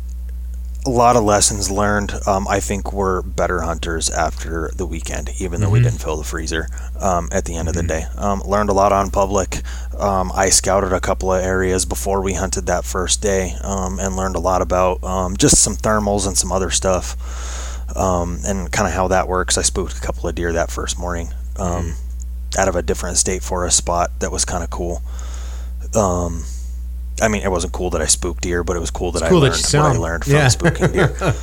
a 0.86 0.90
lot 0.90 1.14
of 1.14 1.22
lessons 1.24 1.70
learned. 1.70 2.12
Um, 2.26 2.48
I 2.48 2.58
think 2.60 2.92
we're 2.92 3.20
better 3.22 3.60
hunters 3.60 4.08
after 4.08 4.70
the 4.74 4.86
weekend, 4.86 5.30
even 5.38 5.60
though 5.60 5.68
we 5.68 5.80
Mhm. 5.80 5.84
didn't 5.84 5.98
fill 6.00 6.16
the 6.16 6.24
freezer 6.24 6.68
um, 6.98 7.28
at 7.32 7.44
the 7.44 7.56
end 7.56 7.68
of 7.68 7.74
the 7.74 7.82
day. 7.82 8.06
Um, 8.16 8.42
learned 8.46 8.70
a 8.70 8.72
lot 8.72 8.90
on 8.92 9.10
public. 9.10 9.62
Um, 9.98 10.32
I 10.34 10.48
scouted 10.48 10.92
a 10.92 11.00
couple 11.00 11.32
of 11.32 11.42
areas 11.42 11.84
before 11.84 12.22
we 12.22 12.32
hunted 12.34 12.66
that 12.66 12.84
first 12.86 13.20
day 13.20 13.56
um, 13.62 13.98
and 13.98 14.16
learned 14.16 14.36
a 14.36 14.40
lot 14.40 14.62
about 14.62 15.04
um, 15.04 15.36
just 15.36 15.58
some 15.58 15.76
thermals 15.76 16.26
and 16.26 16.36
some 16.38 16.50
other 16.50 16.70
stuff 16.70 17.16
um, 17.96 18.38
and 18.44 18.72
kind 18.72 18.88
of 18.88 18.94
how 18.94 19.08
that 19.08 19.28
works. 19.28 19.58
I 19.58 19.62
spooked 19.62 19.98
a 19.98 20.00
couple 20.00 20.28
of 20.28 20.34
deer 20.34 20.52
that 20.54 20.70
first 20.70 20.98
morning 20.98 21.34
um, 21.58 21.94
out 22.58 22.68
of 22.68 22.76
a 22.76 22.82
different 22.82 23.18
state 23.18 23.42
for 23.42 23.66
a 23.66 23.70
spot 23.70 24.10
that 24.20 24.32
was 24.32 24.46
kind 24.46 24.64
of 24.64 24.70
cool. 24.70 25.02
I 27.20 27.28
mean, 27.28 27.42
it 27.42 27.50
wasn't 27.50 27.72
cool 27.72 27.90
that 27.90 28.00
I 28.00 28.06
spooked 28.06 28.42
deer, 28.42 28.64
but 28.64 28.76
it 28.76 28.80
was 28.80 28.90
cool 28.90 29.12
that 29.12 29.22
I 29.22 29.28
cool 29.28 29.40
that 29.40 29.50
learned 29.52 29.72
you 29.72 29.78
what 29.80 29.96
I 29.96 29.98
learned 29.98 30.24
from 30.24 30.32
Yeah. 30.34 30.46
spooking 30.46 30.92
deer. 30.92 31.08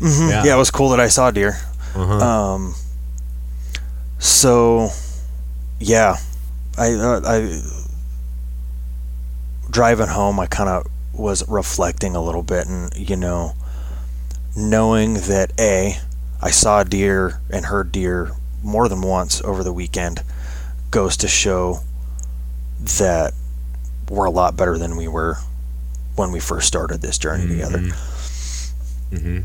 Mhm. 0.00 0.30
Yeah. 0.30 0.44
yeah. 0.44 0.54
it 0.54 0.58
was 0.58 0.70
cool 0.70 0.88
that 0.90 1.00
I 1.00 1.08
saw 1.08 1.30
deer. 1.30 1.58
Uh-huh. 1.94 2.18
Um, 2.18 2.74
so, 4.18 4.88
yeah, 5.78 6.16
I, 6.78 6.92
uh, 6.94 7.20
I 7.24 7.60
driving 9.70 10.08
home, 10.08 10.40
I 10.40 10.46
kind 10.46 10.68
of 10.68 10.86
was 11.12 11.46
reflecting 11.48 12.16
a 12.16 12.22
little 12.22 12.42
bit, 12.42 12.66
and 12.66 12.92
you 12.96 13.16
know, 13.16 13.54
knowing 14.56 15.14
that 15.14 15.52
a, 15.58 15.98
I 16.40 16.50
saw 16.50 16.82
deer 16.82 17.40
and 17.50 17.66
heard 17.66 17.92
deer 17.92 18.32
more 18.62 18.88
than 18.88 19.00
once 19.02 19.42
over 19.42 19.62
the 19.62 19.72
weekend, 19.72 20.22
goes 20.90 21.16
to 21.18 21.28
show 21.28 21.80
that 22.98 23.32
we're 24.10 24.26
a 24.26 24.30
lot 24.30 24.56
better 24.56 24.76
than 24.76 24.96
we 24.96 25.08
were 25.08 25.36
when 26.16 26.32
we 26.32 26.40
first 26.40 26.66
started 26.66 27.00
this 27.00 27.16
journey 27.16 27.46
together. 27.46 27.78
hmm 29.10 29.38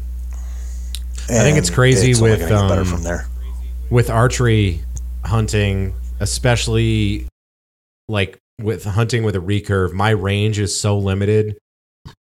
I 1.27 1.39
think 1.39 1.57
it's 1.57 1.69
crazy 1.69 2.13
only 2.13 2.31
with, 2.31 2.49
gonna 2.49 2.67
better 2.67 2.81
um, 2.81 2.87
from 2.87 3.03
there. 3.03 3.25
with 3.89 4.09
archery 4.09 4.81
hunting, 5.23 5.95
especially 6.19 7.27
like 8.07 8.37
with 8.61 8.83
hunting 8.83 9.23
with 9.23 9.35
a 9.35 9.39
recurve, 9.39 9.91
my 9.93 10.11
range 10.11 10.59
is 10.59 10.77
so 10.79 10.97
limited 10.97 11.57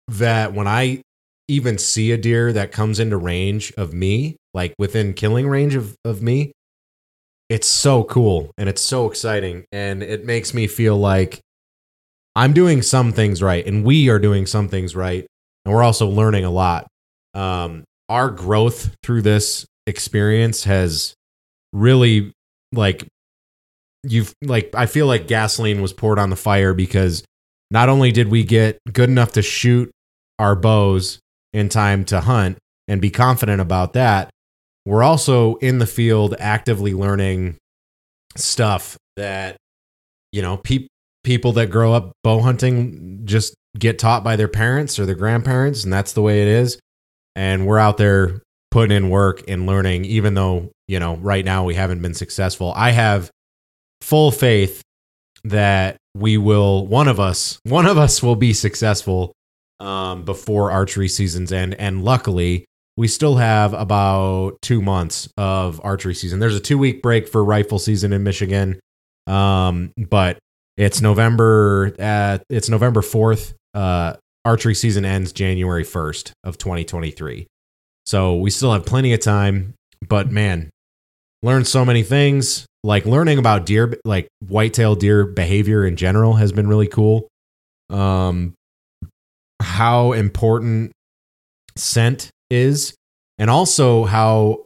that 0.09 0.53
when 0.53 0.69
I 0.69 1.03
even 1.49 1.79
see 1.79 2.12
a 2.12 2.17
deer 2.17 2.53
that 2.53 2.71
comes 2.71 3.01
into 3.01 3.17
range 3.17 3.73
of 3.77 3.93
me, 3.93 4.37
like 4.55 4.75
within 4.79 5.15
killing 5.15 5.49
range 5.49 5.75
of, 5.75 5.97
of 6.05 6.23
me, 6.23 6.53
it's 7.49 7.67
so 7.67 8.05
cool 8.05 8.53
and 8.57 8.69
it's 8.69 8.83
so 8.83 9.11
exciting. 9.11 9.65
And 9.73 10.03
it 10.03 10.25
makes 10.25 10.55
me 10.55 10.69
feel 10.69 10.97
like 10.97 11.41
I'm 12.37 12.53
doing 12.53 12.83
some 12.83 13.12
things 13.12 13.42
right 13.42 13.66
and 13.66 13.83
we 13.83 14.11
are 14.11 14.18
doing 14.18 14.47
some 14.47 14.68
things 14.68 14.95
right. 14.95 15.26
And 15.64 15.74
we're 15.74 15.82
also 15.82 16.07
learning 16.07 16.45
a 16.45 16.51
lot. 16.51 16.87
Um, 17.34 17.84
our 18.09 18.30
growth 18.30 18.95
through 19.03 19.22
this 19.22 19.66
experience 19.87 20.64
has 20.64 21.14
really 21.72 22.32
like 22.72 23.07
you've 24.03 24.32
like 24.43 24.70
I 24.74 24.87
feel 24.87 25.07
like 25.07 25.26
gasoline 25.26 25.80
was 25.80 25.93
poured 25.93 26.18
on 26.18 26.30
the 26.30 26.37
fire 26.37 26.74
because 26.74 27.24
not 27.70 27.89
only 27.89 28.12
did 28.12 28.30
we 28.30 28.45
get 28.45 28.78
good 28.93 29.09
enough 29.09 29.32
to 29.32 29.43
shoot 29.43 29.91
our 30.39 30.55
bows 30.55 31.18
in 31.53 31.68
time 31.68 32.05
to 32.05 32.20
hunt 32.20 32.59
and 32.87 33.01
be 33.01 33.11
confident 33.11 33.61
about 33.61 33.95
that, 33.95 34.30
we're 34.84 35.03
also 35.03 35.57
in 35.57 35.78
the 35.78 35.87
field 35.87 36.37
actively 36.39 36.95
learning 36.95 37.57
stuff 38.37 38.97
that 39.16 39.57
you 40.32 40.43
know 40.43 40.59
peop 40.59 40.87
people 41.27 41.53
that 41.53 41.70
grow 41.70 41.93
up 41.93 42.12
bow 42.24 42.41
hunting 42.41 43.20
just 43.24 43.55
get 43.79 43.99
taught 43.99 44.24
by 44.24 44.37
their 44.37 44.49
parents 44.49 44.99
or 44.99 45.05
their 45.05 45.14
grandparents 45.14 45.85
and 45.85 45.93
that's 45.93 46.14
the 46.14 46.22
way 46.22 46.41
it 46.41 46.49
is 46.49 46.79
and 47.37 47.66
we're 47.66 47.79
out 47.79 47.99
there 47.99 48.41
putting 48.77 48.97
in 48.97 49.11
work 49.11 49.43
and 49.49 49.66
learning, 49.66 50.05
even 50.05 50.35
though, 50.35 50.70
you 50.89 50.99
know, 50.99 51.16
right 51.16 51.45
now 51.45 51.64
we 51.64 51.74
haven't 51.74 52.03
been 52.03 52.14
successful. 52.14 52.72
I 52.74 52.91
have 52.91 53.31
full 54.01 54.31
faith 54.31 54.83
that 55.45 55.97
we 56.14 56.39
will, 56.39 56.87
one 56.87 57.09
of 57.09 57.20
us, 57.20 57.59
one 57.64 57.87
of 57.87 57.99
us 57.99 58.22
will 58.22 58.37
be 58.37 58.53
successful 58.53 59.33
um, 59.79 60.24
before 60.24 60.70
archery 60.70 61.09
seasons 61.09 61.53
end. 61.53 61.74
And 61.74 62.05
luckily, 62.05 62.64
we 62.97 63.09
still 63.09 63.37
have 63.37 63.74
about 63.74 64.59
two 64.62 64.81
months 64.81 65.29
of 65.37 65.81
archery 65.85 66.14
season. 66.14 66.39
There's 66.39 66.57
a 66.57 66.61
two 66.61 66.79
week 66.79 67.03
break 67.03 67.29
for 67.29 67.45
rifle 67.45 67.79
season 67.79 68.14
in 68.14 68.24
Michigan, 68.24 68.81
um, 69.27 69.93
but 69.97 70.39
it's 70.77 71.01
November. 71.01 71.95
At, 71.99 72.43
it's 72.49 72.68
November 72.68 73.03
fourth. 73.03 73.55
Uh, 73.74 74.14
archery 74.45 74.74
season 74.74 75.05
ends 75.05 75.33
January 75.33 75.85
first 75.85 76.33
of 76.45 76.57
2023. 76.59 77.47
So 78.07 78.37
we 78.37 78.51
still 78.51 78.72
have 78.72 78.87
plenty 78.87 79.12
of 79.12 79.20
time. 79.20 79.74
But 80.07 80.31
man, 80.31 80.70
learned 81.43 81.66
so 81.66 81.85
many 81.85 82.03
things. 82.03 82.66
Like 82.85 83.05
learning 83.05 83.39
about 83.39 83.66
deer, 83.66 83.99
like 84.05 84.29
whitetail 84.47 84.95
deer 84.95 85.27
behavior 85.27 85.85
in 85.85 85.97
general, 85.97 86.35
has 86.35 86.53
been 86.53 86.68
really 86.68 86.87
cool. 86.87 87.27
Um, 87.91 88.55
how 89.61 90.12
important 90.12 90.93
scent 91.77 92.31
is, 92.51 92.95
and 93.39 93.51
also 93.51 94.05
how 94.05 94.64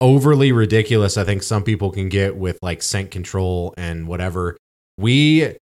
overly 0.00 0.52
ridiculous 0.52 1.16
I 1.16 1.24
think 1.24 1.42
some 1.42 1.62
people 1.62 1.90
can 1.90 2.08
get 2.08 2.36
with 2.36 2.58
like 2.62 2.82
scent 2.82 3.10
control 3.10 3.74
and 3.76 4.08
whatever. 4.08 4.56
We 4.98 5.56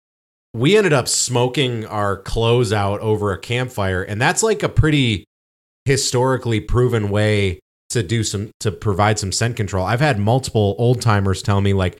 we 0.52 0.76
ended 0.76 0.92
up 0.92 1.08
smoking 1.08 1.86
our 1.86 2.16
clothes 2.16 2.72
out 2.72 3.00
over 3.00 3.32
a 3.32 3.38
campfire, 3.38 4.02
and 4.02 4.20
that's 4.20 4.42
like 4.42 4.62
a 4.62 4.68
pretty 4.68 5.24
historically 5.84 6.60
proven 6.60 7.10
way 7.10 7.60
to 7.90 8.02
do 8.02 8.22
some 8.22 8.50
to 8.60 8.70
provide 8.70 9.18
some 9.18 9.32
scent 9.32 9.56
control. 9.56 9.84
I've 9.84 10.00
had 10.00 10.18
multiple 10.18 10.74
old 10.78 11.00
timers 11.00 11.42
tell 11.42 11.60
me 11.60 11.72
like 11.72 11.98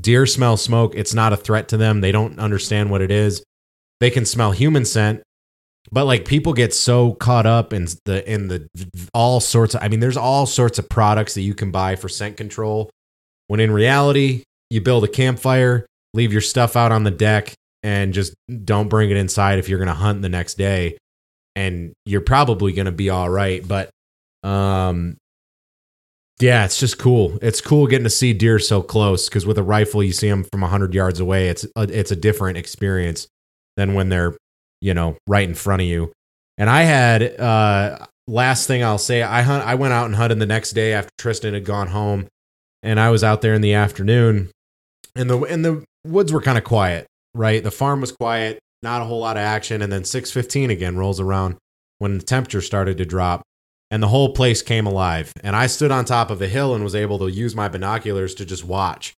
deer 0.00 0.26
smell 0.26 0.56
smoke, 0.56 0.94
it's 0.94 1.14
not 1.14 1.32
a 1.32 1.36
threat 1.36 1.68
to 1.68 1.76
them. 1.76 2.00
They 2.00 2.12
don't 2.12 2.38
understand 2.38 2.90
what 2.90 3.02
it 3.02 3.10
is. 3.10 3.42
They 4.00 4.10
can 4.10 4.24
smell 4.24 4.52
human 4.52 4.84
scent, 4.84 5.22
but 5.92 6.06
like 6.06 6.24
people 6.24 6.52
get 6.52 6.72
so 6.72 7.12
caught 7.14 7.46
up 7.46 7.72
in 7.72 7.88
the 8.04 8.30
in 8.30 8.48
the 8.48 8.68
all 9.12 9.40
sorts 9.40 9.74
of 9.74 9.82
I 9.82 9.88
mean 9.88 10.00
there's 10.00 10.16
all 10.16 10.46
sorts 10.46 10.78
of 10.78 10.88
products 10.88 11.34
that 11.34 11.42
you 11.42 11.54
can 11.54 11.70
buy 11.70 11.96
for 11.96 12.08
scent 12.08 12.36
control 12.36 12.90
when 13.48 13.60
in 13.60 13.70
reality 13.70 14.44
you 14.70 14.80
build 14.80 15.04
a 15.04 15.08
campfire, 15.08 15.84
leave 16.14 16.32
your 16.32 16.40
stuff 16.40 16.76
out 16.76 16.92
on 16.92 17.04
the 17.04 17.10
deck 17.10 17.54
and 17.82 18.12
just 18.12 18.34
don't 18.64 18.88
bring 18.88 19.10
it 19.10 19.16
inside 19.16 19.58
if 19.58 19.68
you're 19.68 19.78
going 19.78 19.88
to 19.88 19.94
hunt 19.94 20.22
the 20.22 20.28
next 20.28 20.54
day 20.54 20.96
and 21.56 21.92
you're 22.04 22.20
probably 22.20 22.72
going 22.72 22.86
to 22.86 22.92
be 22.92 23.10
all 23.10 23.28
right 23.28 23.66
but 23.66 23.90
um 24.42 25.16
yeah, 26.42 26.64
it's 26.64 26.80
just 26.80 26.98
cool. 26.98 27.38
It's 27.42 27.60
cool 27.60 27.86
getting 27.86 28.04
to 28.04 28.08
see 28.08 28.32
deer 28.32 28.58
so 28.58 28.80
close 28.80 29.28
because 29.28 29.44
with 29.44 29.58
a 29.58 29.62
rifle, 29.62 30.02
you 30.02 30.12
see 30.12 30.30
them 30.30 30.42
from 30.44 30.62
100 30.62 30.94
yards 30.94 31.20
away. 31.20 31.48
It's 31.48 31.66
a, 31.76 31.82
it's 31.82 32.12
a 32.12 32.16
different 32.16 32.56
experience 32.56 33.28
than 33.76 33.92
when 33.92 34.08
they're 34.08 34.34
you 34.80 34.94
know, 34.94 35.16
right 35.26 35.48
in 35.48 35.54
front 35.54 35.82
of 35.82 35.88
you. 35.88 36.12
And 36.58 36.68
I 36.68 36.82
had 36.82 37.38
uh 37.38 38.06
last 38.26 38.66
thing 38.66 38.82
I'll 38.82 38.98
say, 38.98 39.22
I 39.22 39.42
hunt 39.42 39.64
I 39.64 39.74
went 39.74 39.92
out 39.92 40.06
and 40.06 40.14
hunted 40.14 40.38
the 40.38 40.46
next 40.46 40.72
day 40.72 40.92
after 40.92 41.10
Tristan 41.18 41.54
had 41.54 41.64
gone 41.64 41.88
home 41.88 42.26
and 42.82 42.98
I 42.98 43.10
was 43.10 43.24
out 43.24 43.42
there 43.42 43.54
in 43.54 43.62
the 43.62 43.74
afternoon 43.74 44.50
and 45.14 45.30
the 45.30 45.40
and 45.42 45.64
the 45.64 45.84
woods 46.04 46.32
were 46.32 46.42
kind 46.42 46.58
of 46.58 46.64
quiet, 46.64 47.06
right? 47.34 47.62
The 47.62 47.70
farm 47.70 48.00
was 48.00 48.12
quiet, 48.12 48.58
not 48.82 49.02
a 49.02 49.04
whole 49.04 49.20
lot 49.20 49.36
of 49.36 49.42
action 49.42 49.82
and 49.82 49.92
then 49.92 50.04
6:15 50.04 50.70
again 50.70 50.96
rolls 50.96 51.20
around 51.20 51.56
when 51.98 52.18
the 52.18 52.24
temperature 52.24 52.62
started 52.62 52.96
to 52.98 53.04
drop 53.04 53.42
and 53.90 54.02
the 54.02 54.08
whole 54.08 54.32
place 54.32 54.62
came 54.62 54.86
alive. 54.86 55.32
And 55.42 55.56
I 55.56 55.66
stood 55.66 55.90
on 55.90 56.04
top 56.04 56.30
of 56.30 56.40
a 56.40 56.48
hill 56.48 56.74
and 56.74 56.84
was 56.84 56.94
able 56.94 57.18
to 57.18 57.30
use 57.30 57.54
my 57.54 57.68
binoculars 57.68 58.34
to 58.36 58.44
just 58.44 58.64
watch. 58.64 59.12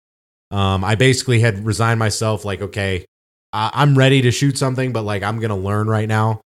Um, 0.49 0.83
I 0.83 0.95
basically 0.95 1.39
had 1.39 1.65
resigned 1.65 1.99
myself, 1.99 2.43
like, 2.43 2.61
okay, 2.61 3.05
I'm 3.53 3.97
ready 3.97 4.21
to 4.21 4.31
shoot 4.31 4.57
something, 4.57 4.93
but 4.93 5.03
like 5.03 5.23
I'm 5.23 5.39
gonna 5.39 5.57
learn 5.57 5.87
right 5.87 6.07
now. 6.07 6.41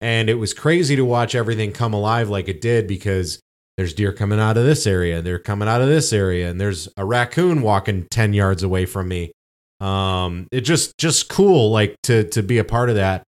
And 0.00 0.28
it 0.28 0.34
was 0.34 0.52
crazy 0.52 0.96
to 0.96 1.04
watch 1.04 1.36
everything 1.36 1.70
come 1.72 1.94
alive 1.94 2.28
like 2.28 2.48
it 2.48 2.60
did 2.60 2.88
because 2.88 3.40
there's 3.76 3.94
deer 3.94 4.12
coming 4.12 4.40
out 4.40 4.56
of 4.56 4.64
this 4.64 4.86
area, 4.86 5.22
they're 5.22 5.38
coming 5.38 5.68
out 5.68 5.80
of 5.80 5.88
this 5.88 6.12
area, 6.12 6.50
and 6.50 6.60
there's 6.60 6.88
a 6.96 7.04
raccoon 7.04 7.62
walking 7.62 8.06
ten 8.10 8.32
yards 8.32 8.64
away 8.64 8.86
from 8.86 9.08
me. 9.08 9.30
Um, 9.82 10.46
it 10.52 10.60
just 10.60 10.96
just 10.96 11.28
cool 11.28 11.70
like 11.70 11.96
to 12.04 12.24
to 12.30 12.42
be 12.42 12.58
a 12.58 12.64
part 12.64 12.88
of 12.88 12.94
that. 12.96 13.24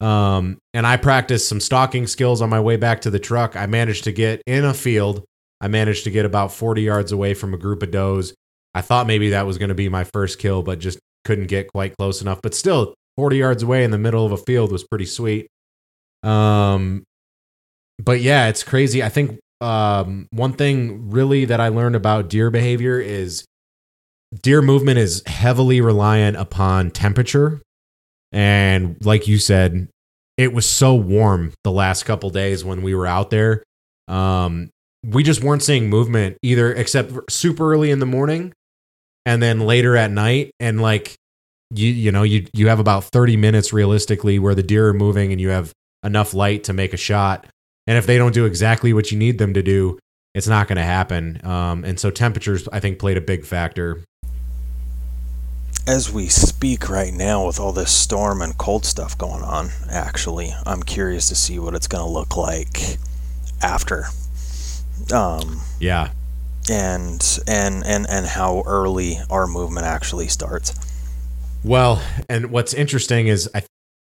Um, 0.00 0.58
and 0.72 0.86
I 0.86 0.98
practiced 0.98 1.48
some 1.48 1.58
stalking 1.58 2.06
skills 2.06 2.40
on 2.42 2.50
my 2.50 2.60
way 2.60 2.76
back 2.76 3.00
to 3.02 3.10
the 3.10 3.18
truck. 3.18 3.56
I 3.56 3.66
managed 3.66 4.04
to 4.04 4.12
get 4.12 4.42
in 4.46 4.64
a 4.64 4.74
field. 4.74 5.24
I 5.60 5.68
managed 5.68 6.04
to 6.04 6.10
get 6.10 6.26
about 6.26 6.52
40 6.52 6.82
yards 6.82 7.12
away 7.12 7.34
from 7.34 7.54
a 7.54 7.58
group 7.58 7.82
of 7.82 7.90
does. 7.90 8.34
I 8.74 8.82
thought 8.82 9.06
maybe 9.06 9.30
that 9.30 9.46
was 9.46 9.56
going 9.56 9.70
to 9.70 9.74
be 9.74 9.88
my 9.88 10.04
first 10.04 10.38
kill, 10.38 10.62
but 10.62 10.78
just 10.78 10.98
couldn't 11.24 11.46
get 11.46 11.72
quite 11.72 11.96
close 11.96 12.20
enough. 12.20 12.40
But 12.42 12.54
still, 12.54 12.94
40 13.16 13.38
yards 13.38 13.62
away 13.62 13.84
in 13.84 13.90
the 13.90 13.98
middle 13.98 14.24
of 14.26 14.32
a 14.32 14.36
field 14.36 14.70
was 14.70 14.84
pretty 14.84 15.06
sweet. 15.06 15.48
Um, 16.22 17.02
but 17.98 18.20
yeah, 18.20 18.48
it's 18.48 18.62
crazy. 18.62 19.02
I 19.02 19.08
think 19.08 19.40
um, 19.62 20.28
one 20.30 20.52
thing 20.52 21.10
really 21.10 21.46
that 21.46 21.60
I 21.60 21.68
learned 21.68 21.96
about 21.96 22.28
deer 22.28 22.50
behavior 22.50 23.00
is 23.00 23.46
deer 24.42 24.62
movement 24.62 24.98
is 24.98 25.22
heavily 25.26 25.80
reliant 25.80 26.36
upon 26.36 26.90
temperature. 26.90 27.60
And 28.32 28.96
like 29.04 29.28
you 29.28 29.38
said, 29.38 29.88
it 30.36 30.52
was 30.52 30.68
so 30.68 30.94
warm 30.94 31.52
the 31.64 31.70
last 31.70 32.04
couple 32.04 32.30
days 32.30 32.64
when 32.64 32.82
we 32.82 32.94
were 32.94 33.06
out 33.06 33.30
there. 33.30 33.62
Um, 34.08 34.70
we 35.04 35.22
just 35.22 35.42
weren't 35.42 35.62
seeing 35.62 35.88
movement 35.88 36.36
either, 36.42 36.72
except 36.72 37.12
super 37.30 37.72
early 37.72 37.90
in 37.90 38.00
the 38.00 38.06
morning 38.06 38.52
and 39.26 39.42
then 39.42 39.60
later 39.60 39.96
at 39.96 40.10
night 40.10 40.52
and 40.58 40.80
like 40.80 41.16
you 41.74 41.88
you 41.88 42.12
know 42.12 42.22
you 42.22 42.46
you 42.54 42.68
have 42.68 42.78
about 42.78 43.04
30 43.04 43.36
minutes 43.36 43.72
realistically 43.72 44.38
where 44.38 44.54
the 44.54 44.62
deer 44.62 44.88
are 44.88 44.94
moving 44.94 45.32
and 45.32 45.40
you 45.40 45.50
have 45.50 45.72
enough 46.02 46.32
light 46.32 46.64
to 46.64 46.72
make 46.72 46.94
a 46.94 46.96
shot 46.96 47.46
and 47.86 47.98
if 47.98 48.06
they 48.06 48.16
don't 48.16 48.32
do 48.32 48.46
exactly 48.46 48.94
what 48.94 49.10
you 49.10 49.18
need 49.18 49.36
them 49.36 49.52
to 49.52 49.62
do 49.62 49.98
it's 50.34 50.46
not 50.46 50.68
going 50.68 50.76
to 50.76 50.84
happen 50.84 51.44
um, 51.44 51.84
and 51.84 51.98
so 51.98 52.10
temperatures 52.10 52.68
i 52.72 52.80
think 52.80 52.98
played 52.98 53.16
a 53.18 53.20
big 53.20 53.44
factor 53.44 54.02
as 55.86 56.12
we 56.12 56.26
speak 56.26 56.88
right 56.88 57.12
now 57.14 57.46
with 57.46 57.60
all 57.60 57.72
this 57.72 57.92
storm 57.92 58.42
and 58.42 58.58
cold 58.58 58.84
stuff 58.84 59.16
going 59.16 59.42
on 59.42 59.70
actually 59.90 60.52
i'm 60.64 60.82
curious 60.82 61.28
to 61.28 61.34
see 61.34 61.58
what 61.58 61.74
it's 61.74 61.86
going 61.86 62.02
to 62.02 62.10
look 62.10 62.36
like 62.36 62.98
after 63.62 64.04
um, 65.12 65.60
yeah 65.78 66.10
and 66.70 67.38
and 67.46 67.84
and 67.86 68.06
and 68.08 68.26
how 68.26 68.62
early 68.66 69.18
our 69.30 69.46
movement 69.46 69.86
actually 69.86 70.28
starts. 70.28 70.74
Well, 71.64 72.02
and 72.28 72.50
what's 72.50 72.74
interesting 72.74 73.28
is 73.28 73.48
I, 73.54 73.62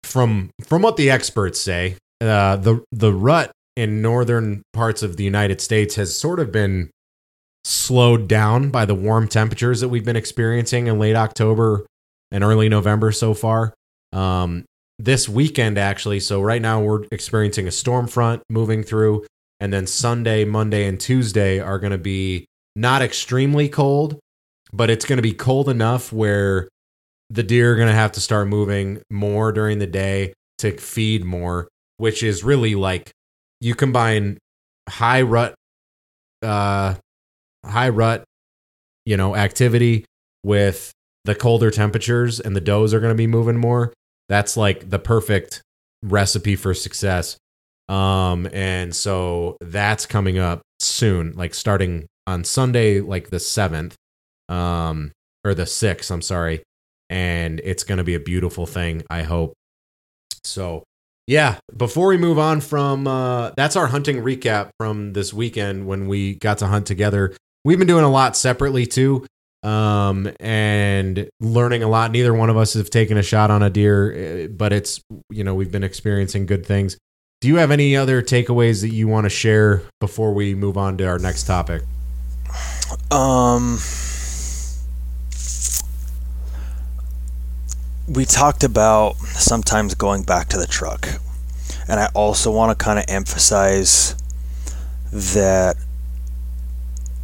from 0.03 0.51
from 0.63 0.83
what 0.83 0.97
the 0.97 1.11
experts 1.11 1.61
say, 1.61 1.97
uh, 2.21 2.57
the 2.57 2.83
the 2.93 3.13
rut 3.13 3.51
in 3.77 4.03
northern 4.03 4.63
parts 4.73 5.03
of 5.03 5.17
the 5.17 5.25
United 5.25 5.61
States 5.61 5.95
has 5.95 6.17
sort 6.17 6.41
of 6.41 6.51
been 6.51 6.91
slowed 7.65 8.29
down 8.29 8.71
by 8.71 8.85
the 8.85 8.95
warm 8.95 9.29
temperatures 9.29 9.81
that 9.81 9.89
we've 9.89 10.05
been 10.05 10.17
experiencing 10.17 10.87
in 10.87 10.99
late 10.99 11.17
October 11.17 11.87
and 12.31 12.45
early 12.45 12.69
November 12.69 13.13
so 13.13 13.35
far. 13.35 13.75
Um, 14.13 14.65
this 14.99 15.29
weekend, 15.29 15.79
actually, 15.79 16.21
so 16.21 16.41
right 16.41 16.61
now 16.61 16.81
we're 16.81 17.05
experiencing 17.13 17.69
a 17.69 17.71
storm 17.71 18.09
front 18.09 18.43
moving 18.49 18.83
through 18.83 19.27
and 19.61 19.73
then 19.73 19.87
Sunday, 19.87 20.45
Monday, 20.45 20.87
and 20.87 21.01
Tuesday 21.01 21.59
are 21.59 21.79
going 21.79 21.93
to 21.93 21.99
be 21.99 22.47
not 22.77 23.03
extremely 23.03 23.69
cold, 23.69 24.19
but 24.73 24.91
it's 24.91 25.05
going 25.05 25.17
to 25.17 25.23
be 25.23 25.33
cold 25.33 25.69
enough 25.69 26.13
where 26.13 26.69
the 27.31 27.43
deer 27.43 27.73
are 27.73 27.77
going 27.77 27.89
to 27.89 27.95
have 27.95 28.13
to 28.13 28.21
start 28.21 28.49
moving 28.49 29.03
more 29.11 29.53
during 29.53 29.79
the 29.79 29.87
day 29.87 30.33
to 30.59 30.77
feed 30.77 31.25
more, 31.25 31.69
which 31.97 32.23
is 32.23 32.45
really 32.45 32.75
like 32.75 33.11
you 33.61 33.75
combine 33.75 34.39
high 34.89 35.23
rut, 35.23 35.55
uh, 36.43 36.95
high 37.69 37.89
rut, 37.89 38.25
you 39.05 39.17
know, 39.17 39.37
activity 39.37 40.05
with 40.43 40.93
the 41.25 41.35
colder 41.35 41.71
temperatures 41.71 42.41
and 42.41 42.57
the 42.57 42.61
does 42.61 42.95
are 42.95 43.01
going 43.01 43.13
to 43.13 43.19
be 43.19 43.27
moving 43.27 43.57
more. 43.57 43.93
That's 44.29 44.57
like 44.57 44.91
the 44.91 44.99
perfect 44.99 45.63
recipe 46.03 46.57
for 46.57 46.75
success. 46.75 47.37
Um, 47.89 48.49
and 48.53 48.95
so 48.95 49.57
that's 49.61 50.07
coming 50.07 50.39
up 50.39 50.61
soon, 50.81 51.33
like 51.33 51.55
starting 51.55 52.07
on 52.27 52.45
Sunday, 52.45 53.01
like 53.01 53.31
the 53.31 53.41
seventh, 53.41 53.97
um, 54.49 55.13
or 55.45 55.55
the 55.55 55.67
sixth. 55.67 56.11
I'm 56.11 56.23
sorry, 56.23 56.63
and 57.09 57.61
it's 57.65 57.85
going 57.85 57.99
to 57.99 58.05
be 58.05 58.15
a 58.15 58.21
beautiful 58.21 58.67
thing. 58.67 59.03
I 59.09 59.23
hope. 59.23 59.55
So, 60.45 60.85
yeah. 61.27 61.59
Before 61.77 62.09
we 62.09 62.17
move 62.17 62.39
on 62.39 62.61
from, 62.61 63.07
uh, 63.07 63.53
that's 63.57 63.77
our 63.77 63.87
hunting 63.87 64.23
recap 64.23 64.71
from 64.79 65.15
this 65.15 65.33
weekend 65.33 65.87
when 65.87 66.07
we 66.07 66.35
got 66.35 66.59
to 66.59 66.67
hunt 66.67 66.87
together. 66.87 67.35
We've 67.65 67.79
been 67.79 67.89
doing 67.89 68.05
a 68.05 68.11
lot 68.11 68.37
separately 68.37 68.87
too, 68.87 69.27
um, 69.63 70.31
and 70.41 71.29
learning 71.41 71.83
a 71.83 71.89
lot. 71.89 72.11
Neither 72.13 72.33
one 72.33 72.51
of 72.51 72.57
us 72.57 72.75
have 72.75 72.91
taken 72.91 73.17
a 73.17 73.23
shot 73.23 73.51
on 73.51 73.63
a 73.63 73.71
deer, 73.71 74.13
eh, 74.13 74.47
but 74.47 74.73
it's 74.73 75.01
you 75.31 75.45
know 75.45 75.55
we've 75.55 75.73
been 75.73 75.85
experiencing 75.85 76.47
good 76.47 76.65
things. 76.65 76.97
do 77.41 77.49
you 77.49 77.57
have 77.57 77.71
any 77.71 77.97
other 77.97 78.21
takeaways 78.21 78.81
that 78.81 78.93
you 78.93 79.07
want 79.07 79.25
to 79.25 79.31
share 79.31 79.83
before 80.01 80.33
we 80.33 80.55
move 80.55 80.77
on 80.77 80.97
to 80.99 81.05
our 81.05 81.19
next 81.19 81.45
topic? 81.45 81.83
Um, 83.11 83.79
we 88.09 88.25
talked 88.25 88.65
about 88.65 89.17
sometimes 89.17 89.95
going 89.95 90.23
back 90.23 90.49
to 90.49 90.59
the 90.59 90.67
truck, 90.67 91.07
and 91.89 92.01
I 92.01 92.09
also 92.15 92.51
want 92.51 92.77
to 92.77 92.85
kind 92.85 92.99
of 92.99 93.05
emphasize 93.09 94.15
that 95.13 95.77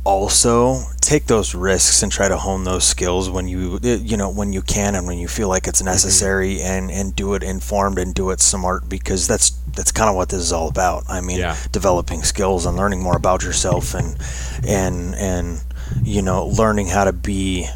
also 0.04 0.82
take 1.00 1.26
those 1.26 1.54
risks 1.54 2.02
and 2.02 2.12
try 2.12 2.28
to 2.28 2.36
hone 2.36 2.64
those 2.64 2.84
skills 2.84 3.30
when 3.30 3.48
you 3.48 3.78
you 3.82 4.16
know 4.16 4.30
when 4.30 4.52
you 4.52 4.60
can 4.60 4.94
and 4.94 5.06
when 5.06 5.18
you 5.18 5.26
feel 5.26 5.48
like 5.48 5.66
it's 5.66 5.82
necessary 5.82 6.56
mm-hmm. 6.56 6.66
and 6.66 6.90
and 6.90 7.16
do 7.16 7.34
it 7.34 7.42
informed 7.42 7.98
and 7.98 8.14
do 8.14 8.30
it 8.30 8.40
smart 8.40 8.88
because 8.88 9.26
that's 9.26 9.50
that's 9.74 9.90
kind 9.90 10.10
of 10.10 10.14
what 10.14 10.28
this 10.28 10.40
is 10.40 10.52
all 10.52 10.68
about. 10.68 11.04
I 11.08 11.20
mean 11.20 11.38
yeah. 11.38 11.56
developing 11.72 12.22
skills 12.22 12.66
and 12.66 12.76
learning 12.76 13.02
more 13.02 13.16
about 13.16 13.42
yourself 13.42 13.94
and 13.94 14.18
and 14.66 15.14
and 15.14 15.62
you 16.02 16.20
know 16.20 16.46
learning 16.46 16.88
how 16.88 17.04
to 17.04 17.12
be 17.12 17.66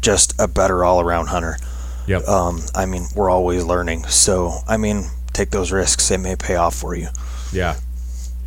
just 0.00 0.34
a 0.40 0.48
better 0.48 0.84
all-around 0.84 1.28
hunter. 1.28 1.58
Yep. 2.06 2.26
Um 2.28 2.60
i 2.74 2.86
mean 2.86 3.06
we're 3.14 3.30
always 3.30 3.62
learning. 3.62 4.04
So 4.04 4.54
i 4.66 4.78
mean 4.78 5.04
take 5.34 5.50
those 5.50 5.70
risks. 5.70 6.10
It 6.10 6.18
may 6.18 6.34
pay 6.34 6.56
off 6.56 6.74
for 6.74 6.94
you. 6.94 7.08
Yeah. 7.52 7.76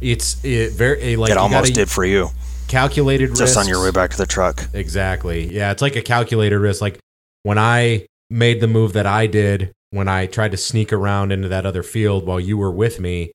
It's 0.01 0.43
it 0.43 0.73
very 0.73 1.15
like 1.15 1.31
it 1.31 1.37
almost 1.37 1.69
gotta, 1.69 1.73
did 1.73 1.89
for 1.91 2.03
you 2.03 2.31
calculated 2.67 3.29
risk. 3.29 3.41
just 3.41 3.55
risks. 3.55 3.57
on 3.57 3.67
your 3.67 3.83
way 3.83 3.91
back 3.91 4.11
to 4.11 4.17
the 4.17 4.25
truck. 4.25 4.63
Exactly. 4.73 5.53
Yeah, 5.53 5.71
it's 5.71 5.81
like 5.81 5.95
a 5.95 6.01
calculated 6.01 6.59
risk. 6.59 6.81
Like 6.81 6.99
when 7.43 7.57
I 7.57 8.05
made 8.29 8.61
the 8.61 8.67
move 8.67 8.93
that 8.93 9.05
I 9.05 9.27
did 9.27 9.71
when 9.91 10.07
I 10.07 10.25
tried 10.25 10.51
to 10.51 10.57
sneak 10.57 10.91
around 10.91 11.31
into 11.31 11.47
that 11.47 11.65
other 11.65 11.83
field 11.83 12.25
while 12.25 12.39
you 12.39 12.57
were 12.57 12.71
with 12.71 12.99
me, 12.99 13.31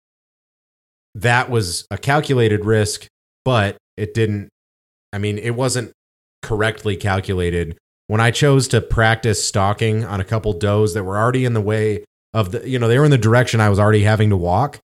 that 1.15 1.51
was 1.51 1.87
a 1.91 1.99
calculated 1.99 2.65
risk, 2.65 3.07
but 3.45 3.77
it 3.97 4.15
didn't 4.15 4.49
I 5.13 5.19
mean, 5.19 5.39
it 5.39 5.55
wasn't 5.55 5.93
correctly 6.43 6.97
calculated. 6.97 7.77
When 8.07 8.21
I 8.21 8.31
chose 8.31 8.67
to 8.69 8.81
practice 8.81 9.47
stalking 9.47 10.05
on 10.05 10.21
a 10.21 10.25
couple 10.25 10.53
does 10.55 10.95
that 10.95 11.05
were 11.05 11.19
already 11.19 11.45
in 11.45 11.53
the 11.53 11.61
way 11.61 12.05
of 12.33 12.53
the, 12.53 12.69
you 12.69 12.79
know, 12.79 12.89
they 12.89 12.99
were 12.99 13.05
in 13.05 13.11
the 13.11 13.19
direction 13.19 13.61
I 13.61 13.69
was 13.69 13.79
already 13.79 14.03
having 14.03 14.31
to 14.31 14.37
walk, 14.37 14.79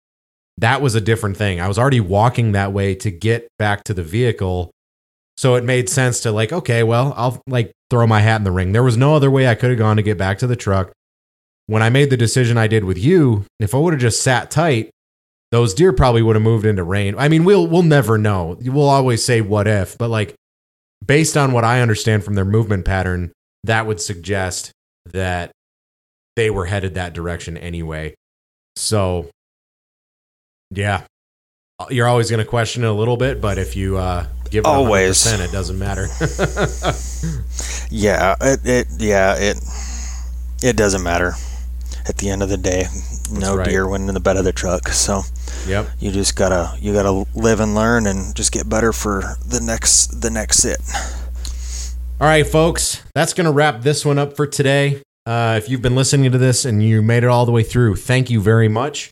that 0.58 0.82
was 0.82 0.94
a 0.94 1.00
different 1.00 1.36
thing. 1.36 1.60
I 1.60 1.68
was 1.68 1.78
already 1.78 2.00
walking 2.00 2.52
that 2.52 2.72
way 2.72 2.94
to 2.96 3.10
get 3.10 3.48
back 3.58 3.84
to 3.84 3.94
the 3.94 4.02
vehicle. 4.02 4.70
So 5.36 5.54
it 5.54 5.64
made 5.64 5.88
sense 5.88 6.20
to 6.20 6.32
like, 6.32 6.52
okay, 6.52 6.82
well, 6.82 7.14
I'll 7.16 7.40
like 7.46 7.70
throw 7.90 8.06
my 8.06 8.20
hat 8.20 8.40
in 8.40 8.44
the 8.44 8.50
ring. 8.50 8.72
There 8.72 8.82
was 8.82 8.96
no 8.96 9.14
other 9.14 9.30
way 9.30 9.46
I 9.46 9.54
could 9.54 9.70
have 9.70 9.78
gone 9.78 9.96
to 9.96 10.02
get 10.02 10.18
back 10.18 10.38
to 10.38 10.48
the 10.48 10.56
truck. 10.56 10.92
When 11.66 11.82
I 11.82 11.90
made 11.90 12.10
the 12.10 12.16
decision 12.16 12.56
I 12.56 12.66
did 12.66 12.84
with 12.84 12.98
you, 12.98 13.44
if 13.60 13.74
I 13.74 13.78
would 13.78 13.92
have 13.92 14.00
just 14.00 14.22
sat 14.22 14.50
tight, 14.50 14.90
those 15.52 15.74
deer 15.74 15.92
probably 15.92 16.22
would 16.22 16.34
have 16.34 16.42
moved 16.42 16.66
into 16.66 16.82
rain. 16.82 17.14
I 17.16 17.28
mean, 17.28 17.44
we'll 17.44 17.66
we'll 17.66 17.82
never 17.82 18.18
know. 18.18 18.56
We'll 18.60 18.88
always 18.88 19.24
say 19.24 19.40
what 19.40 19.68
if, 19.68 19.96
but 19.96 20.08
like 20.08 20.34
based 21.04 21.36
on 21.36 21.52
what 21.52 21.64
I 21.64 21.82
understand 21.82 22.24
from 22.24 22.34
their 22.34 22.44
movement 22.44 22.84
pattern, 22.84 23.32
that 23.64 23.86
would 23.86 24.00
suggest 24.00 24.72
that 25.06 25.52
they 26.36 26.50
were 26.50 26.66
headed 26.66 26.94
that 26.94 27.14
direction 27.14 27.56
anyway. 27.56 28.14
So 28.76 29.30
yeah. 30.70 31.02
Uh, 31.78 31.86
you're 31.90 32.08
always 32.08 32.30
going 32.30 32.44
to 32.44 32.48
question 32.48 32.84
it 32.84 32.88
a 32.88 32.92
little 32.92 33.16
bit, 33.16 33.40
but 33.40 33.58
if 33.58 33.76
you 33.76 33.96
uh, 33.96 34.26
give 34.50 34.64
it 34.64 34.66
always, 34.66 35.24
it 35.26 35.52
doesn't 35.52 35.78
matter. 35.78 36.02
yeah, 37.90 38.34
it, 38.40 38.60
it 38.64 38.86
yeah 38.98 39.36
it 39.36 39.56
it 40.62 40.76
doesn't 40.76 41.02
matter. 41.02 41.34
At 42.08 42.16
the 42.16 42.30
end 42.30 42.42
of 42.42 42.48
the 42.48 42.56
day, 42.56 42.86
no 43.30 43.56
right. 43.56 43.68
deer 43.68 43.86
went 43.86 44.08
in 44.08 44.14
the 44.14 44.20
bed 44.20 44.38
of 44.38 44.44
the 44.44 44.52
truck. 44.52 44.88
So, 44.88 45.22
yep, 45.66 45.88
you 46.00 46.10
just 46.10 46.36
gotta 46.36 46.76
you 46.80 46.92
gotta 46.92 47.24
live 47.34 47.60
and 47.60 47.74
learn 47.74 48.06
and 48.06 48.34
just 48.34 48.50
get 48.50 48.68
better 48.68 48.92
for 48.92 49.36
the 49.46 49.60
next 49.60 50.20
the 50.20 50.30
next 50.30 50.58
sit. 50.58 50.80
All 52.20 52.26
right, 52.26 52.46
folks, 52.46 53.04
that's 53.14 53.34
gonna 53.34 53.52
wrap 53.52 53.82
this 53.82 54.04
one 54.04 54.18
up 54.18 54.34
for 54.34 54.46
today. 54.46 55.02
Uh, 55.26 55.60
if 55.62 55.68
you've 55.68 55.82
been 55.82 55.94
listening 55.94 56.32
to 56.32 56.38
this 56.38 56.64
and 56.64 56.82
you 56.82 57.02
made 57.02 57.22
it 57.22 57.28
all 57.28 57.44
the 57.44 57.52
way 57.52 57.62
through, 57.62 57.94
thank 57.96 58.30
you 58.30 58.40
very 58.40 58.68
much. 58.68 59.10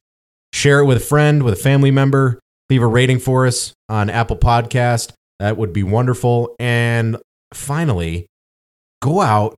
Share 0.57 0.81
it 0.81 0.87
with 0.87 0.97
a 0.97 1.01
friend, 1.01 1.43
with 1.43 1.53
a 1.53 1.63
family 1.63 1.91
member. 1.91 2.41
Leave 2.71 2.81
a 2.81 2.87
rating 2.87 3.19
for 3.19 3.47
us 3.47 3.75
on 3.91 4.09
Apple 4.09 4.39
Podcast. 4.39 5.13
That 5.39 5.59
would 5.59 5.75
be 5.75 5.83
wonderful. 5.83 6.57
And 6.59 7.19
finally, 7.53 8.25
go 9.03 9.21
out, 9.21 9.55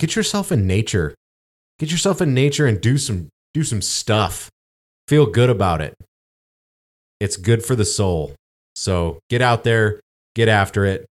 get 0.00 0.16
yourself 0.16 0.50
in 0.50 0.66
nature. 0.66 1.14
Get 1.78 1.90
yourself 1.90 2.22
in 2.22 2.32
nature 2.32 2.66
and 2.66 2.80
do 2.80 2.96
some 2.96 3.28
do 3.52 3.62
some 3.62 3.82
stuff. 3.82 4.48
Feel 5.06 5.26
good 5.26 5.50
about 5.50 5.82
it. 5.82 5.94
It's 7.20 7.36
good 7.36 7.62
for 7.62 7.76
the 7.76 7.84
soul. 7.84 8.34
So 8.74 9.18
get 9.28 9.42
out 9.42 9.64
there, 9.64 10.00
get 10.34 10.48
after 10.48 10.86
it, 10.86 11.04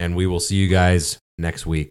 and 0.00 0.16
we 0.16 0.26
will 0.26 0.40
see 0.40 0.56
you 0.56 0.68
guys 0.68 1.18
next 1.36 1.66
week. 1.66 1.90